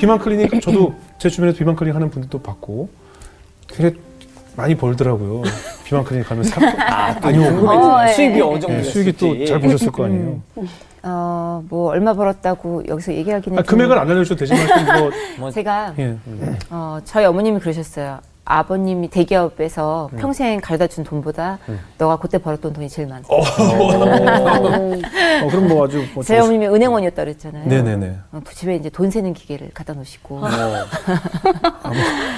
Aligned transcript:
비만 0.00 0.18
클리닉 0.18 0.62
저도 0.62 0.94
제 1.18 1.28
주변에서 1.28 1.58
비만 1.58 1.76
클리닉 1.76 1.94
하는 1.94 2.08
분들도 2.10 2.40
봤고 2.40 2.88
되게 3.68 3.94
많이 4.56 4.74
벌더라고요. 4.74 5.42
비만 5.84 6.02
클리닉 6.04 6.26
가면 6.26 6.44
사, 6.44 6.58
많이 7.20 7.38
오고 7.38 7.68
어, 7.68 8.06
예. 8.08 8.12
수입이 8.14 8.40
어느 8.40 8.58
정도 8.60 8.76
네, 8.78 8.82
수익이 8.82 9.12
또 9.12 9.44
잘 9.44 9.60
보셨을 9.60 9.92
거 9.92 10.06
아니에요. 10.06 10.40
어, 11.02 11.62
뭐 11.68 11.90
얼마 11.90 12.14
벌었다고 12.14 12.84
여기서 12.88 13.12
얘기하기는 13.12 13.58
아, 13.58 13.62
좀- 13.62 13.66
금액을 13.76 13.98
안 13.98 14.10
알려주셔도 14.10 14.38
되지만 14.38 15.10
뭐 15.38 15.50
제가 15.52 15.92
예. 15.98 16.16
어, 16.70 16.98
저희 17.04 17.26
어머님이 17.26 17.58
그러셨어요. 17.60 18.20
아버님이 18.50 19.08
대기업에서 19.08 20.10
음. 20.12 20.18
평생 20.18 20.60
가져다 20.60 20.88
준 20.88 21.04
돈보다 21.04 21.58
너가 21.98 22.16
그때 22.16 22.36
벌었던 22.38 22.72
돈이 22.72 22.88
제일 22.88 23.06
많다. 23.06 23.28
어, 23.30 23.40
그럼 25.48 25.68
뭐 25.68 25.84
아주 25.86 26.04
뭐 26.14 26.24
제 26.24 26.38
어머님이 26.38 26.66
은행원이었다 26.66 27.22
그랬잖아요. 27.22 27.68
네네네. 27.68 28.18
어, 28.32 28.40
집에 28.52 28.74
이제 28.74 28.90
돈 28.90 29.08
세는 29.10 29.34
기계를 29.34 29.70
갖다 29.72 29.92
놓으시고. 29.92 30.40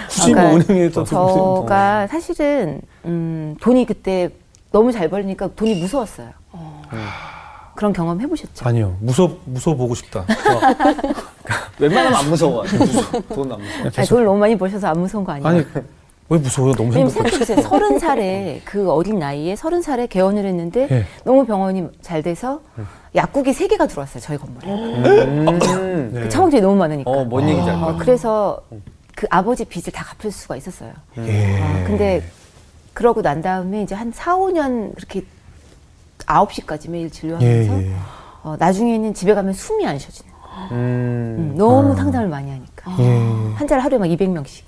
굳이 0.09 0.35
뭐 0.35 0.43
그러니까 0.53 0.73
은행에 0.73 0.91
또 0.91 1.05
저가 1.05 2.07
사실은 2.09 2.83
음, 3.07 3.57
돈이 3.61 3.87
그때 3.87 4.29
너무 4.71 4.93
잘 4.93 5.09
벌리니까 5.09 5.49
돈이 5.57 5.77
무서웠어요. 5.81 6.29
그런 7.75 7.95
경험 7.95 8.21
해보셨죠? 8.21 8.69
아니요 8.69 8.97
무서 9.01 9.31
무서 9.47 9.75
보고 9.75 9.95
싶다. 9.95 10.27
웬만하면 11.79 12.19
안 12.19 12.29
무서워. 12.29 12.65
돈안 13.35 13.59
무서워. 13.61 13.91
아니, 13.97 14.07
돈을 14.09 14.25
너무 14.27 14.39
많이 14.39 14.57
버셔서 14.59 14.89
안 14.89 15.01
무서운 15.01 15.25
거 15.25 15.33
아니에요? 15.33 15.49
아니 15.49 15.65
왜 16.29 16.39
무서워요? 16.39 16.75
너무. 16.75 16.93
생각해보세요. 16.93 17.61
서른 17.63 17.99
살에 17.99 18.61
그 18.65 18.91
어린 18.91 19.19
나이에 19.19 19.55
서른 19.57 19.83
살에 19.83 20.07
개원을 20.07 20.45
했는데 20.47 20.89
예. 20.91 21.07
너무 21.25 21.45
병원이 21.45 21.89
잘 22.01 22.23
돼서 22.23 22.61
약국이 23.15 23.53
세 23.53 23.67
개가 23.69 23.87
들어왔어요. 23.87 24.21
저희 24.23 24.39
건물에. 24.39 24.69
음. 24.73 26.11
네. 26.13 26.21
그 26.23 26.29
차망들이 26.29 26.63
너무 26.63 26.77
많으니까. 26.77 27.11
어, 27.11 27.25
뭔 27.25 27.47
얘기인지 27.49 27.71
알 27.71 27.77
어, 27.77 27.81
거야. 27.87 27.97
그래서 27.99 28.61
그 29.15 29.27
아버지 29.31 29.65
빚을 29.65 29.93
다 29.93 30.05
갚을 30.05 30.33
수가 30.33 30.57
있었어요. 30.57 30.93
예. 31.19 31.61
아, 31.61 31.85
근데 31.87 32.23
그러고 32.95 33.21
난 33.21 33.43
다음에 33.43 33.83
이제 33.83 33.95
한 33.95 34.11
4, 34.13 34.37
5년 34.37 34.95
그렇게 34.97 35.25
9시까지 36.19 36.89
매일 36.89 37.05
예, 37.07 37.11
진료하면서 37.11 37.83
예. 37.83 37.93
어, 38.43 38.57
나중에는 38.59 39.13
집에 39.13 39.35
가면 39.35 39.53
숨이 39.53 39.87
안 39.87 39.99
쉬어지는 39.99 40.33
거예요. 40.33 40.69
음. 40.73 40.77
음, 41.39 41.55
너무 41.59 41.95
상담을 41.95 42.29
많이 42.29 42.51
하니까. 42.51 42.97
예. 42.99 43.19
한 43.55 43.67
달에 43.67 43.83
하루에 43.83 43.99
막 43.99 44.07
200명씩. 44.07 44.63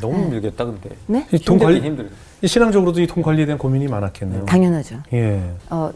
너무 0.00 0.16
힘들겠다, 0.24 0.64
근데. 0.64 0.90
네? 1.06 1.26
이돈 1.32 1.58
관리 1.58 1.80
힘들. 1.80 2.10
이 2.42 2.46
신앙적으로도 2.46 3.00
이 3.00 3.06
돈 3.06 3.22
관리에 3.22 3.46
대한 3.46 3.58
고민이 3.58 3.86
많았겠네요. 3.88 4.44
당연하죠. 4.46 4.96
예. 5.12 5.42
어, 5.68 5.90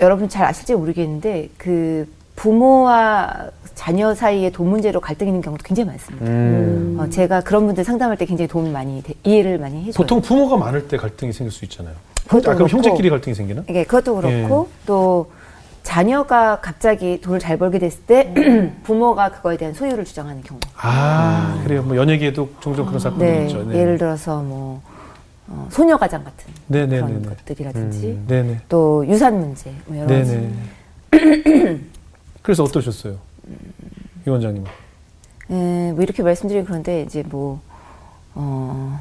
여러분 0.00 0.28
잘 0.28 0.46
아실지 0.46 0.74
모르겠는데 0.74 1.48
그 1.56 2.06
부모와 2.36 3.50
자녀 3.74 4.14
사이에 4.14 4.50
돈 4.50 4.68
문제로 4.68 5.00
갈등이 5.00 5.30
있는 5.30 5.42
경우도 5.42 5.62
굉장히 5.64 5.88
많습니다. 5.88 6.26
음. 6.26 6.96
어, 7.00 7.08
제가 7.10 7.40
그런 7.42 7.66
분들 7.66 7.84
상담할 7.84 8.16
때 8.16 8.24
굉장히 8.26 8.48
도움을 8.48 8.70
많이 8.70 9.02
돼- 9.02 9.14
이해를 9.24 9.58
많이 9.58 9.78
해줘요. 9.80 9.92
보통 9.94 10.20
부모가 10.20 10.56
많을 10.56 10.86
때 10.88 10.96
갈등이 10.96 11.32
생길 11.32 11.50
수 11.52 11.64
있잖아요. 11.64 11.94
그것도 12.24 12.50
아, 12.50 12.54
그럼 12.54 12.68
그렇고. 12.68 12.70
형제끼리 12.88 13.10
갈등이 13.10 13.34
생기나? 13.34 13.64
이게 13.68 13.84
그것도 13.84 14.16
그렇고 14.16 14.68
또 14.86 15.30
자녀가 15.82 16.60
갑자기 16.60 17.20
돈을 17.20 17.38
잘 17.38 17.58
벌게 17.58 17.78
됐을 17.78 18.02
때 18.04 18.32
부모가 18.84 19.30
그거에 19.30 19.56
대한 19.56 19.74
소유를 19.74 20.04
주장하는 20.04 20.42
경우. 20.42 20.60
아, 20.76 21.60
그래요. 21.64 21.82
뭐 21.82 21.96
연예계에도 21.96 22.50
종종 22.60 22.86
그런 22.86 23.00
사건이 23.00 23.22
네, 23.22 23.46
있죠. 23.46 23.72
예를 23.72 23.98
들어서 23.98 24.40
뭐 24.42 24.80
어, 25.48 25.68
소녀가장 25.70 26.24
같은 26.24 26.52
네, 26.68 26.86
네, 26.86 26.96
그런 26.96 27.14
네, 27.22 27.28
네. 27.28 27.34
것들이라든지 27.34 28.22
네네. 28.26 28.60
또 28.68 29.06
유산 29.06 29.38
문제 29.40 29.72
뭐 29.86 29.98
여러 29.98 30.06
가지. 30.08 30.52
네네. 31.10 31.80
그래서 32.42 32.64
어떠셨어요? 32.64 33.16
이 34.26 34.30
원장님은? 34.30 34.66
에, 35.50 35.92
뭐 35.92 36.02
이렇게 36.02 36.22
말씀드리면 36.22 36.64
그런데 36.66 37.02
이제 37.02 37.22
뭐 37.28 37.60
어, 38.34 39.00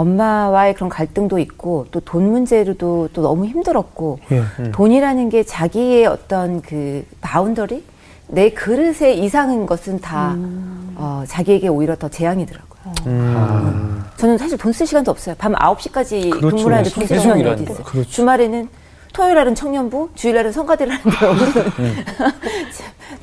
엄마와의 0.00 0.74
그런 0.74 0.88
갈등도 0.90 1.38
있고 1.38 1.86
또 1.90 2.00
돈 2.00 2.30
문제로도 2.30 3.08
또 3.12 3.22
너무 3.22 3.46
힘들었고 3.46 4.18
예. 4.30 4.70
돈이라는 4.72 5.28
게 5.30 5.42
자기의 5.42 6.06
어떤 6.06 6.60
그 6.62 7.04
boundary 7.22 7.82
내 8.28 8.50
그릇에 8.50 9.14
이상인 9.14 9.66
것은 9.66 10.00
다 10.00 10.36
어, 10.96 11.24
자기에게 11.26 11.68
오히려 11.68 11.96
더 11.96 12.08
재앙이더라고요. 12.08 12.66
음. 13.06 14.04
저는 14.16 14.38
사실 14.38 14.56
돈 14.58 14.72
쓸 14.72 14.86
시간도 14.86 15.10
없어요. 15.10 15.34
밤 15.38 15.52
9시까지 15.54 16.30
그렇죠. 16.30 16.56
근무를 16.56 16.76
하는데 16.76 16.90
돈 16.94 17.06
쓸 17.06 17.18
시간이. 17.20 17.44
어디 17.44 17.62
있어요. 17.64 17.84
그렇죠. 17.84 18.08
주말에는 18.10 18.68
토요일날은 19.16 19.54
청년부, 19.54 20.10
주일날은 20.14 20.52
성가대를 20.52 20.92
하는데 20.92 21.26
우리는 21.26 21.72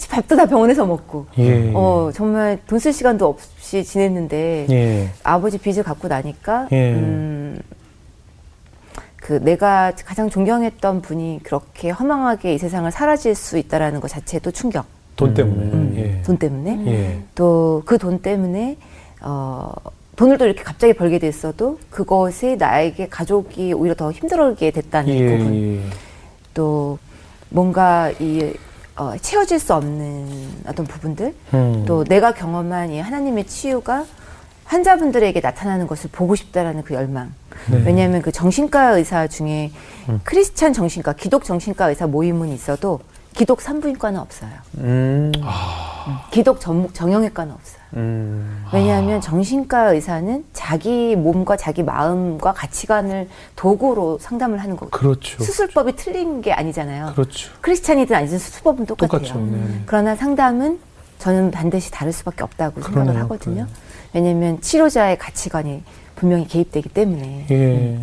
밥도 0.10 0.36
다 0.36 0.46
병원에서 0.48 0.86
먹고 0.86 1.28
예. 1.38 1.72
어, 1.74 2.10
정말 2.14 2.60
돈 2.68 2.80
쓸 2.80 2.92
시간도 2.94 3.28
없이 3.28 3.84
지냈는데 3.84 4.66
예. 4.72 5.10
아버지 5.24 5.58
빚을 5.60 5.84
갖고 5.84 6.08
나니까 6.08 6.68
예. 6.72 6.94
음, 6.94 7.62
그 9.18 9.34
내가 9.44 9.92
가장 10.04 10.30
존경했던 10.30 11.02
분이 11.02 11.42
그렇게 11.44 11.92
허망하게 11.92 12.56
이 12.56 12.58
세상을 12.58 12.90
사라질 12.92 13.36
수 13.36 13.58
있다라는 13.60 14.00
것 14.02 14.08
자체도 14.10 14.52
충격. 14.52 14.86
돈 15.16 15.34
때문에. 15.36 15.64
음, 15.64 15.94
예. 15.96 16.22
돈 16.24 16.38
때문에 16.38 16.84
예. 16.88 17.20
또그 17.36 18.00
돈 18.00 18.20
때문에 18.20 18.78
어, 19.22 19.72
돈을 20.16 20.38
또 20.38 20.46
이렇게 20.46 20.64
갑자기 20.64 20.94
벌게 20.94 21.20
됐어도 21.20 21.80
그것이 21.90 22.56
나에게 22.58 23.08
가족이 23.10 23.74
오히려 23.74 23.96
더 23.96 24.12
힘들게 24.12 24.72
됐다는 24.72 25.10
예. 25.14 25.38
부분. 25.38 25.56
예. 25.56 25.80
또 26.54 27.00
뭔가 27.50 28.12
이 28.20 28.54
어, 28.96 29.14
채워질 29.20 29.60
수 29.60 29.74
없는 29.74 30.50
어떤 30.68 30.86
부분들 30.86 31.34
음. 31.56 31.84
또 31.88 32.04
내가 32.04 32.34
경험한 32.34 32.92
이 32.92 33.00
하나님의 33.00 33.46
치유가 33.46 34.06
환자분들에게 34.66 35.40
나타나는 35.40 35.88
것을 35.88 36.10
보고 36.12 36.36
싶다라는 36.36 36.84
그 36.84 36.94
열망. 36.94 37.34
네. 37.70 37.84
왜냐하면 37.86 38.22
그 38.22 38.32
정신과 38.32 38.92
의사 38.92 39.28
중에 39.28 39.72
크리스찬 40.24 40.74
정신과, 40.74 41.14
기독 41.14 41.44
정신과 41.44 41.90
의사 41.90 42.08
모임은 42.08 42.50
있어도 42.50 43.00
기독 43.34 43.62
산부인과는 43.62 44.20
없어요. 44.20 44.52
음. 44.78 45.32
기독 46.32 46.60
전, 46.62 46.88
정형외과는 46.94 47.54
없어요. 47.54 47.83
음. 47.96 48.64
왜냐하면 48.74 49.22
정신과 49.22 49.94
의사는 49.94 50.44
자기 50.54 51.16
몸과 51.16 51.58
자기 51.58 51.84
마음과 51.84 52.54
가치관을 52.54 53.30
도구로 53.56 54.18
상담을 54.20 54.60
하는 54.60 54.76
거고 54.76 54.90
그렇죠. 54.90 55.44
수술법이 55.44 55.96
틀린 55.96 56.42
게 56.42 56.52
아니잖아요. 56.54 57.12
그렇죠. 57.14 57.52
크리스찬이든 57.62 58.16
아니든 58.16 58.40
수술법은 58.40 58.86
똑같아요. 58.86 59.22
똑같죠. 59.22 59.40
네. 59.40 59.82
그러나 59.86 60.16
상담은 60.16 60.80
저는 61.20 61.52
반드시 61.52 61.92
다를 61.92 62.12
수밖에 62.12 62.44
없다고 62.44 62.82
생각을 62.82 63.06
그러네요, 63.06 63.24
하거든요. 63.24 63.54
그러네요. 63.54 63.76
왜냐하면 64.14 64.62
치료자의 64.62 65.18
가치관이 65.18 65.84
분명히 66.16 66.48
개입되기 66.48 66.90
때문에. 66.90 67.48
예. 67.52 68.00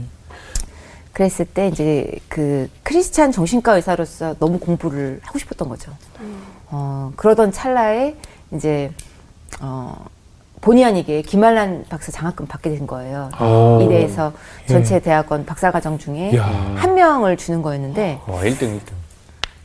그랬을 1.12 1.44
때 1.44 1.68
이제 1.68 2.10
그 2.28 2.70
크리스찬 2.82 3.32
정신과 3.32 3.74
의사로서 3.76 4.36
너무 4.38 4.58
공부를 4.58 5.20
하고 5.22 5.38
싶었던 5.38 5.68
거죠. 5.68 5.92
어, 6.70 7.12
그러던 7.16 7.52
찰나에 7.52 8.16
이제 8.54 8.92
어, 9.60 9.94
본의 10.60 10.84
아니게 10.84 11.22
김알란 11.22 11.84
박사 11.88 12.12
장학금 12.12 12.46
받게 12.46 12.70
된 12.70 12.86
거예요. 12.86 13.30
오. 13.40 13.80
이대에서 13.82 14.32
예. 14.64 14.66
전체 14.72 15.00
대학원 15.00 15.46
박사과정 15.46 15.98
중에 15.98 16.36
야. 16.36 16.44
한 16.76 16.94
명을 16.94 17.36
주는 17.36 17.62
거였는데 17.62 18.20
와, 18.26 18.42
1등, 18.42 18.58
1등. 18.78 18.92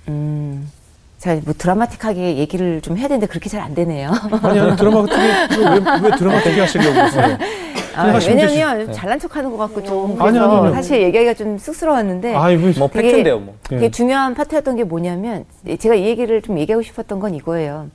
음, 0.07 0.71
제가 1.17 1.41
뭐 1.43 1.53
드라마틱하게 1.57 2.37
얘기를 2.37 2.79
좀 2.81 2.97
해야 2.97 3.07
되는데 3.07 3.27
그렇게 3.27 3.49
잘 3.49 3.61
안 3.61 3.73
되네요. 3.75 4.11
아니, 4.43 4.59
아니, 4.59 4.75
드라마 4.77 5.05
되게, 5.05 5.57
왜, 5.59 6.09
왜 6.09 6.15
드라마 6.17 6.39
되게 6.41 6.61
하시려고 6.61 6.93
그러세요? 6.93 7.37
아. 7.95 8.19
왜냐면 8.27 8.91
잘난 8.91 9.17
척하는 9.19 9.49
것 9.51 9.57
같고 9.57 9.83
좀 9.83 10.21
아니, 10.21 10.37
아니, 10.37 10.53
아니. 10.55 10.73
사실 10.73 11.01
얘기하기가 11.01 11.33
좀 11.33 11.57
쑥스러웠는데 11.57 12.35
아이, 12.35 12.55
왜. 12.55 12.73
뭐, 12.77 12.87
팩트인데요, 12.89 13.39
뭐. 13.39 13.55
그게 13.63 13.85
예. 13.85 13.91
중요한 13.91 14.33
파트였던 14.33 14.75
게 14.75 14.83
뭐냐면 14.83 15.45
제가 15.79 15.95
이 15.95 16.03
얘기를 16.05 16.41
좀 16.41 16.57
얘기하고 16.59 16.83
싶었던 16.83 17.19
건 17.19 17.33
이거예요. 17.35 17.87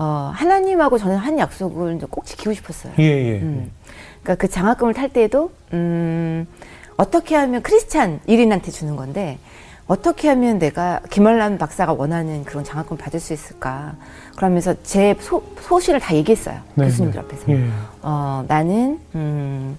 어, 0.00 0.32
하나님하고 0.34 0.96
저는 0.96 1.18
한 1.18 1.38
약속을 1.38 1.98
꼭 2.10 2.24
지키고 2.24 2.54
싶었어요. 2.54 2.94
예, 2.98 3.04
예. 3.04 3.40
음. 3.40 3.70
그러니까 4.22 4.40
그 4.40 4.48
장학금을 4.50 4.94
탈 4.94 5.10
때도 5.10 5.50
음, 5.74 6.46
어떻게 6.96 7.36
하면 7.36 7.60
크리스찬 7.60 8.20
1인한테 8.26 8.72
주는 8.72 8.96
건데 8.96 9.38
어떻게 9.86 10.28
하면 10.28 10.58
내가 10.58 11.00
김알람 11.10 11.58
박사가 11.58 11.92
원하는 11.92 12.44
그런 12.44 12.64
장학금 12.64 12.94
을 12.94 12.98
받을 12.98 13.20
수 13.20 13.34
있을까? 13.34 13.92
그러면서 14.36 14.74
제 14.84 15.14
소, 15.20 15.42
소신을 15.60 16.00
다 16.00 16.14
얘기했어요. 16.14 16.60
네, 16.76 16.86
교수님들 16.86 17.20
네. 17.20 17.26
앞에서. 17.26 17.52
예. 17.52 17.68
어, 18.00 18.42
나는 18.48 19.00
음, 19.14 19.76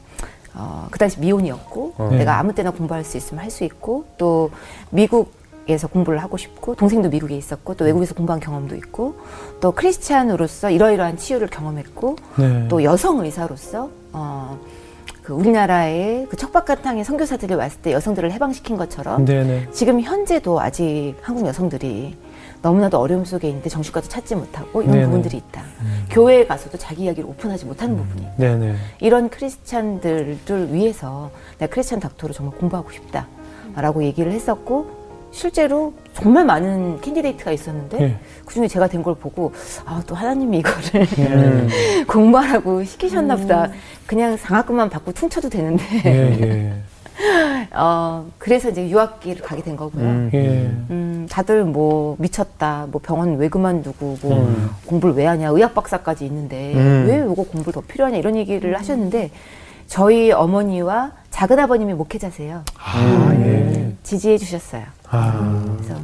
어, 0.54 0.88
그 0.92 1.00
당시 1.00 1.20
미혼이었고 1.20 1.96
네. 2.12 2.18
내가 2.20 2.38
아무 2.38 2.54
때나 2.54 2.70
공부할 2.70 3.04
수 3.04 3.18
있으면 3.18 3.44
할 3.44 3.50
수 3.50 3.64
있고 3.64 4.06
또 4.20 4.52
미국 4.92 5.34
에서 5.68 5.88
공부를 5.88 6.20
하고 6.20 6.38
싶고 6.38 6.76
동생도 6.76 7.10
미국에 7.10 7.36
있었고 7.38 7.76
또 7.76 7.86
외국에서 7.86 8.16
공부한 8.16 8.40
경험도 8.40 8.76
있고 8.78 9.16
또 9.60 9.72
크리스찬으로서 9.72 10.72
이러이러한 10.72 11.18
치유를 11.18 11.48
경험했고 11.50 12.16
네. 12.38 12.66
또 12.68 12.84
여성 12.84 13.24
의사로서 13.24 13.90
어, 14.12 14.58
그 15.22 15.34
우리나라의 15.34 16.26
그 16.30 16.36
척박가탕의 16.36 17.04
선교사들이 17.06 17.54
왔을 17.54 17.80
때 17.82 17.92
여성들을 17.94 18.32
해방시킨 18.32 18.76
것처럼 18.76 19.24
네네. 19.26 19.70
지금 19.72 20.02
현재도 20.02 20.60
아직 20.60 21.14
한국 21.22 21.46
여성들이 21.46 22.18
너무나도 22.64 23.00
어려움 23.00 23.24
속에 23.24 23.48
있는데 23.48 23.70
정신과도 23.70 24.08
찾지 24.08 24.36
못하고 24.36 24.82
이런 24.82 24.94
네네. 24.94 25.06
부분들이 25.06 25.38
있다. 25.38 25.64
교회에 26.10 26.46
가서도 26.46 26.78
자기 26.78 27.04
이야기를 27.04 27.28
오픈하지 27.30 27.66
못하는 27.66 27.98
부분이. 27.98 28.28
네네. 28.38 28.76
이런 29.00 29.30
크리스찬들을 29.30 30.74
위해서 30.74 31.32
내가 31.60 31.72
크리스찬 31.72 32.00
닥터로 32.00 32.34
정말 32.34 32.58
공부하고 32.58 32.92
싶다 32.92 33.28
라고 33.76 34.04
얘기를 34.04 34.32
했었고 34.32 35.01
실제로 35.32 35.94
정말 36.14 36.46
많은 36.46 37.00
candidate가 37.02 37.52
있었는데 37.52 38.02
예. 38.02 38.16
그중에 38.46 38.68
제가 38.68 38.88
된 38.88 39.02
걸 39.02 39.16
보고 39.16 39.54
아 39.86 40.02
또 40.06 40.14
하나님이 40.14 40.60
이거를 40.60 41.08
음. 41.20 41.70
공부하라고 42.08 42.84
시키셨나 42.84 43.36
보다 43.38 43.70
그냥 44.06 44.38
장학금만 44.38 44.90
받고 44.90 45.14
퉁쳐도 45.14 45.50
되는데 45.50 45.84
예, 46.06 46.42
예. 46.42 46.74
어 47.74 48.26
그래서 48.38 48.70
이제 48.70 48.88
유학길을 48.90 49.42
가게 49.44 49.62
된 49.64 49.76
거고요. 49.76 50.04
음. 50.04 50.30
예. 50.34 51.28
다들 51.30 51.64
뭐 51.64 52.16
미쳤다, 52.20 52.88
뭐 52.92 53.00
병원 53.02 53.38
왜 53.38 53.48
그만두고 53.48 54.18
뭐 54.22 54.38
음. 54.40 54.70
공부를 54.86 55.16
왜 55.16 55.26
하냐, 55.28 55.50
의학 55.50 55.74
박사까지 55.74 56.26
있는데 56.26 56.74
음. 56.76 57.06
왜 57.08 57.20
요거 57.20 57.44
공부를 57.44 57.74
더 57.74 57.82
필요하냐 57.82 58.18
이런 58.18 58.36
얘기를 58.36 58.78
하셨는데 58.78 59.32
저희 59.88 60.32
어머니와 60.32 61.12
작은 61.32 61.58
아버님이 61.60 61.94
목회자세요. 61.94 62.64
아, 62.78 63.34
예. 63.36 63.96
지지해 64.04 64.38
주셨어요. 64.38 64.84
아. 65.10 65.66
그래서 65.78 65.96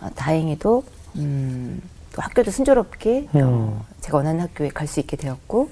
어, 0.00 0.08
다행히도 0.14 0.84
음, 1.16 1.82
또 2.14 2.22
학교도 2.22 2.50
순조롭게 2.50 3.28
음. 3.34 3.40
어, 3.42 3.84
제가 4.00 4.18
원하는 4.18 4.40
학교에 4.40 4.68
갈 4.68 4.86
수 4.86 5.00
있게 5.00 5.16
되었고 5.16 5.70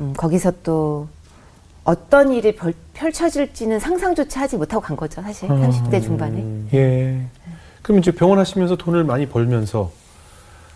음, 0.00 0.14
거기서 0.16 0.52
또 0.62 1.08
어떤 1.84 2.32
일이 2.32 2.54
벌- 2.54 2.74
펼쳐질지는 2.94 3.80
상상조차 3.80 4.42
하지 4.42 4.56
못하고 4.56 4.82
간 4.82 4.96
거죠 4.96 5.22
사실 5.22 5.50
음. 5.50 5.68
30대 5.70 6.02
중반에 6.02 6.44
예. 6.74 7.20
그럼 7.82 7.98
이제 7.98 8.10
병원 8.12 8.38
하시면서 8.38 8.76
돈을 8.76 9.04
많이 9.04 9.26
벌면서 9.26 9.90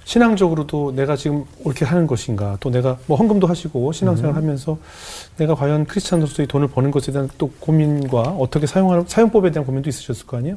신앙적으로도 0.04 0.92
내가 0.94 1.16
지금 1.16 1.44
옳게 1.64 1.84
하는 1.84 2.06
것인가 2.06 2.56
또 2.60 2.70
내가 2.70 2.98
뭐 3.06 3.16
헌금도 3.16 3.46
하시고 3.46 3.92
신앙생활 3.92 4.34
하면서 4.34 4.76
내가 5.36 5.54
과연 5.54 5.86
크리스찬으로서의 5.86 6.48
돈을 6.48 6.68
버는 6.68 6.90
것에 6.90 7.12
대한 7.12 7.28
또 7.38 7.50
고민과 7.60 8.20
어떻게 8.38 8.66
사용하는 8.66 9.04
사용법에 9.06 9.50
대한 9.50 9.64
고민도 9.64 9.88
있으셨을 9.88 10.26
거 10.26 10.36
아니에요? 10.38 10.56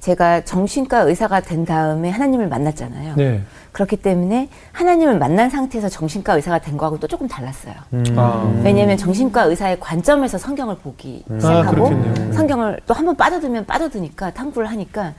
제가 0.00 0.44
정신과 0.46 1.00
의사가 1.00 1.40
된 1.40 1.66
다음에 1.66 2.08
하나님을 2.08 2.48
만났잖아요. 2.48 3.16
네. 3.16 3.42
그렇기 3.72 3.96
때문에 3.96 4.48
하나님을 4.72 5.18
만난 5.18 5.50
상태에서 5.50 5.90
정신과 5.90 6.36
의사가 6.36 6.58
된 6.60 6.78
거하고 6.78 6.98
또 6.98 7.06
조금 7.06 7.28
달랐어요. 7.28 7.74
아. 8.16 8.60
왜냐하면 8.64 8.96
정신과 8.96 9.42
의사의 9.44 9.78
관점에서 9.78 10.38
성경을 10.38 10.76
보기 10.78 11.24
아, 11.30 11.34
시작하고 11.38 11.70
그렇겠네요. 11.90 12.32
성경을 12.32 12.80
또 12.86 12.94
한 12.94 13.04
번 13.04 13.14
빠져들면 13.14 13.66
빠져드니까 13.66 14.30
탐구를 14.32 14.70
하니까 14.70 15.12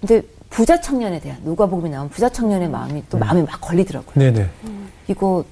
근데 0.00 0.22
부자 0.52 0.78
청년에 0.80 1.18
대한 1.18 1.40
누가복음에 1.42 1.88
나온 1.88 2.08
부자 2.10 2.28
청년의 2.28 2.68
마음이 2.68 3.02
또 3.08 3.18
마음에 3.18 3.42
막 3.42 3.60
걸리더라고요. 3.60 4.12
네네. 4.14 4.48
이거 5.08 5.44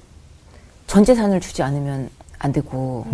전 0.85 1.03
재산을 1.03 1.41
주지 1.41 1.63
않으면 1.63 2.09
안 2.37 2.51
되고 2.51 3.05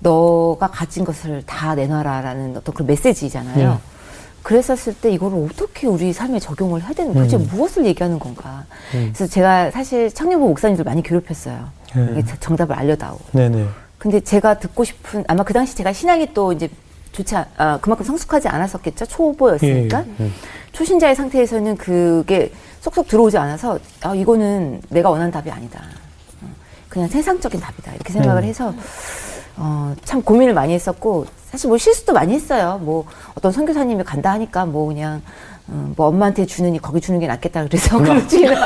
너가 0.00 0.68
가진 0.68 1.04
것을 1.04 1.42
다 1.44 1.74
내놔라라는 1.74 2.56
어떤 2.56 2.74
그런 2.74 2.86
메시지잖아요. 2.86 3.70
네. 3.70 3.78
그랬었을 4.42 4.94
때 4.94 5.10
이거를 5.10 5.48
어떻게 5.50 5.86
우리 5.86 6.12
삶에 6.12 6.38
적용을 6.38 6.82
해야 6.82 6.92
되는 6.92 7.14
도대체 7.14 7.36
음. 7.36 7.48
무엇을 7.50 7.86
얘기하는 7.86 8.18
건가. 8.18 8.64
음. 8.94 9.10
그래서 9.14 9.26
제가 9.26 9.70
사실 9.70 10.10
청년부 10.10 10.48
목사님들 10.48 10.84
많이 10.84 11.02
괴롭혔어요. 11.02 11.68
네. 11.94 12.22
정답을 12.40 12.76
알려다오. 12.76 13.18
네네. 13.32 13.66
근데 13.98 14.20
제가 14.20 14.58
듣고 14.58 14.84
싶은 14.84 15.24
아마 15.28 15.44
그 15.44 15.54
당시 15.54 15.74
제가 15.74 15.94
신앙이 15.94 16.34
또 16.34 16.52
이제 16.52 16.68
좋지 17.14 17.36
않, 17.36 17.46
아, 17.56 17.78
그만큼 17.80 18.04
성숙하지 18.04 18.48
않았었겠죠? 18.48 19.06
초보였으니까? 19.06 20.04
예, 20.20 20.24
예. 20.24 20.30
초신자의 20.72 21.14
상태에서는 21.14 21.76
그게 21.76 22.52
쏙쏙 22.80 23.06
들어오지 23.06 23.38
않아서 23.38 23.78
아 24.02 24.14
이거는 24.14 24.82
내가 24.88 25.08
원하는 25.10 25.30
답이 25.30 25.50
아니다. 25.50 25.80
어, 26.42 26.48
그냥 26.88 27.08
세상적인 27.08 27.60
답이다. 27.60 27.92
이렇게 27.94 28.12
생각을 28.12 28.42
음. 28.42 28.48
해서 28.48 28.74
어, 29.56 29.94
참 30.04 30.20
고민을 30.22 30.52
많이 30.52 30.74
했었고 30.74 31.26
사실 31.50 31.68
뭐 31.68 31.78
실수도 31.78 32.12
많이 32.12 32.34
했어요. 32.34 32.80
뭐 32.82 33.06
어떤 33.36 33.52
선교사님이 33.52 34.02
간다 34.02 34.32
하니까 34.32 34.66
뭐 34.66 34.88
그냥 34.88 35.22
음, 35.70 35.94
뭐 35.96 36.08
엄마한테 36.08 36.44
주느니 36.44 36.78
거기 36.78 37.00
주는 37.00 37.18
게 37.18 37.26
낫겠다 37.26 37.64
그래서 37.64 37.96
그렇지는 37.98 38.54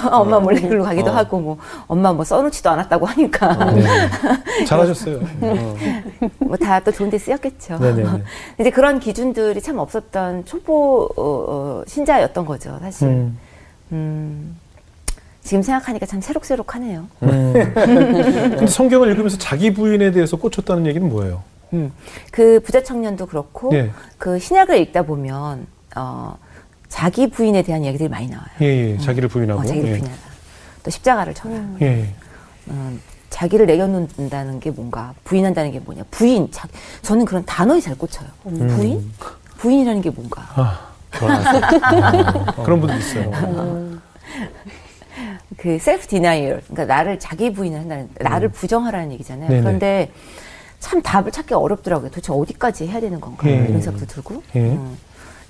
엄마 0.10 0.38
몰래 0.38 0.60
글로 0.60 0.84
가기도 0.84 1.10
어. 1.10 1.14
하고 1.14 1.40
뭐 1.40 1.58
엄마 1.86 2.12
뭐 2.12 2.24
써놓지도 2.24 2.70
않았다고 2.70 3.06
하니까 3.06 3.72
네. 3.72 3.84
잘하셨어요. 4.66 5.20
어. 5.40 5.76
뭐다 6.38 6.80
또 6.80 6.92
좋은 6.92 7.10
데 7.10 7.18
쓰였겠죠. 7.18 7.78
네네네. 7.78 8.22
이제 8.60 8.70
그런 8.70 9.00
기준들이 9.00 9.60
참 9.60 9.78
없었던 9.78 10.44
초보 10.44 11.08
어, 11.16 11.22
어, 11.22 11.82
신자였던 11.86 12.46
거죠, 12.46 12.78
사실. 12.80 13.08
음. 13.08 13.38
음. 13.92 14.56
지금 15.42 15.62
생각하니까 15.62 16.06
참 16.06 16.20
새록새록하네요. 16.20 17.06
음. 17.22 17.52
근데 17.74 18.66
성경을 18.66 19.08
읽으면서 19.08 19.38
자기 19.38 19.72
부인에 19.72 20.12
대해서 20.12 20.36
꽂혔다는 20.36 20.86
얘기는 20.86 21.08
뭐예요? 21.08 21.42
음. 21.72 21.92
그 22.30 22.60
부자 22.60 22.82
청년도 22.82 23.26
그렇고 23.26 23.70
예. 23.74 23.90
그 24.18 24.38
신약을 24.38 24.78
읽다 24.78 25.02
보면 25.02 25.66
어, 25.96 26.36
자기 26.88 27.30
부인에 27.30 27.62
대한 27.62 27.84
이야기들이 27.84 28.08
많이 28.08 28.28
나와요. 28.28 28.46
예, 28.60 28.92
예. 28.92 28.98
자기를 28.98 29.28
부인하고. 29.28 29.60
어, 29.60 29.64
자기를 29.64 29.88
예. 29.88 29.98
부인하다. 29.98 30.22
또 30.82 30.90
십자가를 30.90 31.34
져라. 31.34 31.54
예. 31.82 31.86
예. 31.86 32.14
음, 32.68 33.00
자기를 33.30 33.66
내려놓는다는 33.66 34.60
게 34.60 34.70
뭔가 34.70 35.14
부인한다는 35.24 35.70
게 35.72 35.78
뭐냐 35.78 36.02
부인 36.10 36.50
자, 36.50 36.68
저는 37.02 37.24
그런 37.24 37.44
단어에 37.44 37.80
잘 37.80 37.96
꽂혀요 37.96 38.28
부인 38.42 39.12
부인이라는 39.58 40.02
게 40.02 40.10
뭔가 40.10 40.42
아. 40.54 40.90
그런 42.64 42.80
분들 42.80 42.98
있어요. 42.98 44.00
그 45.56 45.78
self 45.78 46.06
denial 46.06 46.62
그러니까 46.68 46.84
나를 46.86 47.18
자기 47.18 47.52
부인을 47.52 47.80
한다는 47.80 48.08
나를 48.20 48.48
부정하라는 48.48 49.12
얘기잖아요 49.12 49.48
네네. 49.48 49.60
그런데 49.60 50.10
참 50.80 51.00
답을 51.02 51.30
찾기 51.30 51.54
어렵더라고요 51.54 52.08
도대체 52.10 52.32
어디까지 52.32 52.88
해야 52.88 53.00
되는 53.00 53.20
건가 53.20 53.48
예. 53.48 53.66
이런 53.68 53.80
생각도 53.80 54.06
들고 54.06 54.42
예. 54.56 54.60
음. 54.72 54.96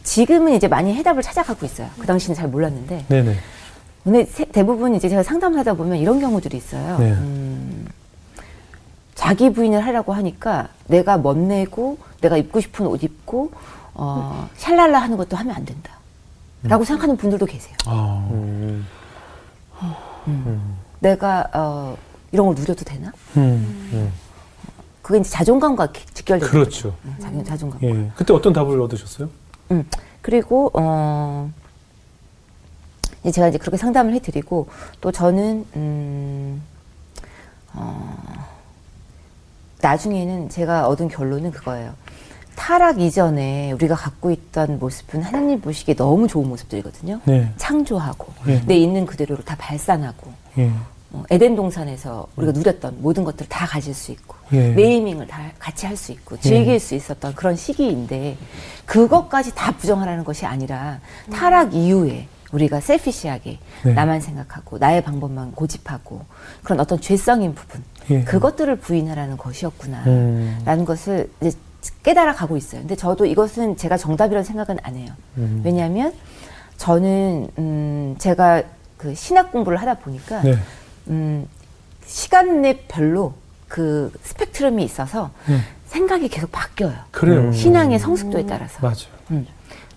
지금은 0.02 0.54
이제 0.54 0.66
많이 0.68 0.94
해답을 0.94 1.22
찾아가고 1.22 1.64
있어요 1.66 1.88
그 1.98 2.06
당시는 2.06 2.34
잘 2.36 2.48
몰랐는데 2.48 3.06
네네. 3.08 3.36
근데 4.04 4.24
세- 4.24 4.46
대부분 4.46 4.94
이제 4.94 5.08
제가 5.08 5.22
상담을 5.22 5.58
하다 5.60 5.74
보면 5.74 5.98
이런 5.98 6.20
경우들이 6.20 6.56
있어요. 6.56 6.96
네. 6.98 7.12
음, 7.12 7.86
자기 9.14 9.52
부인을 9.52 9.84
하려고 9.84 10.14
하니까 10.14 10.68
내가 10.86 11.18
멋내고 11.18 11.98
내가 12.22 12.38
입고 12.38 12.60
싶은 12.62 12.86
옷 12.86 13.02
입고 13.04 13.50
어, 13.92 14.48
샬랄라 14.56 14.98
하는 15.00 15.18
것도 15.18 15.36
하면 15.36 15.54
안 15.54 15.66
된다. 15.66 15.92
라고 16.62 16.82
생각하는 16.84 17.18
분들도 17.18 17.44
계세요. 17.44 17.74
아, 17.84 18.26
음. 18.30 18.86
내가 21.00 21.48
어, 21.52 21.96
이런 22.32 22.46
걸 22.46 22.54
누려도 22.54 22.82
되나? 22.86 23.12
음. 25.00 25.02
그게 25.02 25.18
이제 25.20 25.30
자존감과 25.30 25.92
기- 25.92 26.06
직결되는 26.14 26.50
그렇죠. 26.50 26.94
음, 27.04 27.16
자기 27.20 27.42
자존감. 27.44 27.80
예. 27.82 28.10
그때 28.14 28.32
어떤 28.34 28.52
답을 28.52 28.80
얻으셨어요? 28.80 29.28
음. 29.70 29.84
그리고 30.22 30.70
어 30.74 31.50
이제 33.22 33.30
제가 33.32 33.48
이제 33.48 33.58
그렇게 33.58 33.76
상담을 33.76 34.14
해드리고 34.14 34.68
또 35.00 35.10
저는 35.10 35.66
음, 35.76 36.62
어, 37.72 38.18
나중에는 39.80 40.48
제가 40.50 40.86
얻은 40.88 41.08
결론은 41.08 41.50
그거예요. 41.50 41.94
타락 42.56 43.00
이전에 43.00 43.72
우리가 43.72 43.94
갖고 43.94 44.30
있던 44.30 44.78
모습은 44.78 45.22
하나님 45.22 45.60
보시기에 45.62 45.94
너무 45.94 46.28
좋은 46.28 46.46
모습들이거든요. 46.48 47.20
네. 47.24 47.50
창조하고 47.56 48.32
예. 48.48 48.60
내 48.66 48.76
있는 48.76 49.06
그대로를 49.06 49.44
다 49.44 49.56
발산하고 49.58 50.30
예. 50.58 50.70
어, 51.12 51.24
에덴 51.30 51.56
동산에서 51.56 52.26
우리가 52.36 52.52
누렸던 52.52 52.98
모든 53.00 53.24
것들을 53.24 53.48
다 53.48 53.66
가질 53.66 53.94
수 53.94 54.12
있고 54.12 54.36
예. 54.52 54.68
네이밍을 54.70 55.26
다 55.26 55.42
같이 55.58 55.86
할 55.86 55.96
수 55.96 56.12
있고 56.12 56.38
즐길 56.38 56.74
예. 56.74 56.78
수 56.78 56.94
있었던 56.94 57.34
그런 57.34 57.56
시기인데 57.56 58.36
그것까지 58.86 59.54
다 59.54 59.72
부정하라는 59.72 60.24
것이 60.24 60.46
아니라 60.46 61.00
타락 61.32 61.74
이후에 61.74 62.28
우리가 62.52 62.80
셀피시하게 62.80 63.58
네. 63.84 63.92
나만 63.92 64.20
생각하고 64.20 64.78
나의 64.78 65.02
방법만 65.02 65.52
고집하고 65.52 66.24
그런 66.62 66.80
어떤 66.80 67.00
죄성인 67.00 67.54
부분 67.54 67.82
예. 68.10 68.22
그것들을 68.24 68.76
부인하라는 68.76 69.36
것이었구나 69.36 70.04
음. 70.06 70.60
라는 70.64 70.84
것을 70.84 71.30
이제 71.40 71.56
깨달아 72.02 72.34
가고 72.34 72.56
있어요. 72.56 72.82
근데 72.82 72.94
저도 72.94 73.24
이것은 73.26 73.76
제가 73.76 73.96
정답이라는 73.96 74.44
생각은 74.44 74.78
안 74.82 74.96
해요. 74.96 75.12
음. 75.38 75.62
왜냐하면 75.64 76.12
저는 76.76 77.48
음 77.58 78.14
제가 78.18 78.62
그 78.96 79.14
신학 79.14 79.50
공부를 79.52 79.80
하다 79.80 79.94
보니까 79.94 80.42
네. 80.42 80.56
음, 81.08 81.46
시간 82.06 82.62
내 82.62 82.78
별로 82.88 83.34
그 83.68 84.12
스펙트럼이 84.22 84.82
있어서 84.84 85.30
음. 85.48 85.60
생각이 85.86 86.28
계속 86.28 86.50
바뀌어요. 86.52 86.94
그래요. 87.10 87.40
음. 87.40 87.52
신앙의 87.52 87.98
성숙도에 87.98 88.46
따라서. 88.46 88.78
맞아요. 88.80 89.20
음. 89.30 89.46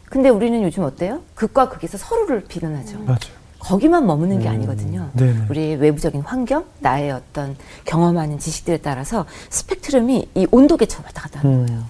근데 0.06 0.30
우리는 0.30 0.62
요즘 0.62 0.84
어때요? 0.84 1.22
극과 1.36 1.70
극에서 1.70 1.98
서로를 1.98 2.44
비난하죠. 2.48 3.00
맞아요. 3.00 3.18
거기만 3.60 4.06
머무는 4.06 4.40
게 4.40 4.48
음. 4.48 4.54
아니거든요. 4.54 5.10
네네. 5.14 5.46
우리 5.50 5.76
외부적인 5.76 6.22
환경, 6.22 6.66
나의 6.80 7.12
어떤 7.12 7.56
경험하는 7.86 8.38
지식들에 8.38 8.78
따라서 8.78 9.26
스펙트럼이 9.50 10.30
이 10.36 10.48
온도 10.52 10.78
계층 10.78 11.04
왔다 11.04 11.24
갔다 11.24 11.40
하는 11.40 11.66
거예요. 11.66 11.80
음. 11.82 11.86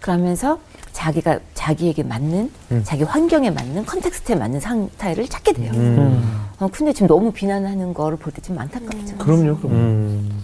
그러면서 0.00 0.60
자기가 1.00 1.38
자기에게 1.52 2.02
맞는 2.04 2.50
음. 2.72 2.82
자기 2.82 3.02
환경에 3.02 3.50
맞는 3.50 3.84
컨텍스트에 3.84 4.34
맞는 4.34 4.60
상태를 4.60 5.28
찾게 5.28 5.52
돼요. 5.52 5.70
음. 5.74 6.46
어, 6.58 6.68
근데 6.72 6.90
지금 6.94 7.06
너무 7.06 7.30
비난하는 7.32 7.92
거를 7.92 8.16
볼 8.16 8.32
때 8.32 8.40
좀 8.40 8.58
안타깝죠. 8.58 9.18
그럼요, 9.18 9.58
그럼. 9.58 9.72
음. 9.72 10.42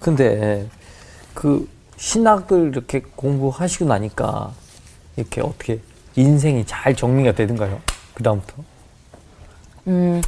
근데 0.00 0.68
그 1.32 1.66
신학을 1.96 2.68
이렇게 2.68 3.00
공부하시고 3.16 3.86
나니까 3.86 4.52
이렇게 5.16 5.40
어떻게 5.40 5.80
인생이 6.14 6.66
잘 6.66 6.94
정리가 6.94 7.32
되든가요? 7.32 7.80
그 8.12 8.22
다음부터? 8.22 8.62
음, 9.88 10.20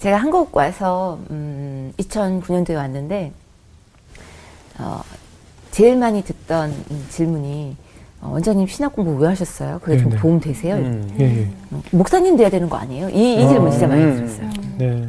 제가 0.00 0.16
한국 0.16 0.56
와서 0.56 1.18
음, 1.30 1.92
2009년도에 1.98 2.76
왔는데 2.76 3.30
어, 4.78 5.02
제일 5.70 5.96
많이 5.98 6.24
듣던 6.24 6.70
음, 6.90 7.06
질문이 7.10 7.76
어, 7.78 7.85
원장님 8.22 8.66
신학 8.66 8.92
공부 8.94 9.12
왜 9.22 9.28
하셨어요? 9.28 9.78
그게 9.82 9.98
좀 9.98 10.08
네네. 10.10 10.20
도움 10.20 10.40
되세요? 10.40 10.76
음. 10.76 11.08
예, 11.20 11.24
예. 11.24 11.48
음, 11.72 11.82
목사님 11.92 12.36
돼야 12.36 12.50
되는 12.50 12.68
거 12.68 12.76
아니에요? 12.76 13.08
이, 13.10 13.34
이 13.34 13.48
질문 13.48 13.70
진짜 13.70 13.86
많이 13.86 14.02
음. 14.02 14.16
들었어요. 14.16 14.50
네. 14.78 15.08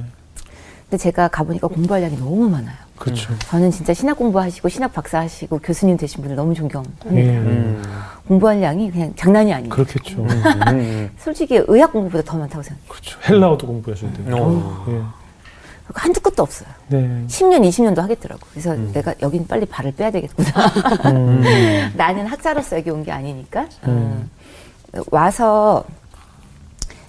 근데 0.89 0.97
제가 0.97 1.27
가보니까 1.27 1.67
공부할 1.67 2.03
양이 2.03 2.17
너무 2.17 2.49
많아요. 2.49 2.75
그렇죠. 2.97 3.37
저는 3.39 3.71
진짜 3.71 3.93
신학 3.93 4.17
공부하시고 4.17 4.69
신학 4.69 4.93
박사 4.93 5.19
하시고 5.19 5.59
교수님 5.59 5.97
되신 5.97 6.21
분들 6.21 6.35
너무 6.35 6.53
존경합니다. 6.53 7.15
예. 7.15 7.37
음. 7.37 7.81
공부할 8.27 8.61
양이 8.61 8.89
그냥 8.91 9.13
장난이 9.15 9.53
아니에요. 9.53 9.69
그렇겠죠. 9.69 10.21
음. 10.23 10.29
음. 10.67 11.09
솔직히 11.17 11.61
의학 11.67 11.91
공부보다 11.91 12.23
더 12.23 12.37
많다고 12.37 12.63
생각해요. 12.63 12.87
그렇죠. 12.89 13.19
헬라어도 13.27 13.67
공부하셔야 13.67 14.13
돼요. 14.13 14.35
어. 14.35 14.85
예. 14.89 15.01
한두 15.93 16.19
끝도 16.21 16.43
없어요. 16.43 16.69
네. 16.87 17.23
10년, 17.27 17.61
20년도 17.67 17.97
하겠더라고. 17.97 18.41
그래서 18.51 18.71
음. 18.73 18.91
내가 18.93 19.13
여긴 19.21 19.47
빨리 19.47 19.65
발을 19.65 19.93
빼야 19.93 20.11
되겠구나. 20.11 20.49
음. 21.05 21.43
나는 21.95 22.27
학자로서 22.27 22.77
여기 22.77 22.89
온 22.89 23.03
게 23.03 23.11
아니니까. 23.11 23.67
음. 23.87 24.29
음, 24.95 25.03
와서 25.11 25.83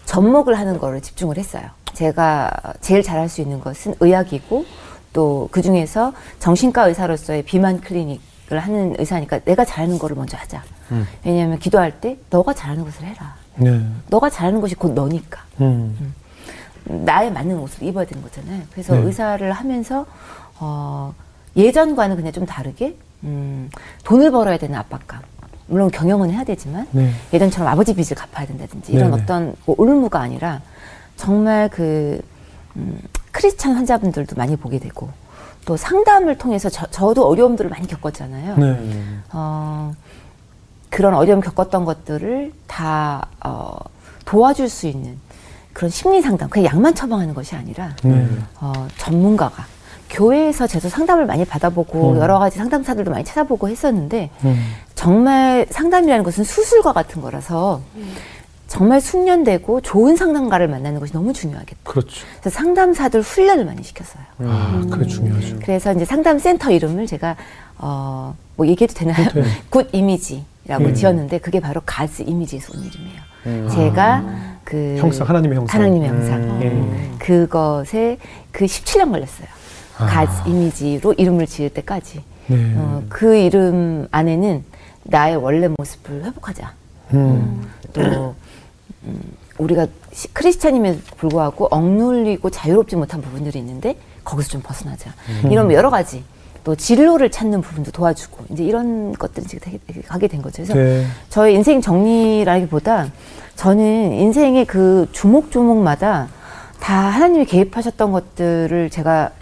접목을 0.04 0.58
하는 0.58 0.78
거를 0.78 1.00
집중을 1.00 1.36
했어요. 1.38 1.64
제가 1.94 2.50
제일 2.80 3.02
잘할 3.02 3.28
수 3.28 3.40
있는 3.40 3.60
것은 3.60 3.94
의학이고 4.00 4.64
또 5.12 5.48
그 5.50 5.62
중에서 5.62 6.12
정신과 6.38 6.86
의사로서의 6.88 7.42
비만 7.42 7.80
클리닉을 7.80 8.58
하는 8.58 8.94
의사니까 8.98 9.40
내가 9.40 9.64
잘하는 9.64 9.98
거를 9.98 10.16
먼저 10.16 10.36
하자. 10.36 10.62
음. 10.92 11.06
왜냐하면 11.24 11.58
기도할 11.58 12.00
때 12.00 12.18
너가 12.30 12.54
잘하는 12.54 12.84
것을 12.84 13.04
해라. 13.04 13.34
네. 13.56 13.84
너가 14.08 14.30
잘하는 14.30 14.60
것이 14.60 14.74
곧 14.74 14.92
너니까. 14.92 15.42
음. 15.60 16.14
나에 16.88 17.30
맞는 17.30 17.58
옷을 17.58 17.84
입어야 17.84 18.06
되는 18.06 18.22
거잖아요. 18.22 18.62
그래서 18.72 18.94
네. 18.94 19.02
의사를 19.02 19.52
하면서 19.52 20.06
어, 20.58 21.14
예전과는 21.56 22.16
그냥 22.16 22.32
좀 22.32 22.46
다르게 22.46 22.96
음, 23.24 23.70
돈을 24.04 24.30
벌어야 24.30 24.58
되는 24.58 24.76
압박감. 24.76 25.20
물론 25.66 25.90
경영은 25.90 26.30
해야 26.30 26.44
되지만 26.44 26.86
네. 26.92 27.12
예전처럼 27.32 27.70
아버지 27.70 27.94
빚을 27.94 28.16
갚아야 28.16 28.46
된다든지 28.46 28.92
이런 28.92 29.10
네네. 29.10 29.22
어떤 29.22 29.54
뭐 29.66 29.74
올무가 29.78 30.20
아니라 30.20 30.62
정말 31.16 31.68
그 31.68 32.20
음, 32.76 32.98
크리스찬 33.32 33.74
환자분들도 33.74 34.34
많이 34.36 34.56
보게 34.56 34.78
되고 34.78 35.10
또 35.66 35.76
상담을 35.76 36.38
통해서 36.38 36.70
저, 36.70 36.86
저도 36.86 37.26
어려움들을 37.28 37.68
많이 37.68 37.86
겪었잖아요. 37.86 38.56
네. 38.56 39.02
어, 39.32 39.94
그런 40.88 41.14
어려움 41.14 41.42
겪었던 41.42 41.84
것들을 41.84 42.52
다 42.66 43.26
어, 43.44 43.76
도와줄 44.24 44.70
수 44.70 44.86
있는 44.86 45.18
그런 45.78 45.90
심리 45.90 46.20
상담, 46.20 46.50
그냥 46.50 46.74
약만 46.74 46.92
처방하는 46.92 47.34
것이 47.34 47.54
아니라 47.54 47.94
네. 48.02 48.26
어, 48.60 48.88
전문가가 48.96 49.64
교회에서 50.10 50.66
제도 50.66 50.88
상담을 50.88 51.24
많이 51.24 51.44
받아보고 51.44 52.14
음. 52.14 52.18
여러 52.18 52.40
가지 52.40 52.58
상담사들도 52.58 53.12
많이 53.12 53.24
찾아보고 53.24 53.68
했었는데 53.68 54.30
음. 54.42 54.72
정말 54.96 55.68
상담이라는 55.70 56.24
것은 56.24 56.42
수술과 56.42 56.92
같은 56.92 57.22
거라서 57.22 57.80
정말 58.66 59.00
숙련되고 59.00 59.80
좋은 59.82 60.16
상담가를 60.16 60.66
만나는 60.66 60.98
것이 60.98 61.12
너무 61.12 61.32
중요하겠다. 61.32 61.78
그렇죠. 61.84 62.26
그래서 62.40 62.58
상담사들 62.58 63.20
훈련을 63.20 63.64
많이 63.64 63.84
시켰어요. 63.84 64.24
아, 64.40 64.84
그게 64.90 65.06
중요하죠. 65.06 65.60
그래서 65.62 65.92
이제 65.92 66.04
상담센터 66.04 66.72
이름을 66.72 67.06
제가 67.06 67.36
어, 67.76 68.34
뭐 68.56 68.66
얘기해도 68.66 68.94
되나요? 68.94 69.28
네. 69.32 69.44
Good 69.70 69.88
Image라고 69.92 70.86
음. 70.86 70.94
지었는데 70.94 71.38
그게 71.38 71.60
바로 71.60 71.80
God's 71.86 72.22
image에서 72.22 72.72
온 72.76 72.82
이름이에요. 72.82 73.27
음. 73.48 73.68
제가 73.70 74.24
그 74.64 74.96
형상, 74.98 75.26
하나님의 75.28 75.56
형상. 75.58 75.80
하나님의 75.80 76.08
형상 76.08 76.42
음. 76.42 77.16
그것에 77.18 78.18
그 78.52 78.66
17년 78.66 79.10
걸렸어요. 79.10 79.46
아. 79.98 80.44
이미지로 80.46 81.14
이름을 81.14 81.46
지을 81.46 81.70
때까지 81.70 82.22
네. 82.48 82.74
어, 82.76 83.02
그 83.08 83.34
이름 83.34 84.06
안에는 84.10 84.64
나의 85.04 85.36
원래 85.36 85.68
모습을 85.76 86.24
회복하자. 86.24 86.72
음. 87.14 87.66
또 87.92 88.34
음, 89.04 89.20
우리가 89.58 89.86
시- 90.12 90.28
크리스찬임에도 90.34 90.98
불구하고 91.16 91.66
억눌리고 91.70 92.50
자유롭지 92.50 92.96
못한 92.96 93.20
부분들이 93.22 93.58
있는데 93.58 93.96
거기서 94.24 94.50
좀 94.50 94.60
벗어나자. 94.62 95.12
음. 95.44 95.50
이런 95.50 95.72
여러 95.72 95.88
가지 95.90 96.22
또 96.62 96.76
진로를 96.76 97.30
찾는 97.30 97.62
부분도 97.62 97.90
도와주고 97.92 98.44
이제 98.50 98.62
이런 98.64 99.12
것들을 99.14 99.48
지금 99.48 99.60
되게, 99.64 99.78
되게 99.86 100.02
가게 100.02 100.28
된 100.28 100.42
거죠. 100.42 100.62
그래서 100.62 100.74
네. 100.74 101.06
저의 101.30 101.54
인생 101.54 101.80
정리라기보다 101.80 103.08
저는 103.58 104.12
인생의 104.12 104.66
그 104.66 105.08
주목주목마다 105.10 106.28
다 106.78 106.94
하나님이 106.94 107.44
개입하셨던 107.44 108.12
것들을 108.12 108.88
제가 108.88 109.32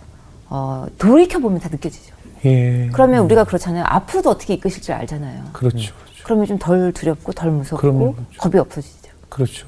어, 0.49 0.87
돌이켜 0.97 1.39
보면 1.39 1.61
다 1.61 1.69
느껴지죠. 1.71 2.15
예. 2.47 2.89
그러면 2.95 3.25
우리가 3.27 3.45
그렇잖아요. 3.45 3.85
앞으로도 3.87 4.31
어떻게 4.31 4.55
이끄실 4.55 4.81
줄 4.83 4.95
알잖아요. 4.95 5.51
그렇죠. 5.53 5.77
그렇죠. 5.77 5.95
그러면 6.25 6.47
좀 6.47 6.59
덜 6.59 6.93
두렵고 6.95 7.33
덜 7.35 7.51
무섭고 7.51 8.15
그렇죠. 8.15 8.25
겁이 8.39 8.59
없어지죠. 8.59 9.11
그렇죠. 9.29 9.67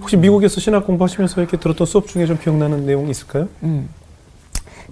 혹시 0.00 0.16
미국에서 0.16 0.58
신학 0.58 0.86
공부하시면서 0.86 1.42
이렇게 1.42 1.58
들었던 1.58 1.86
수업 1.86 2.08
중에 2.08 2.24
좀 2.24 2.38
기억나는 2.38 2.86
내용이 2.86 3.10
있을까요? 3.10 3.46
음. 3.62 3.90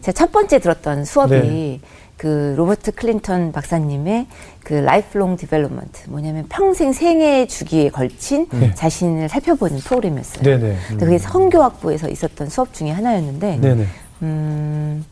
제가 0.03 0.13
첫 0.13 0.31
번째 0.31 0.59
들었던 0.59 1.07
수업이 1.07 1.31
네. 1.41 1.81
그 2.21 2.53
로버트 2.55 2.93
클린턴 2.93 3.51
박사님의 3.51 4.27
그 4.63 4.75
lifelong 4.75 5.39
development 5.39 6.11
뭐냐면 6.11 6.45
평생 6.51 6.93
생애 6.93 7.47
주기에 7.47 7.89
걸친 7.89 8.47
네. 8.51 8.75
자신을 8.75 9.31
살펴보는 9.31 9.79
프로그램이었어요. 9.79 10.43
네네. 10.43 10.77
근데 10.89 11.07
그게 11.07 11.17
선교학부에서 11.17 12.11
있었던 12.11 12.51
수업 12.51 12.75
중에 12.75 12.91
하나였는데 12.91 13.57
네네. 13.57 13.87
음, 14.21 15.03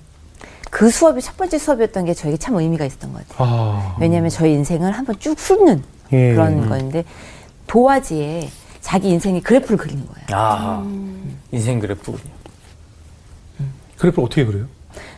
그 0.71 0.91
수업이 0.91 1.23
첫 1.23 1.39
번째 1.39 1.57
수업이었던 1.57 2.05
게 2.05 2.13
저에게 2.13 2.37
참 2.37 2.57
의미가 2.57 2.85
있었던 2.85 3.11
것 3.15 3.27
같아요. 3.27 3.49
아. 3.49 3.97
왜냐하면 3.99 4.29
저희 4.29 4.53
인생을 4.53 4.93
한번 4.93 5.19
쭉 5.19 5.35
훑는 5.39 5.83
예. 6.13 6.35
그런 6.35 6.69
거였는데 6.69 7.05
도화지에 7.69 8.51
자기 8.83 9.09
인생의 9.09 9.41
그래프를 9.41 9.79
그리는 9.79 10.07
거예요. 10.07 10.27
아, 10.33 10.87
인생 11.53 11.79
그래프군요. 11.81 12.33
그래프 13.97 14.21
어떻게 14.21 14.45
그래요? 14.45 14.67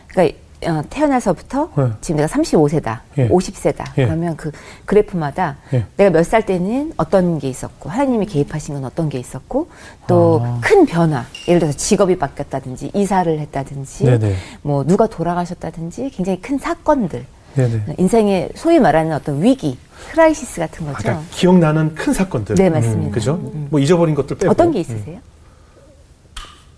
그러니까 0.07 0.40
어, 0.63 0.83
태어나서부터 0.91 1.69
네. 1.75 1.83
지금 2.01 2.17
내가 2.17 2.27
35세다, 2.27 2.99
예. 3.17 3.27
50세다. 3.29 3.83
예. 3.97 4.05
그러면 4.05 4.35
그 4.37 4.51
그래프마다 4.85 5.57
예. 5.73 5.85
내가 5.97 6.11
몇 6.11 6.23
살 6.23 6.45
때는 6.45 6.93
어떤 6.97 7.39
게 7.39 7.49
있었고 7.49 7.89
하나님이 7.89 8.27
개입하신 8.27 8.75
건 8.75 8.85
어떤 8.85 9.09
게 9.09 9.17
있었고 9.17 9.69
또 10.07 10.41
아. 10.43 10.59
큰 10.61 10.85
변화, 10.85 11.25
예를 11.47 11.59
들어서 11.61 11.75
직업이 11.77 12.15
바뀌었다든지 12.17 12.91
이사를 12.93 13.39
했다든지 13.39 14.03
네네. 14.05 14.35
뭐 14.61 14.83
누가 14.85 15.07
돌아가셨다든지 15.07 16.11
굉장히 16.11 16.39
큰 16.41 16.59
사건들, 16.59 17.25
네네. 17.55 17.95
인생의 17.97 18.49
소위 18.55 18.79
말하는 18.79 19.13
어떤 19.13 19.41
위기, 19.41 19.79
crisis 20.11 20.59
같은 20.61 20.85
거죠. 20.85 21.09
아까 21.09 21.21
기억나는 21.31 21.95
큰 21.95 22.13
사건들. 22.13 22.55
네, 22.55 22.69
맞습니다. 22.69 23.11
그죠? 23.11 23.33
음. 23.53 23.67
뭐 23.71 23.79
잊어버린 23.79 24.13
것들 24.13 24.37
빼고. 24.37 24.51
어떤 24.51 24.71
게 24.71 24.79
있으세요? 24.81 25.17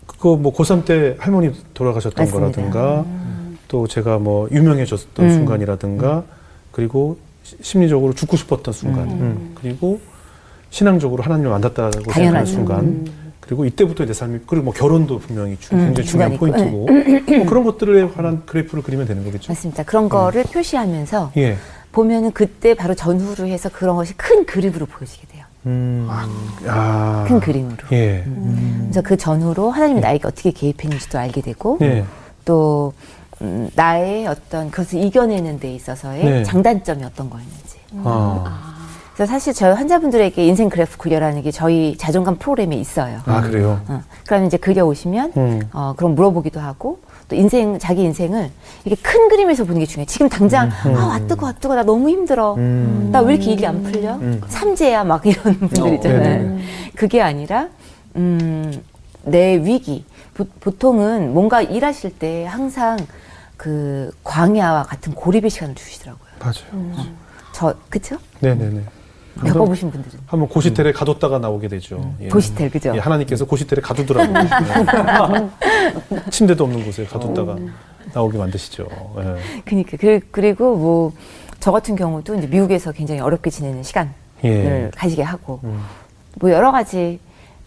그거 0.07 0.37
뭐 0.37 0.53
고3 0.53 0.85
때 0.85 1.17
할머니 1.19 1.51
돌아가셨던 1.73 2.25
맞습니다. 2.25 2.39
거라든가 2.61 3.05
또 3.73 3.87
제가 3.87 4.19
뭐 4.19 4.47
유명해졌던 4.51 5.25
음. 5.25 5.31
순간이라든가 5.33 6.23
그리고 6.71 7.17
시- 7.41 7.55
심리적으로 7.59 8.13
죽고 8.13 8.37
싶었던 8.37 8.71
순간 8.71 9.09
음. 9.09 9.55
그리고 9.59 9.99
신앙적으로 10.69 11.23
하나님을 11.23 11.49
만났다고 11.49 12.11
생각하는. 12.11 12.45
순간 12.45 13.07
그리고 13.39 13.65
이때부터 13.65 14.05
내 14.05 14.13
삶이 14.13 14.41
그리고 14.45 14.65
뭐 14.65 14.73
결혼도 14.75 15.17
분명히 15.17 15.57
주- 15.59 15.73
음, 15.73 15.85
굉장히 15.87 16.07
중요한. 16.07 16.37
포인트고 16.37 16.69
뭐 16.85 17.45
그런 17.47 17.63
것들에 17.63 18.07
관한 18.09 18.43
그래프를 18.45 18.83
그리면 18.83 19.07
되는 19.07 19.23
거겠죠. 19.25 19.51
맞습니다. 19.51 19.81
그런 19.81 20.07
거를 20.07 20.43
표시하면서 20.43 21.31
예. 21.37 21.57
보면은 21.91 22.31
그때 22.31 22.75
바로 22.75 22.93
전후로 22.93 23.47
해서 23.47 23.69
그런 23.73 23.95
것이 23.95 24.13
큰 24.15 24.45
그림으로 24.45 24.85
보여지게 24.85 25.25
돼요. 25.29 25.45
음. 25.65 26.07
아. 26.67 27.25
큰 27.27 27.39
그림으로. 27.39 27.77
예. 27.91 28.23
그래서 28.83 29.01
그 29.01 29.17
전후로 29.17 29.71
하나님이 29.71 29.99
나에게 29.99 30.27
어떻게 30.27 30.51
개입했는지도 30.51 31.17
알게 31.17 31.41
되고 31.41 31.79
예. 31.81 32.05
또 32.45 32.93
음, 33.43 33.69
나의 33.75 34.25
어떤 34.25 34.71
그것을 34.71 35.03
이겨내는 35.03 35.59
데 35.59 35.73
있어서의 35.73 36.23
네. 36.23 36.43
장단점이 36.43 37.03
어떤 37.03 37.29
거였는지. 37.29 37.77
아. 38.03 38.73
그래서 39.13 39.31
사실 39.31 39.53
저희 39.53 39.73
환자분들에게 39.75 40.43
인생 40.43 40.69
그래프 40.69 40.97
그려라는 40.97 41.43
게 41.43 41.51
저희 41.51 41.95
자존감 41.97 42.37
프로그램에 42.37 42.75
있어요. 42.77 43.19
아 43.25 43.41
그래요. 43.41 43.79
어, 43.87 44.01
그러면 44.25 44.47
이제 44.47 44.57
그려오시면 44.57 45.33
음. 45.37 45.61
어, 45.71 45.93
그럼 45.95 46.15
물어보기도 46.15 46.59
하고 46.59 46.99
또 47.27 47.35
인생 47.35 47.77
자기 47.77 48.01
인생을 48.01 48.49
이게 48.85 48.95
큰 48.95 49.29
그림에서 49.29 49.65
보는 49.65 49.79
게 49.81 49.85
중요해. 49.85 50.07
지금 50.07 50.29
당장 50.29 50.71
아, 50.85 50.89
와 50.89 51.19
뜨거 51.27 51.45
와 51.45 51.51
뜨거 51.51 51.75
나 51.75 51.83
너무 51.83 52.09
힘들어. 52.09 52.55
음. 52.55 53.09
나왜 53.11 53.35
이렇게 53.35 53.51
일이 53.51 53.67
안 53.67 53.83
풀려? 53.83 54.17
삼재야 54.47 55.03
막 55.03 55.23
이런 55.27 55.59
분들 55.59 55.83
어, 55.83 55.87
있잖아요. 55.93 56.21
네네. 56.21 56.59
그게 56.95 57.21
아니라 57.21 57.67
음, 58.15 58.81
내 59.23 59.57
위기. 59.57 60.05
보, 60.33 60.45
보통은 60.59 61.33
뭔가 61.35 61.61
일하실 61.61 62.17
때 62.17 62.45
항상 62.45 62.97
그 63.63 64.11
광야와 64.23 64.83
같은 64.83 65.13
고립의 65.13 65.49
시간을 65.49 65.75
주시더라고요. 65.75 66.29
맞아요. 66.39 67.07
저 67.53 67.73
그쵸? 67.89 68.17
네네네. 68.41 68.81
겪어보신 69.39 69.89
분들은 69.89 70.19
한번 70.27 70.49
고시텔에 70.49 70.91
가뒀다가 70.91 71.39
나오게 71.39 71.69
되죠. 71.69 72.13
예. 72.19 72.27
고시텔 72.27 72.69
그죠? 72.69 72.93
예, 72.93 72.99
하나님께서 72.99 73.45
고시텔에 73.45 73.81
가두더라고요. 73.81 74.37
예. 76.11 76.29
침대도 76.29 76.65
없는 76.65 76.85
곳에 76.85 77.05
가뒀다가 77.05 77.57
나오게 78.13 78.37
만드시죠. 78.37 78.87
예. 79.19 79.61
그니까 79.65 79.97
그, 79.97 80.19
그리고 80.31 80.75
뭐 80.75 81.13
저 81.63 81.71
같은 81.71 81.95
경우도 81.95 82.35
이제 82.35 82.45
미국에서 82.47 82.91
굉장히 82.91 83.21
어렵게 83.21 83.49
지내는 83.49 83.83
시간을 83.83 84.11
예. 84.43 84.91
가지게 84.93 85.23
하고 85.23 85.61
음. 85.63 85.81
뭐 86.41 86.51
여러 86.51 86.73
가지 86.73 87.21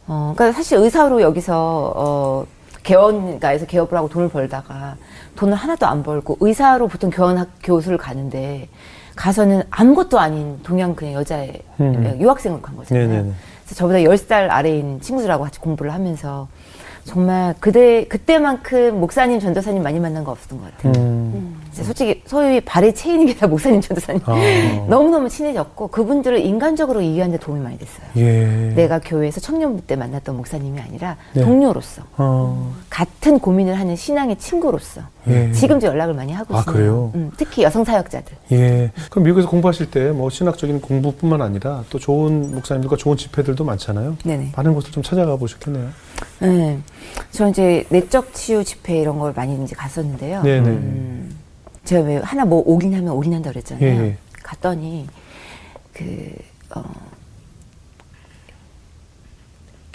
어 0.06 0.34
그러니까 0.36 0.54
사실 0.54 0.76
의사로 0.76 1.22
여기서 1.22 1.94
어 1.96 2.46
개원가에서 2.82 3.64
개업을 3.64 3.96
하고 3.96 4.10
돈을 4.10 4.28
벌다가 4.28 4.96
돈을 5.36 5.54
하나도 5.54 5.86
안 5.86 6.02
벌고 6.02 6.38
의사로 6.40 6.88
보통 6.88 7.10
교원 7.10 7.46
교수를 7.62 7.98
가는데 7.98 8.68
가서는 9.14 9.62
아무것도 9.70 10.18
아닌 10.18 10.58
동양 10.62 10.94
그냥 10.94 11.14
여자의 11.14 11.62
음. 11.80 12.18
유학생으로 12.20 12.60
간 12.60 12.76
거잖아요. 12.76 13.08
네네네. 13.08 13.32
그래서 13.64 13.74
저보다 13.74 13.98
10살 13.98 14.50
아래인 14.50 15.00
친구들하고 15.00 15.44
같이 15.44 15.58
공부를 15.58 15.92
하면서 15.92 16.48
정말 17.04 17.54
그때 17.60 18.06
그때만큼 18.08 19.00
목사님 19.00 19.40
전도사님 19.40 19.82
많이 19.82 20.00
만난 20.00 20.24
거 20.24 20.32
없었던 20.32 20.60
것 20.60 20.76
같아요. 20.76 20.92
음. 20.96 21.55
진짜 21.55 21.55
솔직히 21.84 22.22
소위 22.26 22.60
발에 22.60 22.92
채이는 22.92 23.26
게 23.26 23.34
다 23.36 23.46
목사님 23.46 23.80
전도사님 23.80 24.22
아. 24.24 24.34
너무너무 24.88 25.28
친해졌고 25.28 25.88
그분들을 25.88 26.38
인간적으로 26.40 27.00
이해하는 27.02 27.36
데 27.36 27.42
도움이 27.44 27.60
많이 27.60 27.78
됐어요. 27.78 28.06
예. 28.16 28.72
내가 28.74 28.98
교회에서 28.98 29.40
청년부 29.40 29.82
때 29.86 29.94
만났던 29.96 30.36
목사님이 30.36 30.80
아니라 30.80 31.16
네. 31.34 31.42
동료로서 31.44 32.02
어. 32.16 32.74
같은 32.88 33.38
고민을 33.38 33.78
하는 33.78 33.94
신앙의 33.96 34.36
친구로서 34.38 35.02
예. 35.28 35.52
지금도 35.52 35.86
연락을 35.86 36.14
많이 36.14 36.32
하고 36.32 36.56
아, 36.56 36.60
있어요. 36.60 36.74
그래요? 36.74 37.10
음, 37.16 37.30
특히 37.36 37.62
여성 37.62 37.84
사역자들. 37.84 38.36
예. 38.52 38.90
그럼 39.10 39.24
미국에서 39.24 39.48
공부하실 39.48 39.90
때 39.90 40.06
뭐 40.16 40.30
신학적인 40.30 40.80
공부뿐만 40.80 41.42
아니라 41.42 41.84
또 41.90 41.98
좋은 41.98 42.54
목사님들과 42.54 42.96
좋은 42.96 43.16
집회들도 43.16 43.64
많잖아요. 43.64 44.16
네네. 44.24 44.52
많은 44.56 44.72
곳을 44.72 44.92
좀 44.92 45.02
찾아가 45.02 45.36
보셨겠네요. 45.36 45.88
네. 46.40 46.78
저 47.32 47.48
이제 47.48 47.84
내적 47.90 48.32
치유 48.32 48.64
집회 48.64 48.98
이런 48.98 49.18
걸 49.18 49.32
많이 49.36 49.62
이제 49.62 49.74
갔었는데요. 49.76 50.42
네네. 50.42 50.68
음, 50.68 51.35
제가 51.86 52.02
왜 52.02 52.16
하나 52.18 52.44
뭐 52.44 52.62
오긴 52.66 52.94
하면 52.94 53.12
올인한다 53.12 53.50
그랬잖아요. 53.50 53.86
예, 53.86 54.06
예. 54.08 54.16
갔더니 54.42 55.06
그 55.94 56.34
어, 56.74 56.82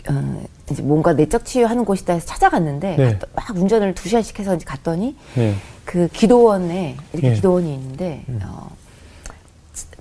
어, 0.10 0.44
이제 0.72 0.82
뭔가 0.82 1.14
내적 1.14 1.46
치유하는 1.46 1.86
곳이다 1.86 2.14
해서 2.14 2.26
찾아갔는데 2.26 2.96
네. 2.96 3.20
갔더- 3.20 3.28
막 3.36 3.50
운전을 3.56 3.94
두 3.94 4.08
시간씩 4.10 4.40
해서 4.40 4.56
이제 4.56 4.66
갔더니 4.66 5.16
네. 5.36 5.54
그 5.86 6.08
기도원에 6.08 6.96
이렇게 7.14 7.28
예. 7.28 7.32
음. 7.32 7.36
기도원이 7.36 7.74
있는데 7.76 8.24
어, 8.44 8.72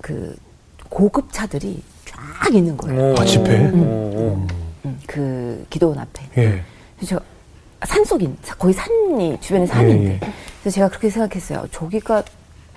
그 0.01 0.35
고급 0.89 1.31
차들이 1.31 1.83
쫙 2.05 2.53
있는 2.53 2.75
거예요. 2.77 3.15
아, 3.17 3.25
집회? 3.25 3.57
음, 3.57 4.47
그 5.07 5.65
기도원 5.69 5.99
앞에. 5.99 6.23
예. 6.37 6.63
그래서 6.97 7.19
산속인 7.83 8.37
거의 8.57 8.73
산이 8.73 9.37
주변에 9.41 9.65
산인데 9.65 10.09
예, 10.09 10.19
예. 10.23 10.33
그래서 10.61 10.75
제가 10.75 10.89
그렇게 10.89 11.09
생각했어요. 11.09 11.65
저기가 11.71 12.23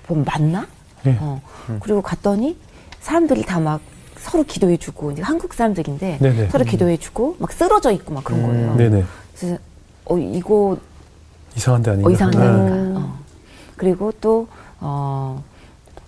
뭐 0.07 0.23
맞나? 0.25 0.67
예. 1.05 1.17
어. 1.19 1.41
그리고 1.79 2.01
갔더니 2.01 2.57
사람들이 3.01 3.43
다 3.43 3.59
막 3.59 3.81
서로 4.17 4.43
기도해주고 4.43 5.11
이제 5.11 5.21
한국 5.21 5.53
사람들인데 5.53 6.17
네네. 6.19 6.49
서로 6.49 6.65
기도해주고 6.65 7.35
막 7.37 7.51
쓰러져 7.51 7.91
있고 7.91 8.11
막 8.15 8.23
그런 8.23 8.41
거예요. 8.41 8.71
음, 8.71 8.77
네네. 8.77 9.03
그래서 9.37 9.57
어 10.05 10.17
이거 10.17 10.77
이상한데 11.55 11.91
아닌가? 11.91 12.09
어, 12.09 12.11
이상한 12.11 12.35
아. 12.41 12.41
데니까. 12.65 12.99
어. 12.99 13.19
그리고 13.77 14.11
또 14.19 14.47
어. 14.79 15.43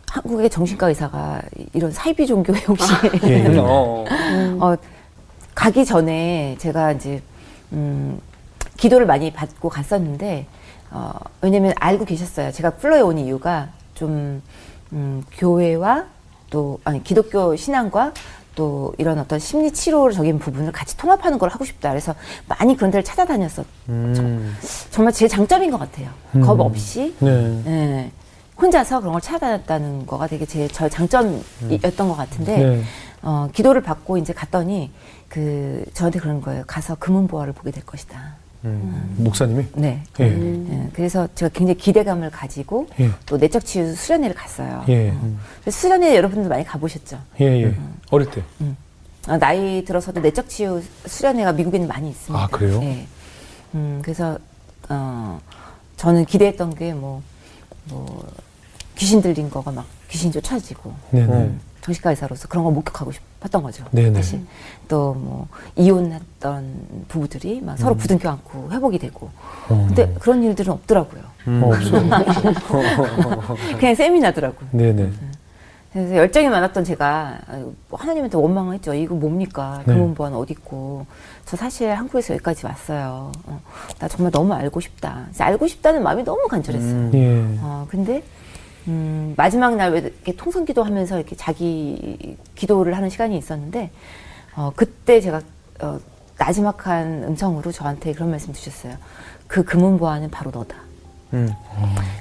한국의 0.10 0.50
정신과 0.50 0.88
의사가 0.90 1.42
이런 1.74 1.92
사이비 1.92 2.26
종교에 2.26 2.60
혹시 2.68 2.92
예, 3.26 3.54
예. 3.54 3.58
어. 3.60 4.04
어, 4.60 4.76
가기 5.54 5.86
전에 5.86 6.56
제가 6.60 6.94
이제 6.94 7.22
음, 7.74 8.20
기도를 8.78 9.06
많이 9.06 9.32
받고 9.32 9.70
갔었는데 9.70 10.48
어, 10.92 11.14
왜냐면 11.42 11.74
알고 11.78 12.06
계셨어요. 12.06 12.52
제가 12.52 12.72
플로에 12.72 13.02
온 13.02 13.18
이유가 13.18 13.70
좀 13.94 14.42
음, 14.94 15.24
교회와 15.38 16.06
또 16.50 16.80
아니 16.84 17.04
기독교 17.04 17.56
신앙과 17.56 18.14
또 18.56 18.94
이런 18.98 19.20
어떤 19.20 19.38
심리 19.38 19.72
치료적인 19.72 20.40
부분을 20.40 20.72
같이 20.72 20.98
통합하는 20.98 21.38
걸 21.38 21.50
하고 21.50 21.64
싶다. 21.64 21.90
그래서 21.90 22.16
많이 22.48 22.76
그런 22.76 22.90
데를 22.90 23.04
찾아다녔어. 23.04 23.64
음. 23.90 24.56
정말 24.90 25.14
제 25.14 25.28
장점인 25.28 25.70
것 25.70 25.78
같아요. 25.78 26.10
음. 26.36 26.42
겁 26.42 26.60
없이 26.60 27.16
네. 27.20 27.64
예, 27.68 28.12
혼자서 28.60 29.02
그런 29.02 29.12
걸 29.14 29.22
찾아다녔다는 29.22 30.08
거가 30.08 30.26
되게 30.26 30.46
제저 30.48 30.90
장점이었던 30.90 32.08
것 32.08 32.16
같은데 32.16 32.58
네. 32.58 32.84
어, 33.22 33.48
기도를 33.54 33.82
받고 33.82 34.18
이제 34.18 34.34
갔더니 34.34 34.92
그 35.30 35.86
저한테 35.94 36.20
그런 36.20 36.42
거예요. 36.42 36.64
가서 36.66 36.96
금은보화를 36.96 37.54
보게 37.54 37.70
될 37.70 37.86
것이다. 37.86 38.37
음. 38.66 39.16
목사님이? 39.18 39.66
네. 39.76 40.04
예. 40.20 40.26
예, 40.26 40.90
그래서 40.94 41.28
제가 41.36 41.50
굉장히 41.54 41.78
기대감을 41.78 42.32
가지고 42.32 42.88
예. 43.00 43.12
또 43.26 43.38
내적 43.38 43.64
치유 43.66 43.94
수련회를 43.96 44.36
갔어요. 44.36 44.84
예. 44.90 45.12
어, 45.12 45.36
그래서 45.62 45.80
수련회 45.80 46.16
여러분들 46.16 46.50
많이 46.50 46.64
가보셨죠? 46.64 47.20
예, 47.40 47.46
예. 47.64 47.76
어릴 48.10 48.30
때. 48.32 48.42
아, 49.28 49.38
나이 49.38 49.84
들어서도 49.86 50.22
내적 50.22 50.50
치유 50.50 50.82
수련회가 51.06 51.54
미국에는 51.54 51.88
많이 51.88 52.10
있습니다. 52.10 52.44
아, 52.44 52.48
그래요? 52.48 52.80
예. 52.84 53.06
음, 53.76 54.00
그래서 54.02 54.38
어, 54.90 55.40
저는 55.98 56.26
기대했던 56.26 56.76
게 56.76 56.94
뭐 56.94 57.22
뭐 57.90 58.26
귀신 58.98 59.22
들린 59.22 59.50
거가 59.50 59.72
막 59.72 59.86
귀신 60.10 60.32
쫓아지고 60.32 60.94
네네. 61.12 61.34
음. 61.34 61.60
정신과 61.82 62.10
의사로서 62.10 62.48
그런 62.48 62.66
걸 62.66 62.74
목격하고 62.74 63.12
싶었던 63.12 63.64
거죠. 63.64 63.86
네네. 63.92 64.14
사실 64.16 64.42
또뭐 64.90 65.48
이혼했던 65.78 67.06
부부들이 67.08 67.62
막 67.62 67.78
서로 67.78 67.96
부둥켜 67.96 68.30
안고 68.30 68.72
회복이 68.72 69.00
되고. 69.00 69.30
어. 69.70 69.86
근데 69.88 70.14
그런 70.20 70.44
일들은 70.44 70.74
없더라고요. 70.74 71.22
어, 71.48 71.72
없어요. 71.74 72.10
그냥 73.80 73.96
세미나더라고요. 73.96 74.70
네네. 74.72 75.12
그래서 75.94 76.16
열정이 76.16 76.50
많았던 76.50 76.84
제가 76.84 77.40
뭐 77.90 77.98
하나님한테 78.00 78.38
원망을 78.38 78.76
했죠. 78.76 78.94
이거 78.94 79.16
뭡니까? 79.16 79.82
네. 79.86 79.94
금은보안 79.94 80.34
어디 80.34 80.54
있고. 80.54 81.06
저 81.46 81.56
사실 81.56 81.90
한국에서 81.94 82.34
여기까지 82.34 82.66
왔어요. 82.66 83.32
어, 83.46 83.62
나 83.98 84.08
정말 84.10 84.32
너무 84.32 84.54
알고 84.54 84.82
싶다. 84.82 85.28
알고 85.40 85.66
싶다는 85.68 86.04
마음이 86.04 86.24
너무 86.24 86.48
간절했어요. 86.50 86.92
음. 86.92 87.12
예. 87.14 87.60
어, 87.62 87.88
근데, 87.90 88.22
음, 88.88 89.34
마지막 89.36 89.76
날왜 89.76 90.00
이렇게 90.00 90.36
통성 90.36 90.66
기도하면서 90.66 91.18
이렇게 91.18 91.36
자기 91.36 92.38
기도를 92.56 92.96
하는 92.96 93.10
시간이 93.10 93.38
있었는데, 93.38 93.92
어, 94.56 94.72
그때 94.76 95.20
제가, 95.20 95.42
어, 95.82 96.00
나지막한 96.38 97.24
음성으로 97.26 97.72
저한테 97.72 98.14
그런 98.14 98.30
말씀 98.30 98.54
주셨어요. 98.54 98.96
그 99.48 99.64
금은보화는 99.64 100.30
바로 100.32 100.52
너다. 100.52 100.78
음. 101.34 101.52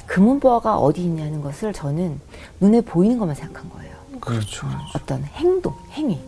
금은보화가 0.07 0.79
어디 0.79 1.03
있냐는 1.05 1.41
것을 1.41 1.73
저는 1.73 2.21
눈에 2.61 2.81
보이는 2.81 3.19
것만 3.19 3.37
생각한 3.37 3.71
거예요. 3.71 3.95
그렇죠. 4.21 4.67
어떤 4.95 5.23
행동, 5.25 5.75
행위. 5.93 6.19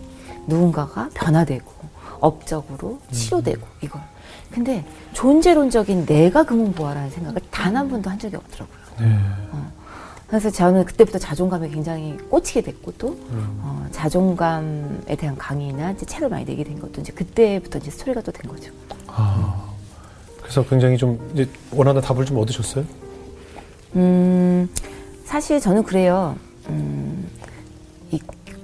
누군가가 0.46 1.11
변화되고, 1.14 1.72
업적으로 2.20 3.01
치료되고, 3.11 3.66
이걸. 3.81 4.01
근데 4.53 4.85
존재론적인 5.12 6.07
내가 6.07 6.44
금은보화라는 6.44 7.11
생각을 7.11 7.40
단 7.51 7.77
한 7.77 7.88
번도 7.88 8.09
한 8.09 8.18
적이 8.18 8.37
없더라고요. 8.37 8.79
네. 9.01 9.18
그래서 10.29 10.51
저는 10.51 10.85
그때부터 10.85 11.19
자존감에 11.19 11.69
굉장히 11.71 12.17
꽂히게 12.29 12.61
됐고 12.61 12.93
또 12.99 13.19
어, 13.33 13.87
자존감에 13.93 15.17
대한 15.17 15.37
강의나 15.38 15.93
이제 15.93 16.05
책을 16.05 16.29
많이 16.29 16.45
내게 16.45 16.62
된 16.64 16.79
것도 16.79 17.01
이제 17.01 17.12
그때부터 17.12 17.79
이제 17.79 17.91
스토리가 17.91 18.21
또 18.21 18.31
된 18.33 18.51
거죠. 18.51 18.71
아. 19.07 19.64
그래서 20.43 20.64
굉장히 20.67 20.97
좀 20.99 21.19
이제 21.33 21.49
원하는 21.73 22.01
답을 22.03 22.25
좀 22.27 22.38
얻으셨어요? 22.38 22.85
음, 23.97 24.69
사실 25.25 25.61
저는 25.61 25.83
그래요. 25.83 26.37
음, 26.69 27.27
이 28.11 28.19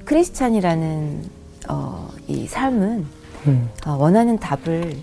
크리스찬이라는 0.04 1.30
어, 1.68 2.10
이 2.28 2.46
삶은 2.46 3.06
음. 3.46 3.70
어, 3.86 3.92
원하는 3.92 4.38
답을 4.38 4.96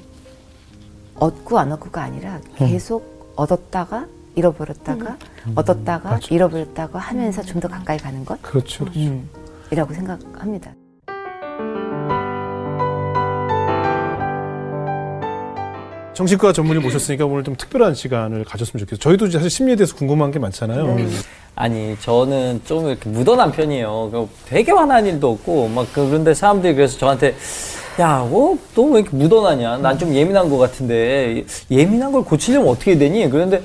얻고 1.16 1.58
안 1.58 1.72
얻고가 1.72 2.04
아니라 2.04 2.40
계속 2.56 3.34
얻었다가 3.36 4.06
잃어버렸다가 4.36 5.18
얻었다가 5.56 6.10
맞아. 6.12 6.28
잃어버렸다가 6.30 7.00
하면서 7.00 7.42
좀 7.44 7.62
더 7.62 7.68
가까이 7.68 7.98
가는 7.98 8.24
것. 8.26 8.42
그렇죠. 8.42 8.86
그렇죠. 8.86 9.00
음. 9.00 9.30
이라고 9.72 9.94
생각합니다. 9.94 10.74
정신과 16.14 16.52
전문의 16.54 16.84
모셨으니까 16.84 17.26
오늘 17.26 17.44
좀 17.44 17.56
특별한 17.56 17.96
시간을 17.96 18.44
가졌으면 18.44 18.80
좋겠어요. 18.82 19.00
저희도 19.00 19.32
사실 19.32 19.50
심리에 19.50 19.76
대해서 19.76 19.96
궁금한 19.96 20.30
게 20.32 20.40
많잖아요. 20.40 20.98
아니 21.56 21.98
저는 22.02 22.62
좀 22.66 22.88
이렇게 22.90 23.10
묻어난 23.10 23.52
편이에요. 23.52 24.10
그 24.12 24.28
되게 24.46 24.72
화난 24.72 25.06
일도 25.06 25.32
없고 25.32 25.70
막 25.70 25.88
그런데 25.94 26.34
사람들이 26.34 26.76
그래서 26.76 26.98
저한테 26.98 27.36
야, 28.00 28.20
어, 28.24 28.58
너왜 28.76 29.02
이렇게 29.02 29.16
묻어나냐? 29.16 29.78
난 29.78 29.98
좀 29.98 30.14
예민한 30.14 30.50
것 30.50 30.58
같은데 30.58 31.44
예민한 31.70 32.12
걸 32.12 32.24
고치려면 32.24 32.70
어떻게 32.70 32.98
되니? 32.98 33.30
그런데 33.30 33.62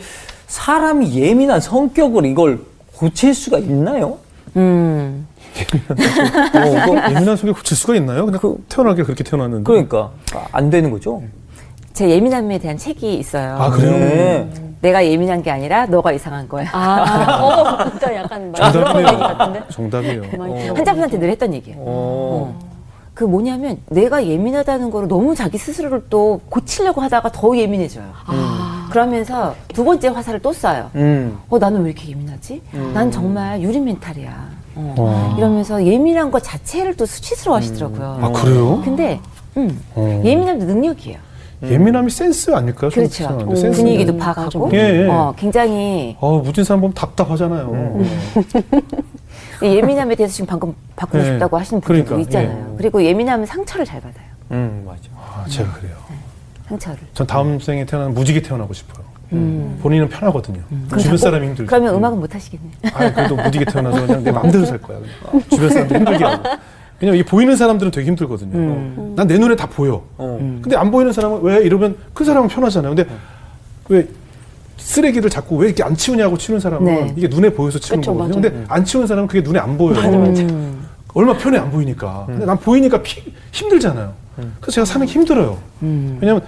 사람이 0.47 1.15
예민한 1.15 1.61
성격을 1.61 2.25
이걸 2.27 2.61
고칠 2.97 3.35
수가 3.35 3.59
있나요? 3.59 4.19
음, 4.57 5.27
어, 6.55 7.11
예민한 7.11 7.37
속에 7.37 7.53
고칠 7.53 7.77
수가 7.77 7.95
있나요? 7.97 8.25
그냥 8.27 8.41
태어나게 8.69 9.03
그렇게 9.03 9.23
태어났는데. 9.25 9.65
그러니까 9.65 10.11
안 10.53 10.71
되는 10.71 10.91
거죠. 10.91 11.23
제 11.93 12.09
예민함에 12.09 12.59
대한 12.59 12.77
책이 12.77 13.15
있어요. 13.15 13.57
아, 13.59 13.71
그래요? 13.71 13.93
네. 13.93 14.51
내가 14.83 15.05
예민한 15.05 15.43
게 15.43 15.51
아니라 15.51 15.87
너가 15.87 16.13
이상한 16.13 16.49
거야. 16.49 16.69
아, 16.73 17.43
어, 17.43 17.91
진짜 17.91 18.15
약간 18.15 18.53
정답이에요. 18.55 19.19
같은데. 19.19 19.63
정답이에요. 19.71 20.23
어. 20.39 20.75
환자분한테 20.75 21.19
늘 21.19 21.31
했던 21.31 21.55
얘기예요. 21.55 21.79
어. 21.81 22.59
그 23.15 23.25
뭐냐면 23.25 23.79
내가 23.89 24.27
예민하다는 24.27 24.91
거를 24.91 25.09
너무 25.09 25.35
자기 25.35 25.57
스스로를 25.57 26.05
또 26.11 26.41
고치려고 26.51 27.01
하다가 27.01 27.33
더 27.33 27.57
예민해져요. 27.57 28.05
그러면서 28.90 29.55
두 29.68 29.85
번째 29.85 30.09
화살을 30.09 30.40
또 30.40 30.51
쏴요. 30.51 30.88
음. 30.94 31.38
어 31.49 31.59
나는 31.59 31.83
왜 31.83 31.90
이렇게 31.90 32.11
예민하지? 32.11 32.62
음. 32.75 32.90
난 32.94 33.11
정말 33.11 33.61
유리 33.62 33.81
멘탈이야. 33.81 34.49
어. 34.77 34.94
어. 34.99 35.35
이러면서 35.38 35.85
예민한 35.85 36.31
것 36.31 36.42
자체를 36.42 36.96
또 36.96 37.07
수치스러워 37.07 37.59
하시더라고요. 37.59 38.18
아, 38.20 38.33
그래요? 38.33 38.81
근데 38.85 39.20
음, 39.57 39.81
어. 39.94 40.22
예민함도 40.25 40.66
능력이에요. 40.66 41.18
예민함이 41.62 42.11
센스 42.11 42.51
아닐까요? 42.55 42.90
그렇죠. 42.90 43.27
음, 43.49 43.57
센스. 43.57 43.81
분위기도 43.81 44.12
음, 44.12 44.18
파악하고. 44.18 44.70
예, 44.75 45.05
예. 45.05 45.09
어, 45.09 45.33
굉장히 45.37 46.14
어, 46.20 46.38
무진 46.38 46.64
사람 46.64 46.83
보면 46.83 46.92
답답하잖아요. 46.94 47.99
이 49.62 49.66
예민함에 49.66 50.14
대해서 50.16 50.35
지금 50.35 50.46
방금 50.46 50.75
바꾸고 50.96 51.18
네. 51.18 51.25
싶다고 51.25 51.59
하시는 51.59 51.81
분들도 51.81 52.09
그러니까, 52.11 52.40
있잖아요. 52.40 52.75
그리고 52.77 53.03
예민하면 53.03 53.46
상처를 53.46 53.87
잘 53.87 54.01
받아요. 54.03 54.27
음, 54.51 54.85
맞아. 54.87 55.01
아, 55.16 55.44
제가 55.49 55.72
그래요. 55.72 55.94
상처를. 56.68 56.98
전 57.14 57.26
다음 57.26 57.59
생에 57.61 57.85
태어나면 57.87 58.14
무지개 58.14 58.42
태어나고 58.42 58.72
싶어요. 58.74 59.05
음. 59.33 59.79
본인은 59.83 60.09
편하거든요. 60.09 60.61
그럼 60.87 61.00
주변 61.00 61.16
사람이 61.18 61.46
힘들죠. 61.48 61.66
그러면 61.68 61.94
음악은 61.94 62.20
못 62.20 62.33
하시겠네. 62.35 62.70
아, 62.92 63.12
그래도 63.12 63.37
무지개 63.37 63.64
태어나서 63.64 64.07
그냥 64.07 64.22
내 64.24 64.31
마음대로 64.31 64.64
살 64.64 64.81
거야. 64.81 64.98
그냥. 64.98 65.42
주변 65.50 65.68
사람들 65.70 65.96
힘들게 65.98 66.24
하고. 66.24 66.48
왜냐면 67.00 67.20
이 67.20 67.24
보이는 67.24 67.55
사람들은 67.57 67.90
되게 67.92 68.07
힘들거든요. 68.07 68.57
음. 68.57 69.12
난 69.16 69.26
내 69.26 69.37
눈에 69.38 69.55
다 69.57 69.66
보여. 69.68 70.02
어. 70.16 70.38
근데 70.62 70.76
안 70.76 70.90
보이는 70.90 71.12
사람은 71.12 71.42
왜 71.42 71.59
이러면 71.64 71.96
그 72.14 72.24
사람은 72.24 72.48
편하잖아요. 72.48 72.94
근데 72.94 73.11
왜 73.88 74.09
쓰레기를 74.79 75.29
자꾸 75.31 75.57
왜 75.57 75.66
이렇게 75.68 75.83
안 75.83 75.96
치우냐고 75.96 76.38
치우는 76.38 76.61
사람은 76.61 76.85
네. 76.85 77.14
이게 77.16 77.26
눈에 77.29 77.50
보여서 77.50 77.79
치우는 77.79 78.00
그쵸, 78.02 78.12
거거든요. 78.14 78.40
맞아요. 78.40 78.50
근데 78.55 78.72
안 78.72 78.85
치우는 78.85 79.07
사람은 79.09 79.26
그게 79.29 79.40
눈에 79.40 79.59
안 79.59 79.76
보여요. 79.76 79.98
음. 80.00 80.87
얼마 81.14 81.37
편해 81.37 81.59
안 81.59 81.70
보이니까. 81.70 82.24
근데 82.26 82.44
난 82.46 82.57
보이니까 82.59 83.02
피- 83.02 83.33
힘들잖아요. 83.52 84.12
그래서 84.61 84.70
제가 84.74 84.85
사는 84.85 85.07
게 85.07 85.12
힘들어요. 85.12 85.59
음. 85.83 86.18
왜냐면 86.20 86.42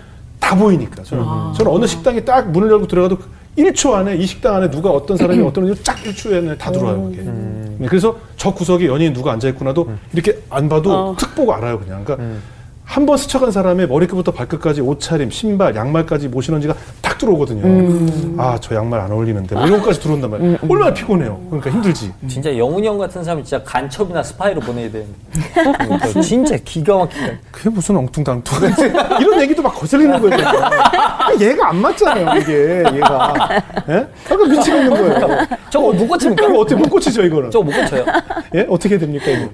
다 0.49 0.57
보이니까. 0.57 1.03
저는, 1.03 1.25
저는 1.55 1.71
어느 1.71 1.87
식당에 1.87 2.21
딱 2.25 2.51
문을 2.51 2.71
열고 2.71 2.87
들어가도 2.87 3.19
1초 3.59 3.93
안에 3.93 4.17
이 4.17 4.25
식당 4.25 4.55
안에 4.55 4.71
누가 4.71 4.89
어떤 4.91 5.17
사람이 5.17 5.43
어떤 5.45 5.65
분이 5.65 5.77
쫙 5.83 5.97
1초 5.97 6.35
안에 6.35 6.57
다 6.57 6.73
들어와요. 6.73 7.03
그게. 7.11 7.23
네, 7.23 7.87
그래서 7.87 8.17
저 8.39 8.51
구석에 8.53 8.87
연예인 8.87 9.13
누가 9.13 9.33
앉아있구나도 9.33 9.91
이렇게 10.15 10.41
안 10.49 10.69
봐도 10.71 11.15
툭 11.19 11.35
보고 11.35 11.53
알아요. 11.53 11.79
그냥. 11.79 12.03
그러니까 12.03 12.39
한번 12.85 13.19
스쳐간 13.19 13.51
사람의 13.51 13.89
머리끝부터 13.89 14.33
발끝까지 14.33 14.81
옷차림, 14.81 15.31
신발, 15.31 15.77
양말까지 15.77 16.29
뭐 16.29 16.41
신은지가 16.41 16.75
딱 17.19 17.27
들어오거든요. 17.27 18.41
아, 18.41 18.57
저 18.61 18.75
양말 18.75 19.01
안 19.01 19.11
어울리는데. 19.11 19.55
뭐 19.57 19.67
이런 19.67 19.81
것까지 19.81 20.01
들어온단 20.01 20.31
말이에요. 20.31 20.59
얼마나 20.69 20.95
피곤해요. 20.95 21.41
그러니까 21.49 21.71
힘들지. 21.71 22.13
진짜 22.29 22.57
영훈이 22.57 22.87
형 22.87 22.97
같은 22.97 23.23
사람이 23.25 23.45
진짜 23.45 23.63
간첩이나 23.65 24.23
스파이로 24.23 24.61
보내야 24.61 24.91
되는데. 24.91 25.13
그러니까 25.53 26.21
진짜 26.21 26.57
기가 26.65 26.97
막히게. 26.99 27.39
그게 27.51 27.71
무슨 27.71 27.97
엉뚱당뚱. 27.97 28.59
이런 29.21 29.41
얘기도 29.43 29.61
막 29.63 29.75
거슬리는 29.75 30.21
거예요. 30.21 30.37
제가. 30.37 31.31
얘가 31.41 31.69
안 31.71 31.77
맞잖아요, 31.77 32.41
이게. 32.41 32.85
얘가. 32.97 33.35
예? 33.89 34.07
아까 34.31 34.45
미치겠는 34.47 34.91
거예요. 34.91 35.47
저거 35.71 35.93
못 35.93 36.07
고칩니까? 36.07 36.47
어떻게 36.57 36.75
못 36.77 36.89
고치죠, 36.89 37.25
이거는? 37.25 37.51
저거 37.51 37.65
못 37.65 37.73
고쳐요. 37.73 38.05
예? 38.55 38.67
어떻게 38.69 38.95
해야 38.95 39.01
됩니까, 39.01 39.31
이거? 39.31 39.49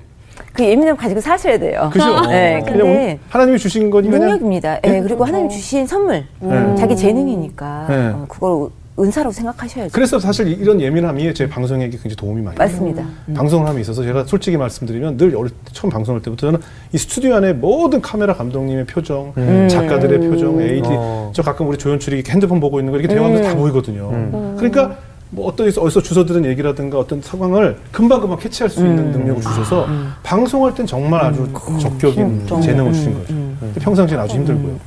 그 0.53 0.64
예민함 0.64 0.97
가지고 0.97 1.20
사셔야 1.20 1.59
돼요. 1.59 1.90
그죠? 1.92 2.20
네, 2.27 2.61
그냥 2.64 2.79
근데 2.79 3.18
하나님이 3.29 3.59
주신 3.59 3.90
거니. 3.90 4.09
능력입니다. 4.09 4.81
예, 4.87 5.01
그리고 5.01 5.25
하나님 5.25 5.49
주신 5.49 5.87
선물, 5.87 6.25
네. 6.40 6.75
자기 6.77 6.97
재능이니까 6.97 7.87
네. 7.88 8.07
어, 8.09 8.25
그걸 8.29 8.68
은사라고 8.97 9.33
생각하셔야죠. 9.33 9.90
그래서 9.92 10.20
사실 10.20 10.47
이런 10.47 10.81
예민함이 10.81 11.35
제 11.35 11.49
방송에게 11.49 11.90
굉장히 11.90 12.14
도움이 12.14 12.42
많이 12.42 12.57
돼요. 12.57 12.68
맞습니다. 12.68 13.05
방송을 13.35 13.66
함에 13.66 13.81
있어서 13.81 14.05
제가 14.05 14.25
솔직히 14.25 14.57
말씀드리면 14.57 15.16
늘 15.16 15.35
어릴 15.35 15.51
때 15.51 15.57
처음 15.73 15.90
방송할 15.90 16.23
때부터 16.23 16.47
저는 16.47 16.61
이 16.92 16.99
스튜디오 16.99 17.35
안에 17.35 17.55
모든 17.55 18.01
카메라 18.01 18.35
감독님의 18.35 18.87
표정, 18.87 19.33
작가들의 19.68 20.31
표정, 20.31 20.61
AD, 20.62 20.88
어. 20.92 21.33
저 21.35 21.42
가끔 21.42 21.68
우리 21.68 21.77
조연출이 21.77 22.23
핸드폰 22.29 22.61
보고 22.61 22.79
있는 22.79 22.92
거 22.92 22.99
이렇게 23.01 23.12
대화하면서 23.12 23.49
다 23.49 23.57
보이거든요. 23.57 24.11
그러니까 24.59 24.97
뭐 25.31 25.49
어떤 25.49 25.67
어디서 25.67 26.01
주워들은 26.03 26.45
얘기라든가 26.45 26.99
어떤 26.99 27.21
상황을 27.21 27.77
금방금방 27.91 28.39
캐치할 28.39 28.71
수 28.71 28.81
있는 28.87 29.11
능력을 29.11 29.43
주셔서 29.43 29.87
방송할 30.23 30.75
땐 30.75 30.87
정말 30.87 31.25
아주 31.25 31.49
적격인 31.81 32.47
재능을 32.63 32.93
주신 32.93 33.15
거죠. 33.15 33.27
근데 33.61 33.81
평상시엔 33.81 34.21
아주 34.21 34.37
힘들고요. 34.37 34.79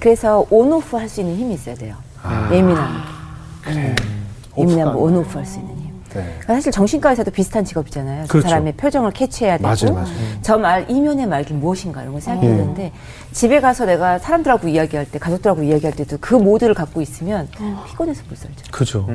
그래서 0.00 0.44
온오프 0.50 0.96
할 0.96 1.08
수 1.08 1.20
있는 1.20 1.36
힘이 1.36 1.54
있어야 1.54 1.74
돼요. 1.76 1.94
예민함. 2.52 3.02
음. 3.68 3.96
예민함 4.58 4.88
오프가 4.88 5.02
온오프 5.04 5.38
할 5.38 5.46
수 5.46 5.58
있는 5.60 5.76
힘. 5.78 5.83
네. 6.14 6.22
그러니까 6.22 6.54
사실 6.54 6.72
정신과에서도 6.72 7.30
비슷한 7.30 7.64
직업이잖아요. 7.64 8.26
그렇죠. 8.28 8.32
그 8.32 8.40
사람의 8.42 8.74
표정을 8.74 9.10
캐치해야 9.12 9.58
되고 9.58 9.68
맞아요, 9.68 9.94
맞아요. 9.94 10.16
저말 10.42 10.86
이면의 10.88 11.26
말이 11.26 11.52
무엇인가 11.52 12.02
이런 12.02 12.12
걸 12.12 12.22
생각해야 12.22 12.56
되는데 12.56 12.92
집에 13.32 13.60
가서 13.60 13.84
내가 13.84 14.18
사람들하고 14.18 14.68
이야기할 14.68 15.06
때 15.06 15.18
가족들하고 15.18 15.62
이야기할 15.62 15.94
때도 15.96 16.18
그 16.20 16.34
모드를 16.34 16.74
갖고 16.74 17.00
있으면 17.00 17.48
피곤해서 17.88 18.22
못 18.28 18.38
살죠. 18.38 18.56
그죠. 18.70 19.06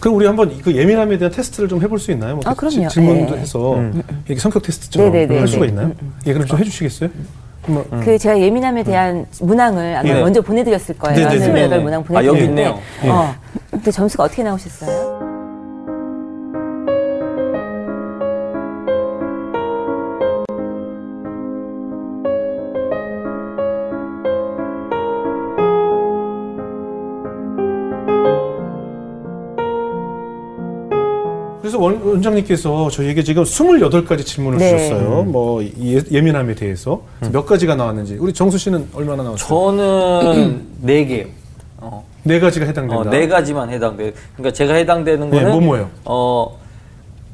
그럼 0.00 0.16
우리 0.16 0.26
한번 0.26 0.60
그 0.62 0.74
예민함에 0.74 1.18
대한 1.18 1.32
테스트를 1.32 1.68
좀 1.68 1.80
해볼 1.82 1.98
수 1.98 2.10
있나요? 2.10 2.36
뭐 2.36 2.42
아, 2.46 2.54
그럼요. 2.54 2.88
질문도 2.88 3.34
네. 3.36 3.40
해서 3.40 3.76
이렇게 4.26 4.40
성격 4.40 4.62
테스트처럼 4.62 5.12
네네네. 5.12 5.38
할 5.38 5.48
수가 5.48 5.62
네. 5.62 5.68
있나요? 5.68 5.92
예, 6.26 6.32
그럼 6.32 6.46
좀 6.46 6.58
해주시겠어요? 6.58 7.10
뭐, 7.66 7.86
그 8.02 8.18
제가 8.18 8.40
예민함에 8.40 8.82
대한 8.82 9.26
문항을 9.40 9.96
아마 9.96 10.08
예. 10.08 10.14
먼저 10.20 10.40
보내드렸을 10.40 10.96
거예요. 10.98 11.28
네네네. 11.28 11.66
28 11.66 11.80
문항 11.80 12.00
아, 12.00 12.04
보내드렸는데 12.04 12.26
여기 12.26 12.44
있네요. 12.48 12.78
어, 13.04 13.34
근데 13.70 13.90
점수가 13.90 14.24
어떻게 14.24 14.42
나오셨어요? 14.42 15.29
원, 31.80 32.00
원장님께서 32.02 32.90
저희에게 32.90 33.22
지금 33.22 33.42
28가지 33.42 34.24
질문을 34.24 34.58
네. 34.58 34.76
주셨어요. 34.78 35.22
뭐 35.24 35.62
예, 35.64 36.00
예민함에 36.10 36.54
대해서 36.54 37.02
그래서 37.18 37.32
몇 37.32 37.46
가지가 37.46 37.74
나왔는지 37.74 38.16
우리 38.20 38.32
정수 38.32 38.58
씨는 38.58 38.88
얼마나 38.94 39.22
나왔어요? 39.22 39.48
저는 39.48 40.66
네 40.82 41.04
개요. 41.06 41.26
어, 41.78 42.04
네 42.22 42.38
가지가 42.38 42.66
해당된다. 42.66 43.00
어, 43.00 43.04
네 43.10 43.26
가지만 43.26 43.70
해당돼요. 43.70 44.12
그러니까 44.36 44.54
제가 44.54 44.74
해당되는 44.74 45.30
네, 45.30 45.38
거는 45.38 45.52
뭐 45.52 45.60
뭐예요? 45.60 45.88
어, 46.04 46.58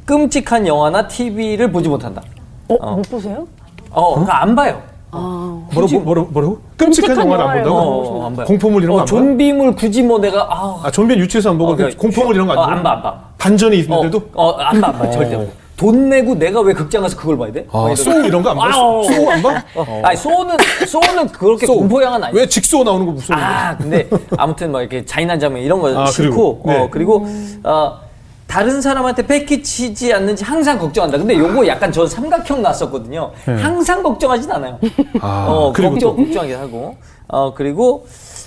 끔찍한 0.04 0.66
영화나 0.66 1.08
TV를 1.08 1.72
보지 1.72 1.88
못한다. 1.88 2.22
어, 2.68 2.74
어. 2.74 2.96
못 2.96 3.10
보세요? 3.10 3.46
어, 3.90 4.14
그러니까 4.14 4.42
안 4.42 4.54
봐요. 4.54 4.80
아, 5.16 5.60
뭐라고 5.72 6.00
뭐라고 6.00 6.28
뭐라고? 6.30 6.58
끔찍한, 6.76 7.16
영화를 7.16 7.44
안 7.44 7.52
본다고? 7.54 7.76
어, 7.76 8.20
어, 8.22 8.26
안 8.26 8.36
봐요. 8.36 8.46
공포물 8.46 8.82
이런 8.82 8.92
어, 8.92 8.96
거안 8.96 9.06
봐요? 9.06 9.20
좀비물 9.20 9.74
굳이 9.76 10.02
뭐 10.02 10.18
내가 10.18 10.42
아, 10.50 10.80
아 10.84 10.90
좀비 10.90 11.14
유치해서 11.14 11.50
안 11.50 11.58
보고 11.58 11.72
어, 11.72 11.76
그러니까 11.76 11.98
공포물 12.00 12.34
이런 12.34 12.46
거안 12.46 12.58
어, 12.58 12.82
봐, 12.82 12.92
안 12.92 13.02
봐. 13.02 13.20
반전이 13.38 13.76
어, 13.76 13.78
있는데도 13.80 14.22
어, 14.34 14.50
안 14.52 14.80
봐, 14.80 14.88
안 14.88 14.98
봐, 14.98 15.10
절대. 15.10 15.34
안 15.36 15.46
봐. 15.46 15.52
돈 15.76 16.08
내고 16.08 16.34
내가 16.34 16.62
왜 16.62 16.72
극장 16.72 17.02
가서 17.02 17.14
그걸 17.18 17.36
봐야 17.36 17.52
돼? 17.52 17.66
막 17.70 17.90
아. 17.90 17.94
소우 17.94 18.24
이런 18.24 18.42
거 18.42 18.48
안 18.50 18.56
봐? 18.56 18.72
소우 18.72 19.28
안 19.30 19.42
봐? 19.42 19.62
어. 19.74 20.00
아니 20.04 20.16
소는 20.16 20.56
소는 20.86 21.28
그렇게 21.28 21.66
소우. 21.66 21.80
공포 21.80 22.02
영화는 22.02 22.28
아니야. 22.28 22.40
왜 22.40 22.48
직소 22.48 22.82
나오는 22.82 23.04
거 23.04 23.12
무서워? 23.12 23.38
아, 23.38 23.76
근데 23.76 24.08
아무튼 24.38 24.72
막 24.72 24.80
이렇게 24.80 25.04
잔인한 25.04 25.38
장면 25.38 25.62
이런 25.62 25.78
거 25.80 25.88
아, 26.00 26.06
싫고 26.06 26.62
그리고, 26.62 26.72
네. 26.72 26.78
어 26.80 26.88
그리고 26.90 27.26
어 27.64 27.98
다른 28.46 28.80
사람한테 28.80 29.26
패키치지 29.26 30.12
않는지 30.14 30.44
항상 30.44 30.78
걱정한다. 30.78 31.18
근데 31.18 31.36
요거 31.36 31.66
약간 31.66 31.90
전 31.92 32.06
삼각형 32.06 32.62
났었거든요. 32.62 33.32
항상 33.44 34.02
걱정하진 34.02 34.50
않아요. 34.52 34.78
네. 34.80 34.90
아, 35.20 35.46
어 35.48 35.72
걱정 35.72 35.98
또? 35.98 36.16
걱정하긴 36.16 36.56
하고 36.56 36.96
어 37.28 37.52
그리고 37.54 38.06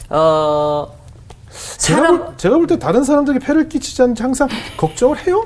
어 0.09 0.88
제가, 1.77 1.97
사람 1.99 2.17
볼, 2.19 2.33
제가 2.38 2.55
볼 2.57 2.67
때 2.67 2.79
다른 2.79 3.03
사람들에게 3.03 3.45
폐를 3.45 3.67
끼치지 3.69 4.01
않는지 4.01 4.23
항상 4.23 4.47
걱정을 4.77 5.17
해요? 5.27 5.45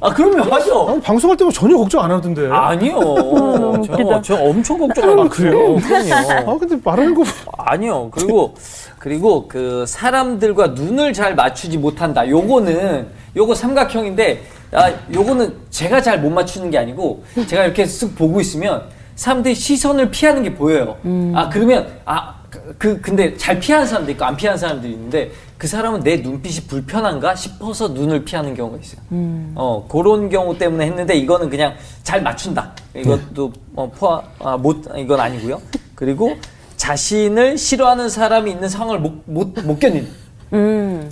아 0.00 0.10
그러면 0.14 0.40
하죠. 0.52 0.88
아니, 0.90 1.00
방송할 1.00 1.36
때면 1.36 1.52
전혀 1.52 1.76
걱정 1.76 2.04
안 2.04 2.12
하던데. 2.12 2.48
아, 2.52 2.68
아니요. 2.68 3.00
저, 3.00 3.92
웃기다. 3.94 4.22
저 4.22 4.36
엄청 4.36 4.78
걱정하고 4.78 5.28
그래요? 5.28 5.74
그럼요. 5.76 6.58
근데 6.60 6.78
말하는 6.84 7.14
거. 7.14 7.24
아니요. 7.58 8.08
그리고 8.12 8.54
그리고 9.00 9.48
그 9.48 9.84
사람들과 9.88 10.68
눈을 10.68 11.12
잘 11.12 11.34
맞추지 11.34 11.78
못한다. 11.78 12.28
요거는 12.28 13.08
요거 13.38 13.54
삼각형인데 13.54 14.42
아 14.72 14.92
요거는 15.14 15.54
제가 15.70 16.02
잘 16.02 16.20
못 16.20 16.28
맞추는 16.30 16.70
게 16.70 16.78
아니고 16.78 17.24
제가 17.46 17.64
이렇게 17.64 17.84
쓱 17.84 18.16
보고 18.16 18.40
있으면 18.40 18.82
사람들이 19.14 19.54
시선을 19.54 20.10
피하는 20.10 20.42
게 20.42 20.54
보여요. 20.54 20.96
아 21.34 21.48
그러면 21.48 21.88
아 22.04 22.38
그 22.78 23.00
근데 23.00 23.36
잘 23.36 23.60
피하는 23.60 23.86
사람도 23.86 24.10
있고 24.12 24.24
안 24.24 24.36
피하는 24.36 24.58
사람들이 24.58 24.92
있는데 24.92 25.30
그 25.56 25.66
사람은 25.66 26.00
내 26.02 26.16
눈빛이 26.18 26.66
불편한가 26.66 27.34
싶어서 27.34 27.88
눈을 27.88 28.24
피하는 28.24 28.54
경우가 28.54 28.78
있어요. 28.78 29.00
어 29.54 29.86
그런 29.88 30.28
경우 30.28 30.56
때문에 30.56 30.86
했는데 30.86 31.14
이거는 31.16 31.50
그냥 31.50 31.74
잘 32.02 32.22
맞춘다. 32.22 32.72
이것도 32.96 33.52
뭐 33.72 33.90
포함 33.90 34.22
아, 34.38 34.56
못 34.56 34.84
이건 34.96 35.20
아니고요. 35.20 35.60
그리고 35.94 36.36
자신을 36.76 37.58
싫어하는 37.58 38.08
사람이 38.08 38.50
있는 38.50 38.68
상황을 38.68 39.00
못 39.00 39.22
못못 39.26 39.80
견디는. 39.80 40.08
음. 40.54 41.10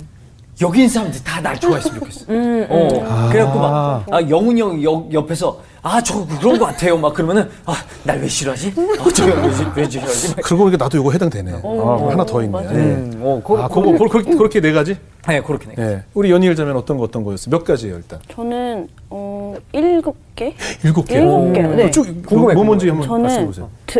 여기 0.61 0.79
있는 0.79 0.89
사람들이 0.89 1.23
다 1.23 1.39
날 1.41 1.59
좋아했으면 1.59 1.99
좋겠어. 1.99 2.25
어, 2.29 3.29
그래갖고 3.31 3.59
막, 3.59 4.05
아, 4.11 4.21
영훈이 4.27 4.59
형이 4.59 4.83
옆, 4.83 5.13
옆에서, 5.13 5.59
아, 5.83 6.01
저 6.01 6.25
그런 6.25 6.57
거 6.57 6.65
같아요. 6.65 6.97
막 6.97 7.13
그러면은, 7.13 7.47
아, 7.65 7.75
날 8.03 8.19
왜 8.19 8.27
싫어하지? 8.27 8.73
아, 8.99 9.09
저왜 9.13 9.33
왜 9.75 9.87
싫어하지? 9.89 10.35
그러고 10.37 10.63
보니까 10.63 10.83
나도 10.83 10.97
이거 10.97 11.11
해당되네. 11.11 11.51
아, 11.63 12.07
하나 12.09 12.25
더 12.25 12.41
있네. 12.41 12.57
예. 12.63 12.65
음, 12.65 13.19
어, 13.21 13.41
그, 13.45 13.53
아, 13.55 13.67
그거 13.67 13.91
그, 13.91 14.07
그, 14.23 14.35
그렇게 14.37 14.59
네 14.59 14.71
가지? 14.73 14.97
네, 15.27 15.41
그렇게 15.41 15.67
네. 15.67 15.75
예. 15.77 16.03
우리 16.15 16.31
연희 16.31 16.47
일 16.47 16.55
자면 16.55 16.75
어떤 16.75 16.97
거 16.97 17.03
어떤 17.03 17.23
거였어? 17.23 17.51
몇 17.51 17.63
가지예요, 17.63 17.97
일단? 17.97 18.17
저는 18.33 18.87
어 19.11 19.53
일곱 19.73 20.15
개. 20.35 20.55
일곱 20.83 21.05
개. 21.07 21.17
일곱 21.19 21.53
개, 21.53 21.61
네. 21.61 21.91
쭉 21.91 22.03
궁금해, 22.25 22.55
뭐 22.55 22.63
뭔지 22.63 22.87
한번 22.89 23.05
저는 23.07 23.21
말씀해 23.23 23.45
보세요. 23.45 23.69
드, 23.85 23.99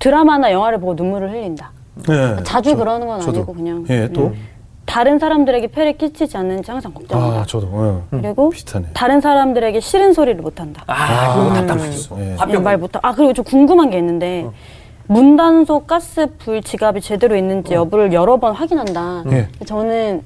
드라마나 0.00 0.50
영화를 0.50 0.80
보고 0.80 0.94
눈물을 0.94 1.30
흘린다. 1.30 1.70
네. 2.08 2.36
자주 2.42 2.70
저- 2.70 2.76
그러는 2.76 3.06
건 3.06 3.20
저도. 3.20 3.38
아니고 3.38 3.54
그냥 3.54 3.84
예, 3.90 4.08
또. 4.12 4.26
음. 4.28 4.52
다른 4.84 5.18
사람들에게 5.18 5.68
폐를 5.68 5.96
끼치지 5.96 6.36
않는지 6.36 6.70
항상 6.70 6.92
걱정한다. 6.92 7.40
아, 7.40 7.44
저도. 7.46 7.68
어. 7.70 8.02
그리고 8.10 8.50
비슷하네. 8.50 8.88
다른 8.94 9.20
사람들에게 9.20 9.80
싫은 9.80 10.12
소리를 10.12 10.40
못 10.42 10.60
한다. 10.60 10.82
아, 10.86 11.34
이거 11.46 11.54
답답하겠어. 11.54 12.20
예. 12.20 12.34
화병. 12.34 12.62
말 12.62 12.76
못 12.76 12.94
하. 12.96 13.00
아 13.02 13.12
그리고 13.14 13.32
좀 13.32 13.44
궁금한 13.44 13.90
게 13.90 13.98
있는데 13.98 14.46
문단속, 15.06 15.86
가스, 15.86 16.26
불, 16.38 16.62
지갑이 16.62 17.00
제대로 17.00 17.36
있는지 17.36 17.74
여부를 17.74 18.12
여러 18.12 18.38
번 18.38 18.54
확인한다. 18.54 19.24
예. 19.30 19.48
저는 19.66 20.22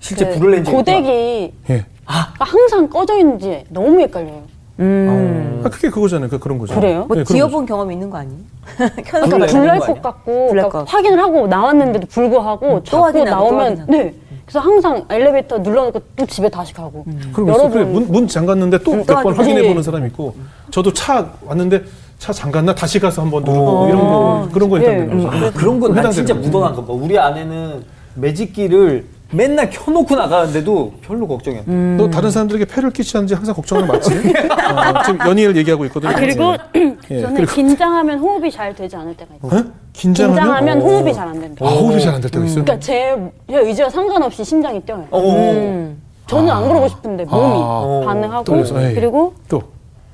실제 0.00 0.26
그 0.26 0.38
불을 0.38 0.50
낸 0.56 0.64
적이 0.64 0.76
고데기 0.76 1.52
예. 1.70 1.84
항상 2.06 2.88
꺼져 2.88 3.18
있는지 3.18 3.64
너무 3.68 4.00
헷갈려요. 4.00 4.42
음. 4.80 5.62
아, 5.64 5.68
그게 5.68 5.90
그거잖아요. 5.90 6.28
그, 6.28 6.38
그런 6.38 6.58
거죠. 6.58 6.74
그래요? 6.74 7.04
뭐 7.08 7.16
네, 7.16 7.24
지어본 7.24 7.66
경험 7.66 7.90
있는 7.90 8.08
거 8.10 8.18
아니에요? 8.18 8.40
그러니까 9.04 9.20
거 9.38 9.46
불날? 9.46 9.78
것 9.80 10.02
같고 10.02 10.48
불날 10.48 10.68
그러니까 10.68 10.78
것 10.80 10.84
확인을 10.92 11.18
하고 11.18 11.46
나왔는데도 11.46 12.06
불구하고 12.06 12.68
또 12.80 12.84
자꾸 12.84 13.04
확인하고 13.04 13.30
또 13.30 13.30
나오면 13.56 13.66
확인하고. 13.78 13.92
네 13.92 14.14
그래서 14.44 14.60
항상 14.60 15.04
엘리베이터 15.10 15.58
눌러놓고 15.58 16.00
또 16.16 16.26
집에 16.26 16.48
다시 16.48 16.72
가고 16.72 17.04
그럼 17.32 17.48
여러 17.48 17.58
있어. 17.58 17.70
그래, 17.70 17.84
번 17.84 17.92
문, 17.92 18.06
문 18.12 18.28
잠갔는데 18.28 18.78
또 18.78 18.92
음, 18.92 18.96
몇또번 18.98 19.24
확인- 19.26 19.36
확인해 19.38 19.62
네. 19.62 19.68
보는 19.68 19.82
사람 19.82 20.06
있고 20.06 20.34
저도 20.70 20.92
차 20.92 21.28
왔는데 21.44 21.82
차 22.18 22.32
잠갔나 22.32 22.74
다시 22.74 22.98
가서 23.00 23.22
한번 23.22 23.42
누르고 23.44 23.86
이런 23.88 24.00
거 24.00 24.48
그런 24.52 24.68
거 24.70 24.78
예. 24.80 24.82
해당되는 24.86 25.24
거죠. 25.24 25.46
아, 25.46 25.50
그런 25.50 25.80
건난 25.80 25.98
해당되는 25.98 26.26
진짜. 26.26 26.34
묻어난 26.34 26.74
거 26.74 26.84
봐. 26.84 26.92
우리 26.92 27.18
아내는 27.18 27.84
매직기를 28.14 29.04
맨날 29.30 29.68
켜놓고 29.68 30.14
나가는데도 30.16 30.92
별로 31.02 31.28
걱정이 31.28 31.58
안 31.58 31.64
돼. 31.66 31.72
너 32.02 32.08
다른 32.08 32.30
사람들에게 32.30 32.64
폐를 32.64 32.90
끼치는지 32.90 33.34
항상 33.34 33.54
걱정하는 33.54 33.86
거 33.86 33.94
맞지? 33.94 34.14
어, 34.14 35.02
지금 35.04 35.18
연희를 35.28 35.56
얘기하고 35.58 35.84
있거든요. 35.86 36.10
아, 36.12 36.14
그리고 36.14 36.54
예, 37.10 37.20
저는 37.20 37.34
그리고- 37.34 37.52
긴장하면 37.52 38.18
호흡이 38.20 38.50
잘 38.50 38.74
되지 38.74 38.96
않을 38.96 39.14
때가 39.16 39.34
있어요. 39.44 39.60
어? 39.60 39.64
긴장하면, 39.92 40.38
긴장하면 40.44 40.80
호흡이 40.80 41.12
잘안 41.12 41.40
된다. 41.40 41.66
아, 41.66 41.68
호흡이 41.68 42.00
잘 42.00 42.14
안 42.14 42.20
될 42.22 42.30
때가 42.30 42.44
있어요. 42.46 42.64
그러니까 42.64 42.80
제, 42.84 43.16
제 43.50 43.56
의지와 43.56 43.90
상관없이 43.90 44.42
심장이 44.44 44.80
뛰어요. 44.80 45.04
어. 45.10 45.94
저는 46.26 46.50
안 46.50 46.66
그러고 46.68 46.88
싶은데 46.88 47.24
몸이 47.24 47.60
아. 47.62 48.02
반응하고 48.06 48.44
떨려서, 48.44 48.82
예. 48.90 48.94
그리고 48.94 49.34
또 49.48 49.62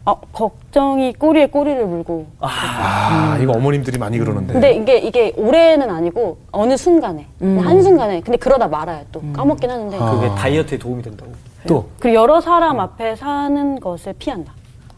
아, 0.06 0.14
걱정이 0.32 1.14
꼬리에 1.14 1.46
꼬리를 1.46 1.86
물고. 1.86 2.26
아, 2.40 3.38
이거 3.40 3.52
어머님들이 3.52 3.98
많이 3.98 4.18
그러는데. 4.18 4.52
근데 4.52 4.74
이게 4.74 4.98
이게 4.98 5.32
올해는 5.36 5.88
아니고 5.88 6.38
어느 6.52 6.76
순간에 6.76 7.26
그냥 7.38 7.66
한 7.66 7.82
순간에 7.82 8.20
근데 8.20 8.36
그러다 8.36 8.68
말아요 8.68 9.02
또 9.12 9.22
까먹긴 9.32 9.70
하는데 9.70 9.96
아. 9.98 10.10
그게 10.10 10.28
다이어트에 10.34 10.78
도움이 10.78 11.02
된다고. 11.02 11.32
또 11.66 11.88
그리고 11.98 12.16
여러 12.20 12.40
사람 12.42 12.80
앞에 12.80 13.16
사는 13.16 13.80
것을 13.80 14.12
피한다. 14.18 14.52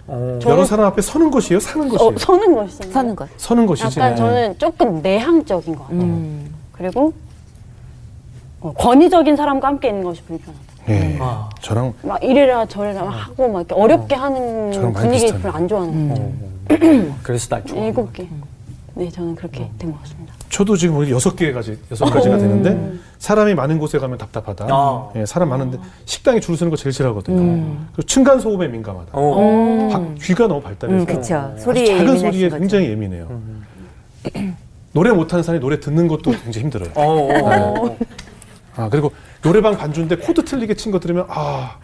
어. 0.08 0.38
여러 0.44 0.64
사람 0.64 0.86
앞에 0.86 1.02
서는 1.02 1.30
것이에요, 1.30 1.60
사는 1.60 1.88
것이에요. 1.88 2.10
어, 2.10 2.18
서는 2.18 2.54
것이 2.54 2.76
서는 2.90 3.14
것. 3.16 3.28
서는 3.36 3.66
것이지. 3.66 4.00
약간 4.00 4.12
예. 4.12 4.16
저는 4.16 4.58
조금 4.58 5.02
내향적인 5.02 5.76
것 5.76 5.82
같아요. 5.84 6.00
음. 6.02 6.54
그리고 6.72 7.12
어, 8.60 8.72
권위적인 8.72 9.36
사람과 9.36 9.68
함께 9.68 9.88
있는 9.88 10.02
것이 10.02 10.22
불편하다. 10.22 10.75
예. 10.88 11.16
아. 11.20 11.48
저랑 11.60 11.92
막 12.02 12.22
이래라 12.22 12.66
저래라 12.66 13.04
막 13.04 13.10
하고 13.10 13.48
막 13.50 13.60
이렇게 13.60 13.74
어렵게 13.74 14.14
하는 14.14 14.72
저랑 14.72 14.92
많이 14.92 15.06
분위기 15.06 15.22
비슷하네. 15.24 15.42
별로 15.42 15.54
안 15.54 15.68
좋아하는 15.68 16.08
것 16.08 16.20
어. 16.20 17.16
그래서 17.22 17.48
날 17.48 17.64
좋아. 17.64 17.78
일곱 17.84 18.12
개. 18.12 18.26
네, 18.94 19.10
저는 19.10 19.34
그렇게 19.34 19.68
된 19.78 19.92
것 19.92 20.00
같습니다. 20.02 20.32
저도 20.48 20.74
지금 20.76 20.96
우리 20.96 21.10
여섯 21.10 21.36
개까지 21.36 21.76
여섯 21.90 22.06
가지가 22.06 22.38
되는데 22.38 22.92
사람이 23.18 23.54
많은 23.54 23.78
곳에 23.78 23.98
가면 23.98 24.16
답답하다. 24.16 24.66
아. 24.70 25.10
예, 25.16 25.26
사람 25.26 25.50
많은데 25.50 25.78
식당에 26.06 26.40
줄 26.40 26.56
서는 26.56 26.70
거 26.70 26.76
제일 26.76 26.92
싫어하거든요. 26.94 27.76
그리고 27.92 28.02
층간 28.06 28.40
소음에 28.40 28.68
민감하다. 28.68 29.10
어. 29.12 29.88
바- 29.92 30.02
귀가 30.22 30.46
너무 30.46 30.62
발달해서 30.62 30.98
음, 31.00 31.04
그쵸. 31.04 31.52
소리에 31.58 31.86
작은 31.86 31.98
예민하신 31.98 32.20
소리에 32.30 32.48
거죠. 32.48 32.58
굉장히 32.60 32.88
예민해요. 32.90 33.28
노래 34.92 35.10
못하는 35.10 35.42
사람이 35.42 35.60
노래 35.60 35.78
듣는 35.78 36.08
것도 36.08 36.30
굉장히 36.30 36.60
힘들어요. 36.60 36.90
어, 36.94 37.84
어. 37.84 37.96
아 38.76 38.88
그리고 38.88 39.12
노래방 39.46 39.76
반주인데 39.76 40.16
코드 40.16 40.44
틀리게 40.44 40.74
친 40.74 40.90
거 40.92 40.98
들으면 40.98 41.26
아, 41.28 41.76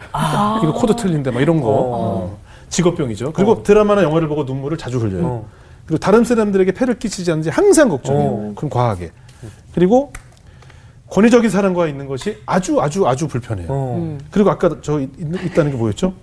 이거 0.63 0.73
코드 0.73 0.95
틀린데 0.95 1.31
막 1.31 1.41
이런 1.41 1.61
거 1.61 1.69
어, 1.69 2.37
직업병이죠. 2.69 3.33
그리고 3.33 3.63
드라마나 3.63 4.03
영화를 4.03 4.27
보고 4.27 4.43
눈물을 4.43 4.77
자주 4.77 4.97
흘려요. 4.99 5.25
어. 5.25 5.45
그리고 5.85 5.99
다른 5.99 6.23
사람들에게 6.23 6.71
폐를 6.73 6.97
끼치지 6.99 7.31
않는지 7.31 7.49
항상 7.49 7.89
걱정해요. 7.89 8.29
어. 8.29 8.53
그럼 8.55 8.69
과하게. 8.69 9.11
그리고 9.73 10.11
권위적인 11.09 11.49
사람과 11.49 11.87
있는 11.87 12.07
것이 12.07 12.37
아주 12.45 12.81
아주 12.81 13.07
아주 13.07 13.27
불편해요. 13.27 13.67
어. 13.69 14.17
그리고 14.31 14.49
아까 14.49 14.77
저 14.81 14.99
있, 14.99 15.09
있다는 15.19 15.71
게 15.71 15.77
뭐였죠? 15.77 16.13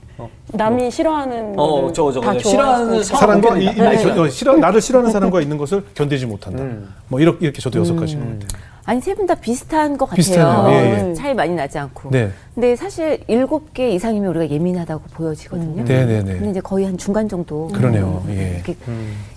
남이 0.53 0.91
싫어하는 0.91 1.55
어, 1.59 1.91
저거, 1.93 2.13
저거. 2.13 2.27
다 2.27 2.39
싫어하는 2.39 3.03
사람 3.03 3.41
사람과 3.41 3.57
이, 3.59 3.65
이, 3.65 3.75
네. 3.75 3.97
겨- 4.15 4.23
어, 4.23 4.29
싫어 4.29 4.55
나를 4.57 4.81
싫어하는 4.83 5.11
사람과 5.11 5.41
있는 5.41 5.57
것을 5.57 5.83
견디지 5.95 6.27
못한다. 6.27 6.63
음. 6.63 6.93
뭐 7.09 7.21
이렇게, 7.21 7.39
이렇게 7.47 7.63
저도 7.63 7.79
여섯 7.79 7.95
가지 7.97 8.17
것 8.17 8.25
같아요. 8.25 8.39
아니 8.87 9.01
세 9.01 9.15
분 9.15 9.27
다 9.27 9.35
비슷한 9.35 9.97
것 9.99 10.07
같아요. 10.07 10.17
비슷하네요. 10.17 10.71
예, 10.73 11.11
예. 11.11 11.15
차이 11.15 11.35
많이 11.35 11.55
나지 11.55 11.79
않고. 11.79 12.11
네, 12.11 12.31
근데 12.55 12.75
사실 12.77 13.23
일곱 13.29 13.73
개 13.75 13.91
이상이면 13.91 14.31
우리가 14.31 14.53
예민하다고 14.53 15.03
보여지거든요. 15.13 15.85
네, 15.85 16.07
네, 16.07 16.23
근데 16.23 16.41
네. 16.41 16.51
이제 16.51 16.61
거의 16.61 16.87
한 16.87 16.97
중간 16.99 17.29
정도. 17.29 17.69
그러네요. 17.69 18.25
예. 18.29 18.55
이렇게 18.57 18.77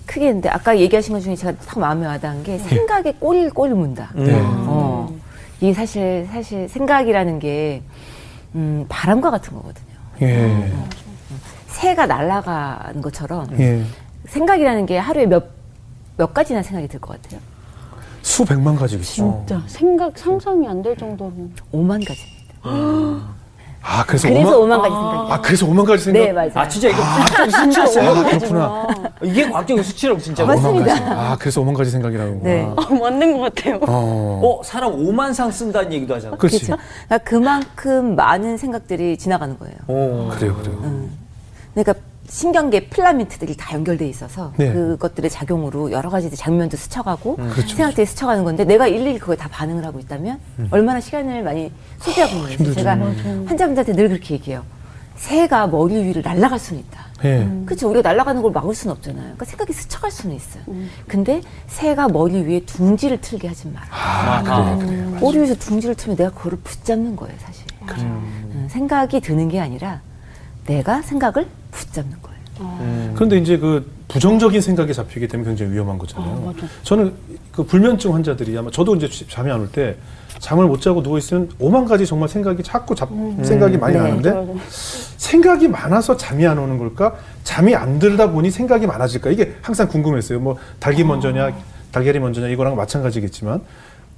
크게 0.06 0.26
했는데 0.28 0.48
아까 0.48 0.76
얘기하신 0.78 1.14
것 1.14 1.20
중에 1.20 1.36
제가 1.36 1.52
딱 1.64 1.78
마음에 1.78 2.06
와닿은 2.06 2.42
게 2.42 2.58
생각에 2.58 3.12
꼬리를 3.20 3.50
꼬리를 3.50 3.76
문다. 3.76 4.10
네. 4.14 4.32
어. 4.42 5.12
이게 5.60 5.72
사실 5.72 6.26
사실 6.32 6.68
생각이라는 6.68 7.38
게 7.38 7.82
음, 8.54 8.86
바람과 8.88 9.30
같은 9.30 9.54
거거든요. 9.54 9.86
예. 10.22 10.72
새가 11.68 12.06
날아가는 12.06 13.02
것처럼 13.02 13.48
예. 13.58 13.82
생각이라는 14.26 14.86
게 14.86 14.96
하루에 14.98 15.26
몇, 15.26 15.44
몇 16.16 16.32
가지나 16.32 16.62
생각이 16.62 16.88
들 16.88 16.98
것 17.00 17.20
같아요. 17.20 17.40
수백만 18.34 18.74
가지겠죠. 18.74 19.44
진짜 19.46 19.62
생각 19.66 20.16
상상이 20.18 20.66
안 20.66 20.82
될 20.82 20.96
정도로 20.96 21.30
오만 21.72 22.00
가지입니다. 22.00 22.54
아, 23.86 24.02
그래서, 24.06 24.28
그래서 24.28 24.58
오만, 24.58 24.78
오만 24.78 24.80
가지 24.80 24.94
생각이. 24.94 25.32
아, 25.32 25.40
그래서 25.42 25.66
오만 25.66 25.84
가지 25.84 26.04
생각? 26.04 26.18
네, 26.20 26.32
맞아요. 26.32 26.50
아, 26.54 26.66
진짜 26.68 26.88
이거 26.88 27.02
과학적 27.02 27.50
수치였어요. 27.50 28.10
아, 28.10 28.24
그렇구나. 28.24 28.86
이게 29.22 29.50
과학적 29.50 29.84
수치라고, 29.84 30.20
진짜. 30.20 30.46
맞습니다. 30.46 30.70
오만 30.70 30.86
가지. 30.86 31.02
아, 31.10 31.36
그래서 31.38 31.60
오만 31.60 31.74
가지 31.74 31.90
생각이라는. 31.90 32.42
네. 32.42 32.62
어, 32.62 32.94
맞는 32.94 33.32
것 33.38 33.54
같아요. 33.54 33.78
어. 33.86 34.40
어, 34.42 34.62
사람 34.64 34.92
5만 34.96 35.34
상 35.34 35.50
쓴다는 35.50 35.92
얘기도 35.92 36.14
하잖아. 36.14 36.34
그렇지. 36.38 36.64
그렇죠. 36.64 36.82
그러니까 37.06 37.28
그만큼 37.30 38.16
많은 38.16 38.56
생각들이 38.56 39.18
지나가는 39.18 39.58
거예요. 39.58 39.76
어. 39.88 40.30
그래요, 40.34 40.54
그래요. 40.56 41.08
그러니까 41.74 41.94
신경계 42.28 42.88
필라멘트들이 42.88 43.56
다 43.56 43.74
연결돼 43.74 44.08
있어서 44.08 44.52
네. 44.56 44.72
그것들의 44.72 45.30
작용으로 45.30 45.92
여러 45.92 46.08
가지 46.10 46.30
장면도 46.30 46.76
스쳐가고 46.76 47.36
그렇죠. 47.36 47.76
생각들이 47.76 48.06
스쳐가는 48.06 48.44
건데 48.44 48.64
내가 48.64 48.86
일일이 48.86 49.18
그거에 49.18 49.36
다 49.36 49.48
반응을 49.50 49.84
하고 49.84 50.00
있다면 50.00 50.40
얼마나 50.70 51.00
시간을 51.00 51.42
많이 51.42 51.70
소비하고 52.00 52.32
있는 52.32 52.42
거죠. 52.46 52.52
힘들죠. 52.56 52.74
제가 52.80 52.92
환자분들한테 53.46 53.92
늘 53.92 54.08
그렇게 54.08 54.34
얘기해요. 54.34 54.64
새가 55.16 55.68
머리 55.68 56.02
위를 56.02 56.22
날아갈 56.22 56.58
수는 56.58 56.80
있다. 56.82 57.04
예. 57.24 57.48
그렇죠. 57.64 57.88
우리가 57.88 58.10
날아가는 58.10 58.42
걸 58.42 58.50
막을 58.50 58.74
수는 58.74 58.96
없잖아요. 58.96 59.22
그러니까 59.22 59.44
생각이 59.44 59.72
스쳐갈 59.72 60.10
수는 60.10 60.34
있어요. 60.34 60.62
근데 61.06 61.40
새가 61.68 62.08
머리 62.08 62.42
위에 62.42 62.60
둥지를 62.66 63.20
틀게 63.20 63.46
하지 63.48 63.68
마라. 63.68 63.86
아, 63.90 64.42
그래, 64.42 64.86
그래. 64.86 65.20
머리 65.20 65.38
위에서 65.38 65.54
둥지를 65.54 65.94
틀면 65.94 66.16
내가 66.16 66.30
그거를 66.30 66.58
붙잡는 66.64 67.16
거예요, 67.16 67.34
사실. 67.38 67.64
음, 68.00 68.66
생각이 68.70 69.20
드는 69.20 69.48
게 69.48 69.60
아니라 69.60 70.00
내가 70.66 71.00
생각을 71.02 71.46
붙잡는 71.78 72.16
거예요. 72.22 72.34
음. 72.60 73.12
그런데 73.14 73.36
이제 73.38 73.58
그 73.58 73.90
부정적인 74.08 74.60
생각에 74.60 74.92
잡히게 74.92 75.26
되면 75.26 75.44
굉장히 75.44 75.72
위험한 75.72 75.98
거잖아요. 75.98 76.54
저는 76.84 77.12
그 77.52 77.64
불면증 77.64 78.14
환자들이 78.14 78.56
아마 78.56 78.70
저도 78.70 78.94
이제 78.96 79.08
잠이 79.28 79.50
안 79.50 79.60
올 79.60 79.68
때 79.72 79.96
잠을 80.38 80.66
못 80.66 80.80
자고 80.82 81.02
누워 81.02 81.16
있으면 81.18 81.48
오만 81.58 81.84
가지 81.86 82.04
정말 82.06 82.28
생각이 82.28 82.62
자꾸 82.62 82.94
잡, 82.94 83.08
생각이 83.42 83.78
많이 83.78 83.94
네. 83.96 84.00
나는데 84.02 84.56
생각이 85.16 85.68
많아서 85.68 86.16
잠이 86.16 86.46
안 86.46 86.58
오는 86.58 86.76
걸까? 86.76 87.14
잠이 87.44 87.74
안 87.74 87.98
들다 87.98 88.30
보니 88.30 88.50
생각이 88.50 88.86
많아질까? 88.86 89.30
이게 89.30 89.54
항상 89.62 89.88
궁금했어요. 89.88 90.40
뭐 90.40 90.56
닭이 90.80 91.02
먼저냐, 91.04 91.50
달걀이 91.92 92.18
먼저냐 92.18 92.48
이거랑 92.48 92.76
마찬가지겠지만 92.76 93.62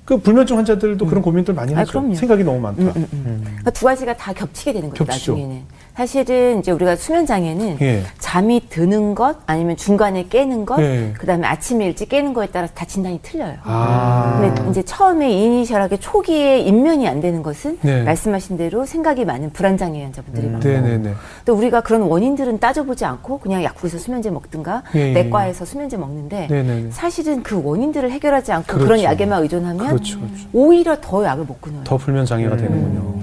그 0.04 0.16
불면증 0.18 0.56
환자들도 0.58 1.06
그런 1.06 1.22
고민들 1.22 1.54
많이 1.54 1.74
아, 1.74 1.78
하죠. 1.78 1.92
그럼요. 1.92 2.14
생각이 2.14 2.42
너무 2.44 2.60
많다. 2.60 2.82
음, 2.82 2.92
음, 2.96 3.08
음. 3.12 3.40
그러니까 3.44 3.70
두 3.70 3.84
가지가 3.84 4.16
다 4.16 4.32
겹치게 4.32 4.72
되는 4.72 4.88
거죠, 4.90 5.04
겹치죠. 5.04 5.32
나중에는. 5.32 5.62
사실은 5.96 6.58
이제 6.58 6.72
우리가 6.72 6.94
수면 6.94 7.24
장애는 7.24 7.78
예. 7.80 8.02
잠이 8.18 8.68
드는 8.68 9.14
것 9.14 9.38
아니면 9.46 9.76
중간에 9.76 10.26
깨는 10.28 10.66
것, 10.66 10.78
예. 10.78 11.14
그다음에 11.16 11.46
아침에 11.46 11.86
일찍 11.86 12.10
깨는 12.10 12.34
거에 12.34 12.48
따라서 12.52 12.74
다 12.74 12.84
진단이 12.84 13.20
틀려요. 13.22 13.54
아. 13.62 14.38
근데 14.38 14.70
이제 14.70 14.82
처음에 14.82 15.32
이니셜하게 15.32 15.96
초기에 15.96 16.58
인면이 16.58 17.08
안 17.08 17.22
되는 17.22 17.42
것은 17.42 17.78
네. 17.80 18.02
말씀하신 18.02 18.58
대로 18.58 18.84
생각이 18.84 19.24
많은 19.24 19.54
불안 19.54 19.78
장애 19.78 20.02
환자분들이 20.02 20.48
많고 20.48 20.68
네네네. 20.68 21.14
또 21.46 21.54
우리가 21.54 21.80
그런 21.80 22.02
원인들은 22.02 22.60
따져보지 22.60 23.06
않고 23.06 23.38
그냥 23.38 23.64
약국에서 23.64 23.96
수면제 23.96 24.28
먹든가 24.28 24.82
예, 24.96 25.00
예. 25.00 25.12
내과에서 25.14 25.64
수면제 25.64 25.96
먹는데 25.96 26.48
네네네. 26.50 26.90
사실은 26.90 27.42
그 27.42 27.62
원인들을 27.64 28.10
해결하지 28.10 28.52
않고 28.52 28.66
그 28.66 28.74
그렇죠. 28.84 28.92
런 28.92 29.02
약에만 29.02 29.42
의존하면 29.44 29.86
그렇죠, 29.86 30.20
그렇죠. 30.20 30.46
오히려 30.52 30.98
더 31.00 31.24
약을 31.24 31.44
못 31.46 31.58
끊어요. 31.62 31.84
더 31.84 31.96
불면 31.96 32.26
장애가 32.26 32.54
되는군요. 32.58 33.14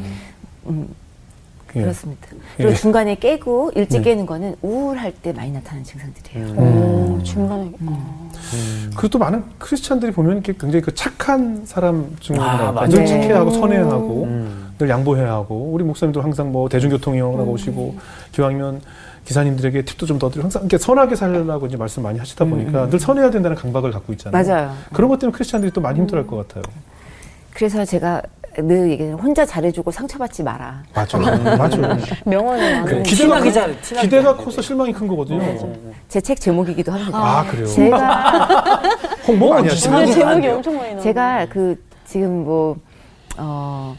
음, 0.66 0.88
예. 1.76 1.82
그렇습니다. 1.82 2.28
그리고 2.58 2.72
예. 2.72 2.76
중간에 2.76 3.16
깨고 3.16 3.72
일찍 3.76 4.00
네. 4.00 4.04
깨는 4.12 4.26
거는 4.26 4.56
우울할 4.62 5.12
때 5.22 5.34
많이 5.34 5.52
나타나는 5.52 5.84
증상들이에요. 5.84 6.48
음. 6.48 7.18
오, 7.20 7.24
중간에. 7.24 7.72
그리고 8.96 9.08
또 9.08 9.20
많은 9.20 9.44
크리스찬들이 9.58 10.12
보면 10.12 10.34
이렇게 10.34 10.54
굉장히 10.54 10.82
그 10.82 10.94
착한 10.94 11.66
사람 11.66 12.16
중이라고 12.20 12.80
아. 12.80 12.88
늘 12.88 13.00
네. 13.00 13.06
착해야 13.08 13.40
하고 13.40 13.52
선해야 13.52 13.86
하고 13.86 14.24
음. 14.26 14.74
늘 14.78 14.90
양보해야 14.90 15.32
하고 15.32 15.72
우리 15.72 15.84
목사님도 15.84 16.22
항상 16.22 16.52
뭐 16.52 16.70
대중교통 16.70 17.16
이용하고 17.16 17.44
음. 17.44 17.50
오시고 17.50 17.96
기왕이면 18.34 18.82
기사님들에게 19.26 19.86
팁도 19.86 20.06
좀 20.06 20.20
더 20.20 20.30
드리고 20.30 20.44
항상 20.44 20.64
이렇게 20.64 20.78
선하게 20.78 21.16
살려고 21.16 21.66
이제 21.66 21.78
말씀 21.78 22.04
많이 22.04 22.20
하시다 22.20 22.46
보니까 22.46 22.90
늘 22.90 23.00
선해야 23.00 23.32
된다는 23.32 23.56
강박을 23.58 23.92
갖고 23.92 24.12
있잖아요. 24.14 24.44
음. 24.44 24.48
맞아요. 24.48 24.74
그런 24.94 25.10
것 25.10 25.18
때문에 25.20 25.34
크리스찬들이 25.34 25.72
또 25.72 25.82
많이 25.82 26.00
힘들어할 26.00 26.28
것 26.28 26.48
같아요. 26.48 26.64
그래서 27.52 27.86
제가 27.86 28.22
늘 28.58 28.92
얘기해요. 28.92 29.16
혼자 29.16 29.46
잘해주고 29.46 29.92
상처받지 29.92 30.44
마라. 30.44 30.84
맞아, 30.94 31.18
맞아. 31.18 31.78
명언을 32.26 32.76
안그 32.76 32.96
해. 32.98 33.04
기대가 33.04 33.42
잘- 33.52 33.82
기대가 33.82 34.36
잘 34.36 34.38
커서 34.46 34.62
실망이 34.62 34.94
큰 34.94 35.08
거거든요. 35.08 35.42
제 36.08 36.22
책 36.22 36.40
제목이기도 36.40 36.92
합니다. 36.92 37.18
아, 37.18 37.46
그래요. 37.50 37.66
제가 37.66 38.82
홍보 39.28 39.50
많이 39.50 39.68
어, 39.68 39.72
하시네요. 39.72 39.98
안 40.00 40.12
제목이. 40.12 40.48
엄청 40.48 40.78
많이 40.78 40.90
나와. 40.92 41.02
제가 41.02 41.48
그 41.50 41.84
지금 42.06 42.44
뭐 42.44 42.78
어, 43.38 43.96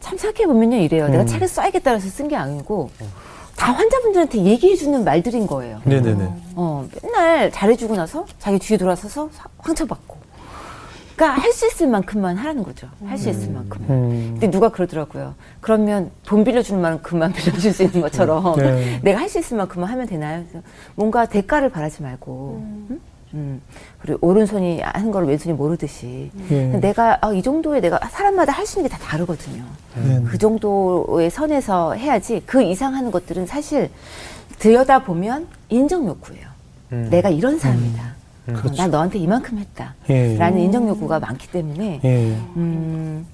참 0.00 0.16
생각해 0.16 0.46
보면요 0.46 0.76
이래요. 0.76 1.06
음. 1.06 1.10
내가 1.10 1.24
책을 1.24 1.48
써야겠다 1.48 1.92
해서 1.92 2.08
쓴 2.08 2.28
게 2.28 2.36
아니고 2.36 2.90
다 3.56 3.72
환자분들한테 3.72 4.38
얘기해 4.44 4.76
주는 4.76 5.02
말들인 5.04 5.46
거예요. 5.46 5.80
네네네. 5.84 6.28
어, 6.56 6.86
맨날 7.02 7.50
잘해주고 7.50 7.96
나서 7.96 8.26
자기 8.38 8.58
뒤에 8.58 8.76
돌아서서 8.76 9.28
사- 9.32 9.48
상처받고. 9.64 10.23
그러니까 11.16 11.40
할 11.42 11.52
수 11.52 11.66
있을 11.66 11.86
만큼만 11.88 12.36
하라는 12.36 12.62
거죠. 12.62 12.88
할 13.06 13.16
수 13.18 13.30
있을 13.30 13.50
만큼. 13.52 13.84
음. 13.88 14.28
근데 14.32 14.50
누가 14.50 14.68
그러더라고요. 14.70 15.34
그러면 15.60 16.10
돈 16.24 16.42
빌려주는 16.44 16.80
만큼만 16.80 17.32
빌려줄 17.34 17.72
수 17.72 17.82
있는 17.84 18.00
것처럼 18.00 18.56
네. 18.56 19.00
내가 19.04 19.20
할 19.20 19.28
수 19.28 19.38
있을 19.38 19.56
만큼만 19.56 19.88
하면 19.90 20.06
되나요? 20.06 20.44
그래서 20.50 20.66
뭔가 20.94 21.26
대가를 21.26 21.68
바라지 21.70 22.02
말고. 22.02 22.62
음. 22.62 23.00
음. 23.34 23.60
그리고 23.98 24.24
오른손이 24.28 24.80
하는 24.80 25.10
걸 25.10 25.26
왼손이 25.26 25.56
모르듯이 25.56 26.30
예. 26.52 26.66
내가 26.68 27.18
아, 27.20 27.32
이 27.32 27.42
정도의 27.42 27.80
내가 27.80 27.98
사람마다 28.08 28.52
할 28.52 28.64
수 28.64 28.78
있는 28.78 28.88
게 28.88 28.96
다 28.96 29.02
다르거든요. 29.04 29.64
네. 29.96 30.22
그 30.28 30.38
정도의 30.38 31.30
선에서 31.30 31.94
해야지 31.94 32.42
그 32.46 32.62
이상 32.62 32.94
하는 32.94 33.10
것들은 33.10 33.46
사실 33.46 33.90
들여다 34.60 35.00
보면 35.02 35.48
인정 35.68 36.06
욕구예요. 36.06 36.46
음. 36.92 37.08
내가 37.10 37.28
이런 37.28 37.58
사람이다. 37.58 38.14
어, 38.48 38.52
그렇죠. 38.52 38.74
난 38.76 38.90
너한테 38.90 39.18
이만큼 39.18 39.58
했다. 39.58 39.94
예. 40.10 40.36
라는 40.36 40.60
인정 40.60 40.86
욕구가 40.88 41.18
많기 41.20 41.48
때문에 41.50 42.00
예. 42.04 42.36
음, 42.56 43.26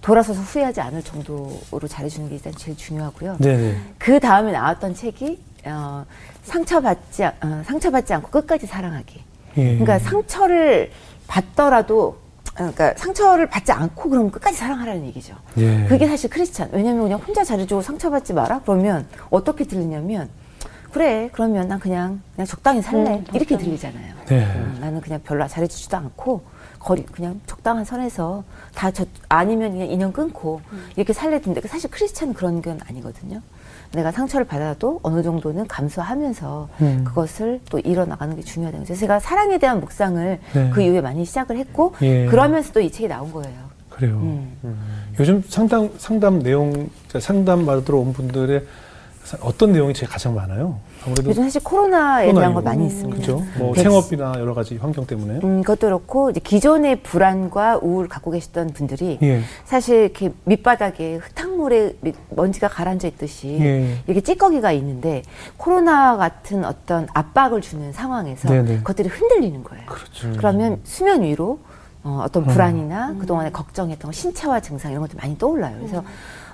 돌아서서 0.00 0.40
후회하지 0.40 0.80
않을 0.80 1.02
정도로 1.02 1.86
잘해주는 1.88 2.28
게 2.28 2.36
일단 2.36 2.52
제일 2.56 2.76
중요하고요. 2.76 3.36
네네. 3.38 3.76
그 3.98 4.18
다음에 4.20 4.52
나왔던 4.52 4.94
책이 4.94 5.38
어, 5.66 6.04
상처받지 6.44 7.24
않- 7.24 7.32
어, 7.42 7.62
상처받지 7.64 8.14
않고 8.14 8.30
끝까지 8.30 8.66
사랑하기. 8.66 9.20
예. 9.58 9.62
그러니까 9.78 9.98
상처를 9.98 10.90
받더라도 11.26 12.18
어, 12.54 12.70
그러니까 12.72 12.94
상처를 12.96 13.48
받지 13.48 13.70
않고 13.72 14.08
그럼 14.08 14.30
끝까지 14.30 14.56
사랑하라는 14.56 15.04
얘기죠. 15.06 15.34
예. 15.58 15.84
그게 15.88 16.06
사실 16.06 16.30
크리스찬. 16.30 16.70
왜냐면 16.72 17.02
그냥 17.02 17.18
혼자 17.20 17.44
잘해주고 17.44 17.82
상처받지 17.82 18.32
마라. 18.32 18.60
그러면 18.64 19.06
어떻게 19.30 19.64
들리냐면 19.64 20.28
그래 20.96 21.28
그러면 21.32 21.68
난 21.68 21.78
그냥 21.78 22.22
그냥 22.34 22.46
적당히 22.46 22.80
살래 22.80 23.16
음, 23.16 23.24
이렇게 23.34 23.56
적당히. 23.56 23.64
들리잖아요. 23.76 24.14
네. 24.28 24.44
음, 24.56 24.78
나는 24.80 25.00
그냥 25.02 25.20
별로 25.22 25.46
잘해주지도 25.46 25.94
않고 25.96 26.40
거리 26.78 27.04
그냥 27.04 27.38
적당한 27.46 27.84
선에서 27.84 28.44
다 28.74 28.90
저 28.90 29.04
아니면 29.28 29.72
그냥 29.72 29.88
인연 29.88 30.12
끊고 30.12 30.62
이렇게 30.96 31.12
살래 31.12 31.40
된데 31.42 31.60
사실 31.68 31.90
크리스찬은 31.90 32.32
그런 32.32 32.62
건 32.62 32.80
아니거든요. 32.88 33.42
내가 33.92 34.10
상처를 34.10 34.46
받아도 34.46 35.00
어느 35.02 35.22
정도는 35.22 35.66
감수하면서 35.68 36.68
음. 36.80 37.04
그것을 37.04 37.60
또 37.68 37.78
이뤄나가는 37.78 38.34
게 38.34 38.40
중요하다는 38.42 38.86
거죠. 38.86 38.98
제가 38.98 39.20
사랑에 39.20 39.58
대한 39.58 39.80
묵상을 39.80 40.38
네. 40.54 40.70
그 40.72 40.80
이후에 40.80 41.02
많이 41.02 41.24
시작을 41.26 41.58
했고 41.58 41.94
예. 42.00 42.24
그러면서도 42.26 42.80
이 42.80 42.90
책이 42.90 43.06
나온 43.08 43.30
거예요. 43.32 43.54
그래요. 43.90 44.14
음. 44.16 44.56
요즘 45.20 45.42
상담 45.46 45.90
상담 45.98 46.42
내용 46.42 46.88
상담 47.20 47.66
받으러 47.66 47.98
온 47.98 48.12
분들의 48.14 48.60
사- 48.60 48.66
어떤 49.40 49.72
내용이 49.72 49.92
제일 49.94 50.08
가장 50.10 50.34
많아요? 50.34 50.78
아무래도 51.04 51.30
요즘 51.30 51.42
사실 51.44 51.62
코로나에 51.62 52.32
대한 52.32 52.54
거 52.54 52.60
많이 52.60 52.86
있습니다. 52.86 53.16
그죠? 53.18 53.42
뭐 53.58 53.72
백신- 53.72 53.82
생업이나 53.82 54.34
여러 54.38 54.54
가지 54.54 54.76
환경 54.76 55.06
때문에. 55.06 55.40
음, 55.42 55.62
그것도 55.62 55.86
그렇고 55.88 56.30
이제 56.30 56.40
기존의 56.40 57.02
불안과 57.02 57.78
우울 57.82 58.08
갖고 58.08 58.30
계셨던 58.30 58.68
분들이 58.68 59.18
예. 59.22 59.42
사실 59.64 59.96
이렇게 60.02 60.32
밑바닥에 60.44 61.16
흙탕물에 61.16 61.96
밑- 62.00 62.16
먼지가 62.30 62.68
가라앉아 62.68 63.08
있듯이 63.08 63.58
예. 63.60 63.98
이렇게 64.06 64.20
찌꺼기가 64.20 64.70
있는데 64.72 65.22
코로나 65.56 66.16
같은 66.16 66.64
어떤 66.64 67.08
압박을 67.12 67.60
주는 67.60 67.92
상황에서 67.92 68.48
네네. 68.48 68.78
그것들이 68.78 69.08
흔들리는 69.08 69.62
거예요. 69.64 69.86
그렇죠. 69.86 70.32
그러면 70.36 70.80
수면 70.84 71.22
위로 71.22 71.58
어, 72.04 72.22
어떤 72.24 72.44
불안이나 72.46 73.16
그동안에 73.18 73.50
걱정했던 73.50 74.08
거, 74.08 74.12
신체화 74.12 74.60
증상 74.60 74.92
이런 74.92 75.02
것들이 75.02 75.18
많이 75.20 75.36
떠올라요. 75.36 75.74
그래서 75.80 76.04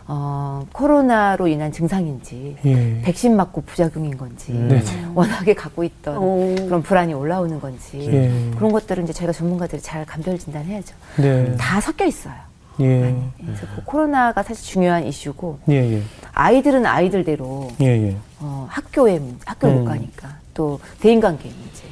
어, 0.06 0.66
코로나로 0.72 1.46
인한 1.46 1.72
증상인지 1.72 2.56
예. 2.64 3.00
백신 3.02 3.36
맞고 3.36 3.62
부작용인 3.62 4.16
건지 4.16 4.52
네. 4.52 4.82
워낙에 5.14 5.54
갖고 5.54 5.84
있던 5.84 6.18
오. 6.18 6.54
그런 6.56 6.82
불안이 6.82 7.14
올라오는 7.14 7.60
건지 7.60 8.08
예. 8.10 8.50
그런 8.56 8.72
것들은 8.72 9.04
이제 9.04 9.12
저희가 9.12 9.32
전문가들이 9.32 9.80
잘 9.80 10.04
감별 10.04 10.38
진단해야죠. 10.38 10.94
네. 11.18 11.56
다 11.56 11.80
섞여 11.80 12.04
있어요. 12.04 12.34
예. 12.80 13.14
그래서 13.38 13.66
그 13.76 13.84
코로나가 13.84 14.42
사실 14.42 14.64
중요한 14.64 15.04
이슈고 15.04 15.60
예. 15.68 15.74
예. 15.74 16.02
아이들은 16.32 16.86
아이들대로 16.86 17.68
예. 17.80 17.86
예. 17.86 18.16
어, 18.40 18.66
학교의 18.68 19.20
문제, 19.20 19.38
학교를 19.46 19.76
음. 19.76 19.78
못 19.80 19.84
가니까 19.84 20.36
또 20.54 20.80
대인관계의 21.00 21.54
문제, 21.54 21.84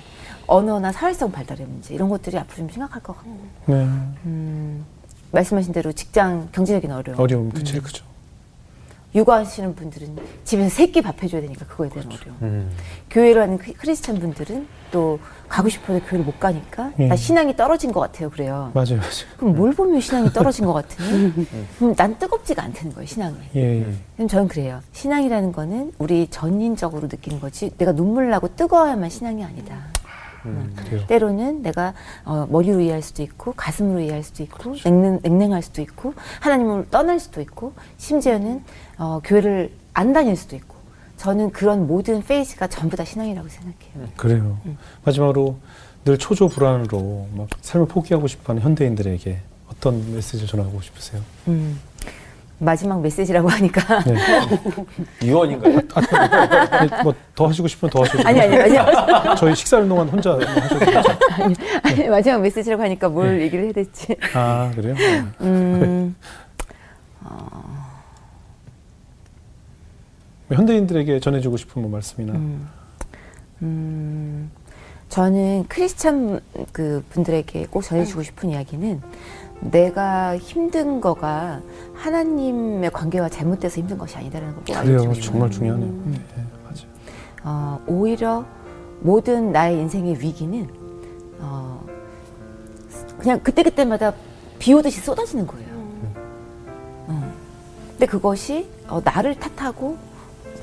언어나 0.46 0.90
사회성 0.90 1.30
발달의 1.30 1.66
문제 1.66 1.94
이런 1.94 2.08
것들이 2.08 2.36
앞으로 2.38 2.56
좀 2.56 2.68
심각할 2.70 3.02
것 3.02 3.14
같고 3.16 3.30
네. 3.66 3.74
음, 4.24 4.84
말씀하신 5.32 5.72
대로 5.72 5.92
직장 5.92 6.48
경제적인 6.52 6.90
어려움, 6.90 7.18
어려움 7.20 7.50
그 7.50 7.62
제일 7.64 7.82
크죠. 7.82 8.04
육아하시는 9.12 9.74
분들은 9.74 10.16
집에서 10.44 10.68
세끼 10.68 11.02
밥 11.02 11.20
해줘야 11.20 11.40
되니까 11.40 11.66
그거에 11.66 11.88
대한 11.88 12.06
어려움. 12.08 12.36
음. 12.42 12.70
교회를 13.10 13.42
하는 13.42 13.58
크- 13.58 13.72
크리스찬 13.72 14.20
분들은 14.20 14.68
또 14.92 15.18
가고 15.48 15.68
싶어도 15.68 15.98
교회를 15.98 16.24
못 16.24 16.38
가니까 16.38 16.92
예. 17.00 17.08
나 17.08 17.16
신앙이 17.16 17.56
떨어진 17.56 17.90
것 17.90 17.98
같아요. 17.98 18.30
그래요. 18.30 18.70
맞아요, 18.72 18.98
맞아요. 18.98 19.10
그럼 19.36 19.56
뭘 19.56 19.72
보면 19.72 20.00
신앙이 20.00 20.30
떨어진 20.32 20.64
것 20.64 20.72
같으니? 20.74 21.32
그럼 21.78 21.94
난 21.96 22.16
뜨겁지가 22.20 22.62
않다는 22.62 22.94
거예요, 22.94 23.06
신앙이. 23.06 23.34
예. 23.56 23.80
예. 23.80 23.86
그럼 24.14 24.28
저는 24.28 24.46
그래요. 24.46 24.80
신앙이라는 24.92 25.50
거는 25.50 25.92
우리 25.98 26.28
전인적으로 26.30 27.08
느끼는 27.08 27.40
거지 27.40 27.72
내가 27.78 27.90
눈물 27.90 28.30
나고 28.30 28.54
뜨거워야만 28.54 29.10
신앙이 29.10 29.42
아니다. 29.42 29.76
음, 30.46 30.74
그래요. 30.76 31.06
때로는 31.06 31.62
내가 31.62 31.94
어, 32.24 32.46
머리로 32.50 32.80
이해할 32.80 33.02
수도 33.02 33.22
있고 33.22 33.52
가슴으로 33.52 34.00
이해할 34.00 34.22
수도 34.22 34.42
있고 34.42 34.74
냉랭, 34.84 35.20
냉랭할 35.22 35.62
수도 35.62 35.82
있고 35.82 36.14
하나님을 36.40 36.88
떠날 36.90 37.20
수도 37.20 37.40
있고 37.40 37.74
심지어는 37.98 38.62
어, 38.98 39.20
교회를 39.24 39.72
안 39.92 40.12
다닐 40.12 40.36
수도 40.36 40.56
있고 40.56 40.76
저는 41.16 41.50
그런 41.52 41.86
모든 41.86 42.22
phase가 42.22 42.66
전부 42.68 42.96
다 42.96 43.04
신앙이라고 43.04 43.48
생각해요. 43.48 44.08
그래요. 44.16 44.58
마지막으로 45.04 45.58
늘 46.04 46.16
초조 46.16 46.48
불안으로 46.48 47.28
막 47.36 47.48
삶을 47.60 47.88
포기하고 47.88 48.26
싶어하는 48.26 48.62
현대인들에게 48.62 49.38
어떤 49.70 50.14
메시지를 50.14 50.46
전하고 50.46 50.80
싶으세요? 50.80 51.20
음. 51.48 51.78
마지막 52.60 53.00
메시지라고 53.00 53.48
하니까 53.50 54.04
네. 54.04 54.14
유언인가요? 55.26 55.80
뭐더 57.02 57.48
하시고 57.48 57.66
싶으면 57.66 57.90
더 57.90 58.02
하셔도 58.02 58.28
아니 58.28 58.40
아니 58.40 58.56
마지막 58.56 59.34
저희 59.36 59.54
식사하는 59.54 59.88
동안 59.88 60.08
혼자 60.08 60.38
하셔도 60.38 60.78
되죠. 60.78 61.02
아니, 61.82 62.08
마지막 62.08 62.42
메시지라고 62.42 62.82
하니까 62.82 63.08
뭘 63.08 63.40
얘기를 63.40 63.64
해야 63.64 63.72
될지. 63.72 64.14
아 64.34 64.70
그래요? 64.74 64.94
네. 64.94 65.24
음, 65.40 66.14
현대인들에게 70.52 71.20
전해주고 71.20 71.56
싶은 71.56 71.80
뭐 71.82 71.90
말씀이나 71.90 72.34
음, 73.62 74.50
저는 75.08 75.64
크리스찬 75.68 76.40
그 76.72 77.02
분들에게 77.10 77.66
꼭 77.70 77.82
전해주고 77.82 78.22
싶은 78.22 78.50
이야기는 78.50 79.00
내가 79.60 80.36
힘든 80.38 81.00
거가 81.00 81.60
하나님의 81.94 82.90
관계와 82.90 83.28
잘못돼서 83.28 83.80
힘든 83.80 83.98
것이 83.98 84.16
아니다라는 84.16 84.54
걸꼭 84.54 84.82
그래요. 84.82 85.14
정말 85.20 85.50
중요하네요. 85.50 85.92
네, 86.06 86.20
맞아요. 86.64 86.76
어, 87.44 87.80
오히려 87.86 88.44
모든 89.00 89.52
나의 89.52 89.78
인생의 89.78 90.20
위기는 90.20 90.68
어, 91.40 91.84
그냥 93.18 93.40
그때그때마다 93.40 94.14
비 94.58 94.72
오듯이 94.72 95.00
쏟아지는 95.00 95.46
거예요. 95.46 95.68
어. 97.08 97.32
근데 97.92 98.06
그것이 98.06 98.66
어, 98.88 99.00
나를 99.04 99.34
탓하고 99.38 99.96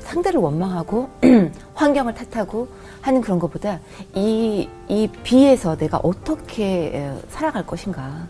상대를 0.00 0.40
원망하고 0.40 1.08
환경을 1.74 2.14
탓하고 2.14 2.68
하는 3.00 3.20
그런 3.20 3.38
것보다 3.38 3.78
이, 4.14 4.68
이 4.88 5.08
비에서 5.22 5.76
내가 5.76 6.00
어떻게 6.02 6.96
에, 6.96 7.12
살아갈 7.28 7.64
것인가 7.66 8.26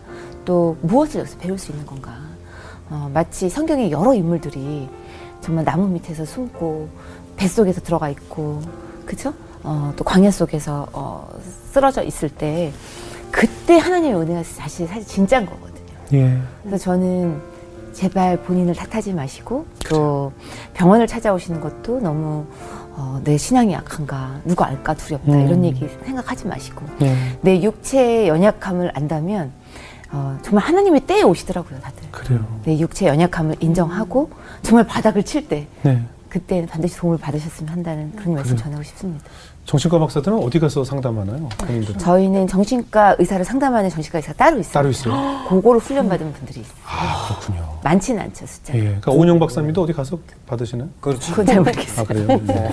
또 0.49 0.79
무엇을 0.81 1.21
여기서 1.21 1.37
배울 1.37 1.59
수 1.59 1.73
있는 1.73 1.85
건가 1.85 2.17
어, 2.89 3.11
마치 3.13 3.51
성경의 3.51 3.93
여러 3.93 4.15
인물들이 4.15 4.89
정말 5.43 5.63
나무 5.63 5.87
밑에서 5.89 6.25
숨고 6.25 6.89
뱃속에서 7.37 7.83
들어가 7.83 8.09
있고 8.09 8.63
그죠? 9.05 9.35
어, 9.63 9.93
또 9.95 10.05
광야 10.05 10.31
속에서 10.31 10.87
어, 10.95 11.29
쓰러져 11.71 12.03
있을 12.03 12.31
때 12.31 12.73
그때 13.31 13.77
하나님의 13.77 14.19
은혜가 14.23 14.43
사실 14.43 14.89
사실 14.89 15.07
진짜인 15.07 15.45
거거든요. 15.45 15.87
예. 16.15 16.39
그래서 16.63 16.79
저는 16.79 17.43
제발 17.93 18.41
본인을 18.41 18.75
탓하지 18.75 19.13
마시고 19.13 19.67
또 19.91 20.33
병원을 20.73 21.07
찾아오시는 21.07 21.61
것도 21.61 22.01
너무 22.01 22.47
어, 22.93 23.21
내 23.23 23.37
신앙이 23.37 23.75
약한가 23.75 24.41
누가 24.47 24.67
알까 24.69 24.95
두렵다 24.95 25.31
음. 25.31 25.47
이런 25.47 25.65
얘기 25.67 25.87
생각하지 26.07 26.47
마시고 26.47 26.87
예. 27.03 27.15
내 27.43 27.61
육체의 27.61 28.29
연약함을 28.29 28.93
안다면 28.95 29.53
어, 30.11 30.39
정말 30.43 30.65
하나님의 30.65 31.03
때에 31.03 31.23
오시더라고요 31.23 31.81
다들 31.81 32.03
그래요. 32.11 32.61
내 32.65 32.79
육체의 32.79 33.11
연약함을 33.13 33.57
인정하고 33.61 34.31
정말 34.63 34.87
바닥을 34.87 35.23
칠 35.25 35.49
때 35.49 35.67
네. 35.83 36.03
그때는 36.29 36.67
반드시 36.69 36.97
도움을 36.99 37.17
받으셨으면 37.19 37.73
한다는 37.73 38.13
그런 38.15 38.35
말씀 38.35 38.51
그래요. 38.55 38.65
전하고 38.65 38.83
싶습니다. 38.83 39.25
정신과 39.65 39.99
박사들은 39.99 40.39
어디 40.39 40.59
가서 40.59 40.83
상담하나요? 40.85 41.49
본인들 41.59 41.97
저희는 41.99 42.47
정신과 42.47 43.17
의사를 43.19 43.43
상담하는 43.45 43.89
정신과 43.91 44.19
의사가 44.19 44.37
따로 44.37 44.59
있어요. 44.59 44.73
따로 44.73 44.89
있어요. 44.91 45.15
그거를 45.49 45.81
훈련받은 45.81 46.33
분들이 46.35 46.61
있어요. 46.61 46.75
아 46.87 47.29
그렇군요. 47.29 47.79
많지는 47.83 48.23
않죠 48.23 48.47
숫자. 48.47 48.75
예. 48.75 48.81
그러니까 48.81 49.13
오은영 49.13 49.39
박사님도 49.39 49.83
어디 49.83 49.93
가서 49.95 50.19
받으시나요? 50.47 50.89
그렇죠. 51.01 51.31
그건 51.33 51.47
잘 51.47 51.59
모르겠어요. 51.61 52.01
아 52.01 52.05
그래요. 52.07 52.27
네. 52.45 52.71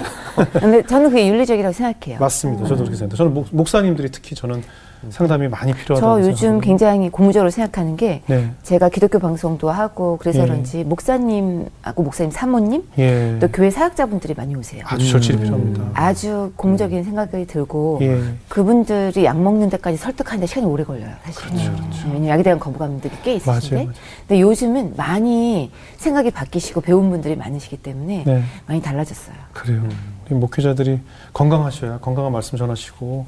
근데 0.59 0.83
저는 0.85 1.09
그게 1.09 1.27
윤리적이라고 1.29 1.73
생각해요. 1.73 2.19
맞습니다. 2.19 2.63
저도 2.63 2.75
그렇게 2.83 2.95
생각합니다. 2.97 3.17
저는 3.17 3.33
목, 3.33 3.47
목사님들이 3.51 4.09
특히 4.11 4.35
저는 4.35 4.63
상담이 5.09 5.47
많이 5.47 5.71
저 5.73 5.77
필요하다고 5.77 6.19
요즘 6.19 6.35
생각하거든요. 6.35 6.61
굉장히 6.61 7.09
고무적으로 7.09 7.49
생각하는 7.49 7.95
게 7.97 8.21
네. 8.27 8.51
제가 8.63 8.89
기독교 8.89 9.19
방송도 9.19 9.69
하고 9.69 10.17
그래서 10.19 10.39
예. 10.39 10.43
그런지 10.45 10.83
목사님하고 10.83 12.03
목사님 12.03 12.31
사모님 12.31 12.83
예. 12.97 13.37
또 13.39 13.47
교회 13.49 13.69
사역자분들이 13.69 14.33
많이 14.35 14.55
오세요. 14.55 14.83
아주 14.87 15.09
절실히 15.09 15.39
필요합니다. 15.39 15.83
아주 15.93 16.51
공적인 16.55 17.03
생각이 17.03 17.45
들고 17.47 17.99
예. 18.01 18.21
그분들이 18.49 19.25
약 19.25 19.41
먹는 19.41 19.69
데까지 19.69 19.97
설득하는데 19.97 20.47
시간이 20.47 20.65
오래 20.67 20.83
걸려요, 20.83 21.11
사실. 21.23 21.49
그렇죠, 21.49 21.71
음, 21.71 21.91
왜냐면 22.07 22.27
약에 22.29 22.43
대한 22.43 22.59
거부감들이 22.59 23.13
꽤 23.23 23.35
있으신데. 23.35 23.75
맞아요, 23.75 23.85
맞아요. 23.87 23.99
근데 24.27 24.41
요즘은 24.41 24.93
많이 24.97 25.71
생각이 25.97 26.31
바뀌시고 26.31 26.81
배운 26.81 27.09
분들이 27.09 27.35
많으시기 27.35 27.77
때문에 27.77 28.23
네. 28.25 28.43
많이 28.67 28.81
달라졌어요. 28.81 29.35
그래요. 29.53 29.81
우리 30.25 30.35
목회자들이 30.35 30.99
건강하셔야 31.33 31.99
건강한 31.99 32.31
말씀 32.31 32.57
전하시고 32.57 33.25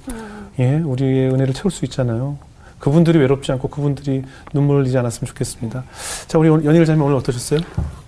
예 0.59 0.77
우리의 0.77 1.29
은혜를 1.31 1.53
채울 1.53 1.71
수 1.71 1.85
있잖아요. 1.85 2.37
그분들이 2.79 3.17
외롭지 3.19 3.51
않고 3.51 3.69
그분들이 3.69 4.23
눈물 4.53 4.79
흘리지 4.79 4.97
않았으면 4.97 5.27
좋겠습니다. 5.27 5.83
자 6.27 6.37
우리 6.37 6.49
연일 6.49 6.85
자매 6.85 7.01
오늘 7.03 7.15
어떠셨어요? 7.17 7.59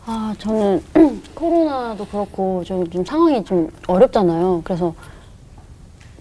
아, 0.05 0.33
저는 0.39 0.81
코로나도 1.35 2.05
그렇고 2.05 2.63
좀, 2.63 2.87
좀 2.89 3.05
상황이 3.05 3.43
좀 3.43 3.69
어렵잖아요. 3.87 4.61
그래서 4.63 4.93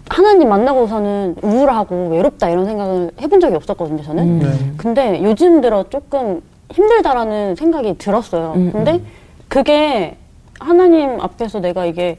하나님 0.09 0.49
만나고서는 0.49 1.37
우울하고 1.43 2.09
외롭다 2.11 2.49
이런 2.51 2.65
생각을 2.65 3.11
해본 3.21 3.41
적이 3.41 3.57
없었거든요, 3.57 4.03
저는. 4.03 4.23
음. 4.25 4.39
네. 4.41 4.73
근데 4.77 5.23
요즘 5.23 5.61
들어 5.61 5.85
조금 5.89 6.43
힘들다라는 6.71 7.57
생각이 7.57 7.97
들었어요. 7.99 8.53
음, 8.57 8.73
근데 8.73 9.01
그게 9.49 10.17
하나님 10.59 11.21
앞에서 11.21 11.61
내가 11.61 11.87
이게 11.87 12.19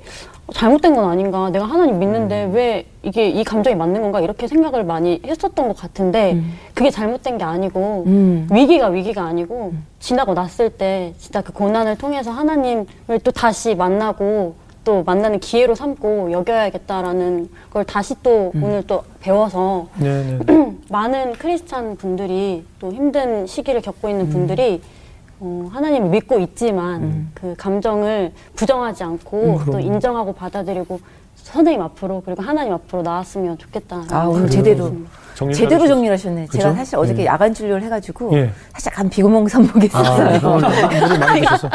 잘못된 0.54 0.96
건 0.96 1.10
아닌가, 1.10 1.50
내가 1.50 1.66
하나님 1.66 2.00
믿는데 2.00 2.46
음. 2.46 2.54
왜 2.54 2.86
이게 3.04 3.30
이 3.30 3.44
감정이 3.44 3.76
맞는 3.76 4.02
건가 4.02 4.20
이렇게 4.20 4.48
생각을 4.48 4.84
많이 4.84 5.22
했었던 5.26 5.68
것 5.68 5.78
같은데 5.78 6.34
음. 6.34 6.54
그게 6.74 6.90
잘못된 6.90 7.38
게 7.38 7.44
아니고 7.44 8.04
음. 8.08 8.48
위기가 8.52 8.88
위기가 8.88 9.24
아니고 9.24 9.74
지나고 10.00 10.34
났을 10.34 10.70
때 10.70 11.14
진짜 11.18 11.42
그 11.42 11.54
고난을 11.54 11.98
통해서 11.98 12.32
하나님을 12.32 13.20
또 13.24 13.32
다시 13.32 13.76
만나고 13.76 14.56
또 14.84 15.04
만나는 15.04 15.40
기회로 15.40 15.76
삼고 15.76 16.32
여겨야겠다라는 16.32 17.50
걸 17.70 17.84
다시 17.84 18.16
또 18.24 18.52
음. 18.56 18.64
오늘 18.64 18.84
또 18.88 19.04
배워서 19.20 19.88
네, 19.98 20.40
네. 20.46 20.76
많은 20.90 21.34
크리스찬 21.34 21.96
분들이 21.98 22.66
또 22.80 22.92
힘든 22.92 23.46
시기를 23.46 23.82
겪고 23.82 24.10
있는 24.10 24.26
음. 24.26 24.30
분들이 24.30 24.82
어, 25.42 25.70
하나님을 25.72 26.10
믿고 26.10 26.40
있지만 26.40 27.30
그 27.34 27.56
감정을 27.58 28.32
부정하지 28.56 29.04
않고 29.04 29.60
음, 29.66 29.72
또. 29.72 29.80
인정하고 29.80 30.34
받아들이고 30.34 31.00
선생님 31.36 31.82
앞으로 31.82 32.22
그리고 32.26 32.44
하나님 32.44 32.74
앞으로 32.74 33.02
나왔으면 33.02 33.58
좋겠다. 33.58 34.04
아, 34.12 34.26
오늘. 34.26 34.50
제대로. 34.50 34.92
정리를 35.36 35.58
제대로. 35.58 35.88
정리를 35.88 36.14
하셨네. 36.14 36.46
그죠? 36.48 36.58
제가 36.60 36.74
사실 36.74 36.98
어저께 36.98 37.22
예. 37.22 37.26
야간 37.28 37.54
진료를 37.54 37.82
해가지고 37.84 38.38
예. 38.38 38.52
사실 38.74 38.92
약간 38.92 39.10
비구멍 39.10 39.48
선목이 39.48 39.90
아, 39.94 40.02
있었어요. 40.02 40.40
물을 40.60 41.20
많이 41.20 41.42
드셔서 41.42 41.70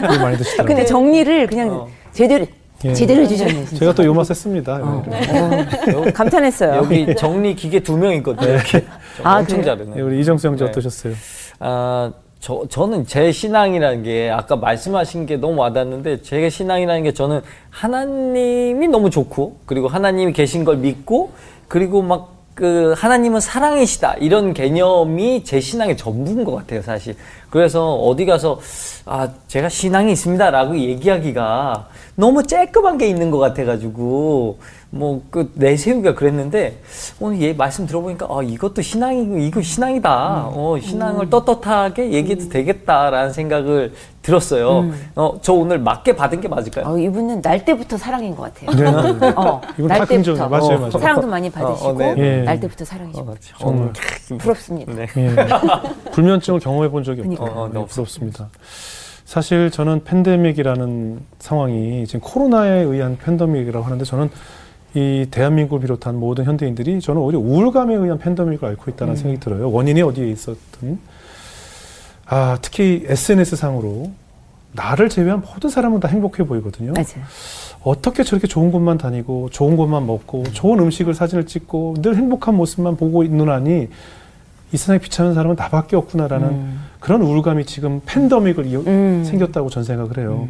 물을 0.00 0.20
많이 0.20 0.36
드시더라고요. 0.38 0.66
근데 0.66 0.84
정리를 0.84 1.46
그냥 1.46 1.70
어. 1.70 1.88
제대로 2.12 2.44
예. 2.84 2.92
제대로 2.92 3.22
해주셨네요. 3.22 3.64
진짜. 3.66 3.78
제가 3.78 3.94
또 3.94 4.04
요맛 4.04 4.28
했습니다. 4.28 4.80
어. 4.82 5.02
네. 5.08 5.92
어, 5.94 6.04
감탄했어요. 6.12 6.74
여기 6.74 7.14
정리 7.14 7.54
기계 7.54 7.78
두 7.80 7.96
명 7.96 8.12
있거든요. 8.14 8.50
이렇게 8.54 8.84
아, 9.22 9.38
엄청 9.38 9.60
그래요? 9.62 9.76
잘하네. 9.76 9.96
네, 9.96 10.02
우리 10.02 10.20
이정수 10.20 10.48
형제 10.48 10.64
네. 10.64 10.70
어떠셨어요? 10.70 11.14
아, 11.60 12.12
저, 12.46 12.62
저는 12.68 13.08
제 13.08 13.32
신앙이라는 13.32 14.04
게 14.04 14.30
아까 14.30 14.54
말씀하신 14.54 15.26
게 15.26 15.36
너무 15.36 15.60
와닿는데 15.62 16.22
제 16.22 16.48
신앙이라는 16.48 17.02
게 17.02 17.12
저는 17.12 17.40
하나님이 17.70 18.86
너무 18.86 19.10
좋고 19.10 19.56
그리고 19.66 19.88
하나님이 19.88 20.32
계신 20.32 20.64
걸 20.64 20.76
믿고 20.76 21.32
그리고 21.66 22.02
막 22.02 22.36
그 22.56 22.94
하나님은 22.96 23.40
사랑이시다 23.40 24.14
이런 24.14 24.54
개념이 24.54 25.44
제 25.44 25.60
신앙의 25.60 25.98
전부인 25.98 26.42
것 26.42 26.54
같아요 26.54 26.80
사실 26.80 27.14
그래서 27.50 27.94
어디 27.94 28.26
가서 28.26 28.58
아 29.04 29.28
제가 29.48 29.68
신앙이 29.68 30.12
있습니다라고 30.12 30.76
얘기하기가 30.78 31.88
너무 32.16 32.42
쬐끔한 32.42 32.98
게 32.98 33.08
있는 33.08 33.30
것 33.30 33.38
같아가지고 33.38 34.58
뭐 34.90 35.20
그 35.30 35.50
내세우기가 35.54 36.14
그랬는데 36.14 36.78
오늘 37.20 37.42
얘 37.42 37.52
말씀 37.52 37.86
들어보니까 37.86 38.26
아 38.30 38.42
이것도 38.42 38.82
신앙이고 38.82 39.38
이거 39.38 39.60
신앙이다 39.60 40.50
어 40.52 40.78
신앙을 40.80 41.28
떻떳하게 41.30 42.12
얘기해도 42.12 42.48
되겠다라는 42.48 43.32
생각을 43.32 43.92
들었어요 44.22 44.90
어 45.14 45.36
저 45.42 45.52
오늘 45.52 45.78
맞게 45.78 46.16
받은 46.16 46.40
게 46.40 46.48
맞을까요? 46.48 46.86
어, 46.86 46.98
이분은 46.98 47.42
날 47.42 47.64
때부터 47.64 47.96
사랑인 47.96 48.34
것 48.34 48.52
같아요. 48.54 48.76
네, 48.76 48.90
네, 49.12 49.18
네. 49.20 49.32
어, 49.36 49.60
이분 49.78 49.86
날다 49.86 50.04
긍정이에요. 50.06 50.44
때부터 50.44 50.48
맞아요, 50.48 50.76
어, 50.76 50.78
맞아요. 50.80 50.90
사랑도 50.90 51.26
많이 51.26 51.50
받으시고 51.50 51.88
어, 51.88 51.92
네. 51.92 52.14
예. 52.16 52.42
날 52.42 52.58
때부터 52.60 52.84
사랑이시고 52.84 53.30
어, 53.30 53.34
정말. 53.58 53.92
오늘 54.30 54.38
부럽습니다. 54.38 54.92
네. 54.92 55.06
예. 55.16 55.36
불면증을 56.12 56.60
경험해 56.60 56.88
본 56.88 57.04
적이 57.04 57.22
그 57.22 57.28
러니까요. 57.38 57.60
어, 57.60 57.64
어, 57.64 57.70
네, 57.72 57.84
부럽습니다. 57.86 58.48
사실 59.24 59.70
저는 59.70 60.04
팬데믹이라는 60.04 61.20
상황이 61.40 62.06
지금 62.06 62.20
코로나에 62.20 62.82
의한 62.82 63.18
팬데믹이라고 63.18 63.84
하는데 63.84 64.04
저는 64.04 64.30
이 64.94 65.26
대한민국을 65.30 65.80
비롯한 65.80 66.16
모든 66.16 66.44
현대인들이 66.44 67.00
저는 67.00 67.20
오히려 67.20 67.38
우울감에 67.38 67.94
의한 67.94 68.18
팬데믹을 68.18 68.64
앓고 68.64 68.90
있다는 68.92 69.14
음. 69.14 69.16
생각이 69.16 69.40
들어요. 69.40 69.70
원인이 69.70 70.00
어디에 70.00 70.28
있었든 70.30 70.98
아 72.26 72.56
특히 72.62 73.04
SNS 73.06 73.56
상으로 73.56 74.10
나를 74.72 75.08
제외한 75.08 75.42
모든 75.42 75.70
사람은 75.70 76.00
다 76.00 76.08
행복해 76.08 76.44
보이거든요. 76.44 76.92
맞아요. 76.92 77.26
어떻게 77.82 78.22
저렇게 78.22 78.46
좋은 78.46 78.70
곳만 78.70 78.98
다니고 78.98 79.50
좋은 79.50 79.76
곳만 79.76 80.06
먹고 80.06 80.44
좋은 80.52 80.78
음식을 80.78 81.14
사진을 81.14 81.46
찍고 81.46 81.96
늘 82.00 82.16
행복한 82.16 82.54
모습만 82.54 82.96
보고 82.96 83.22
있는 83.22 83.48
한이 83.48 83.88
이 84.72 84.76
세상에 84.76 84.98
비참한 84.98 85.34
사람은 85.34 85.56
나밖에 85.56 85.96
없구나라는 85.96 86.48
음. 86.48 86.80
그런 87.06 87.22
우울감이 87.22 87.64
지금 87.66 88.00
팬데믹을 88.04 88.66
이어- 88.66 88.80
음. 88.84 89.22
생겼다고 89.24 89.70
전 89.70 89.84
생각을 89.84 90.18
해요. 90.18 90.48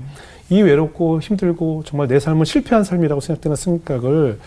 이 0.49 0.63
외롭고 0.63 1.21
힘들고 1.21 1.83
정말 1.85 2.09
내 2.09 2.19
삶은 2.19 2.47
실패한 2.47 2.83
삶이라고 2.83 3.21
생각되는 3.21 3.57
생각을 3.57 4.39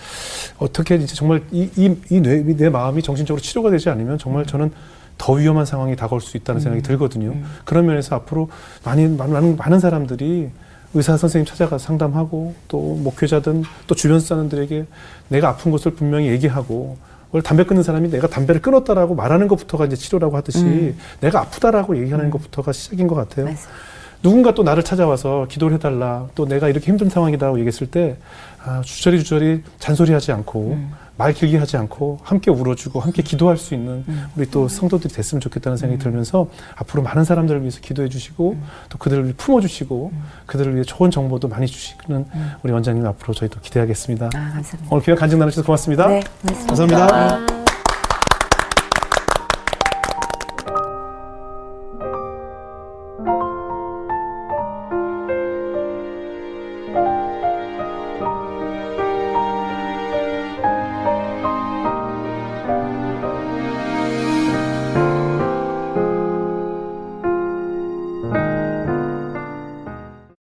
어떻게 0.57 0.95
이제 0.95 1.13
정말 1.13 1.43
이이내 1.51 2.69
마음이 2.69 3.03
정신적으로 3.03 3.39
치료가 3.39 3.69
되지 3.69 3.91
않으면 3.91 4.17
정말 4.17 4.47
저는 4.47 4.71
더 5.19 5.33
위험한 5.33 5.67
상황이 5.67 5.95
다가올 5.95 6.19
수 6.19 6.35
있다는 6.35 6.59
생각이 6.61 6.81
들거든요. 6.81 7.35
그런 7.63 7.85
면에서 7.85 8.15
앞으로 8.15 8.49
많이 8.83 9.07
많은 9.07 9.55
많은 9.57 9.79
사람들이 9.79 10.49
의사 10.95 11.15
선생님 11.15 11.45
찾아가 11.45 11.77
서 11.77 11.85
상담하고 11.85 12.55
또 12.69 12.95
목회자든 13.03 13.65
또 13.85 13.93
주변 13.93 14.19
사람들에게 14.19 14.85
내가 15.27 15.49
아픈 15.49 15.69
것을 15.69 15.91
분명히 15.93 16.29
얘기하고 16.29 16.97
원래 17.31 17.43
담배 17.43 17.63
끊는 17.63 17.83
사람이 17.83 18.09
내가 18.09 18.27
담배를 18.27 18.61
끊었다라고 18.61 19.15
말하는 19.15 19.47
것부터가 19.47 19.85
이제 19.85 19.95
치료라고 19.95 20.35
하듯이 20.35 20.95
내가 21.21 21.41
아프다라고 21.41 21.97
얘기하는 21.97 22.29
것부터가 22.31 22.71
시작인 22.71 23.07
것 23.07 23.15
같아요. 23.15 23.45
맞아요. 23.45 23.57
누군가 24.21 24.53
또 24.53 24.63
나를 24.63 24.83
찾아와서 24.83 25.45
기도를 25.49 25.75
해달라 25.75 26.27
또 26.35 26.45
내가 26.45 26.67
이렇게 26.67 26.87
힘든 26.87 27.09
상황이다라고 27.09 27.59
얘기했을 27.59 27.87
때 27.87 28.17
아, 28.65 28.81
주저리 28.81 29.23
주저리 29.23 29.63
잔소리하지 29.77 30.31
않고 30.33 30.77
말 31.19 31.33
길게 31.33 31.57
하지 31.57 31.75
않고 31.75 32.19
함께 32.23 32.49
울어주고 32.49 33.01
함께 33.01 33.21
기도할 33.21 33.57
수 33.57 33.73
있는 33.73 34.05
우리 34.37 34.49
또 34.49 34.69
성도들이 34.69 35.13
됐으면 35.13 35.41
좋겠다는 35.41 35.77
생각이 35.77 36.01
들면서 36.01 36.47
앞으로 36.77 37.03
많은 37.03 37.25
사람들을 37.25 37.59
위해서 37.59 37.81
기도해 37.81 38.07
주시고 38.07 38.55
또 38.87 38.97
그들을 38.97 39.33
품어주시고 39.35 40.13
그들을 40.45 40.75
위해 40.75 40.85
좋은 40.85 41.11
정보도 41.11 41.49
많이 41.49 41.67
주시는 41.67 42.25
우리 42.63 42.71
원장님 42.71 43.05
앞으로 43.05 43.33
저희도 43.33 43.59
기대하겠습니다. 43.59 44.27
아, 44.27 44.29
감사합니다. 44.29 44.87
오늘 44.89 45.03
귀한 45.03 45.19
간증 45.19 45.39
나누셔서 45.39 45.65
고맙습니다. 45.65 46.07
네, 46.07 46.23
고맙습니다. 46.41 46.67
감사합니다. 46.67 47.55
아. 47.55 47.58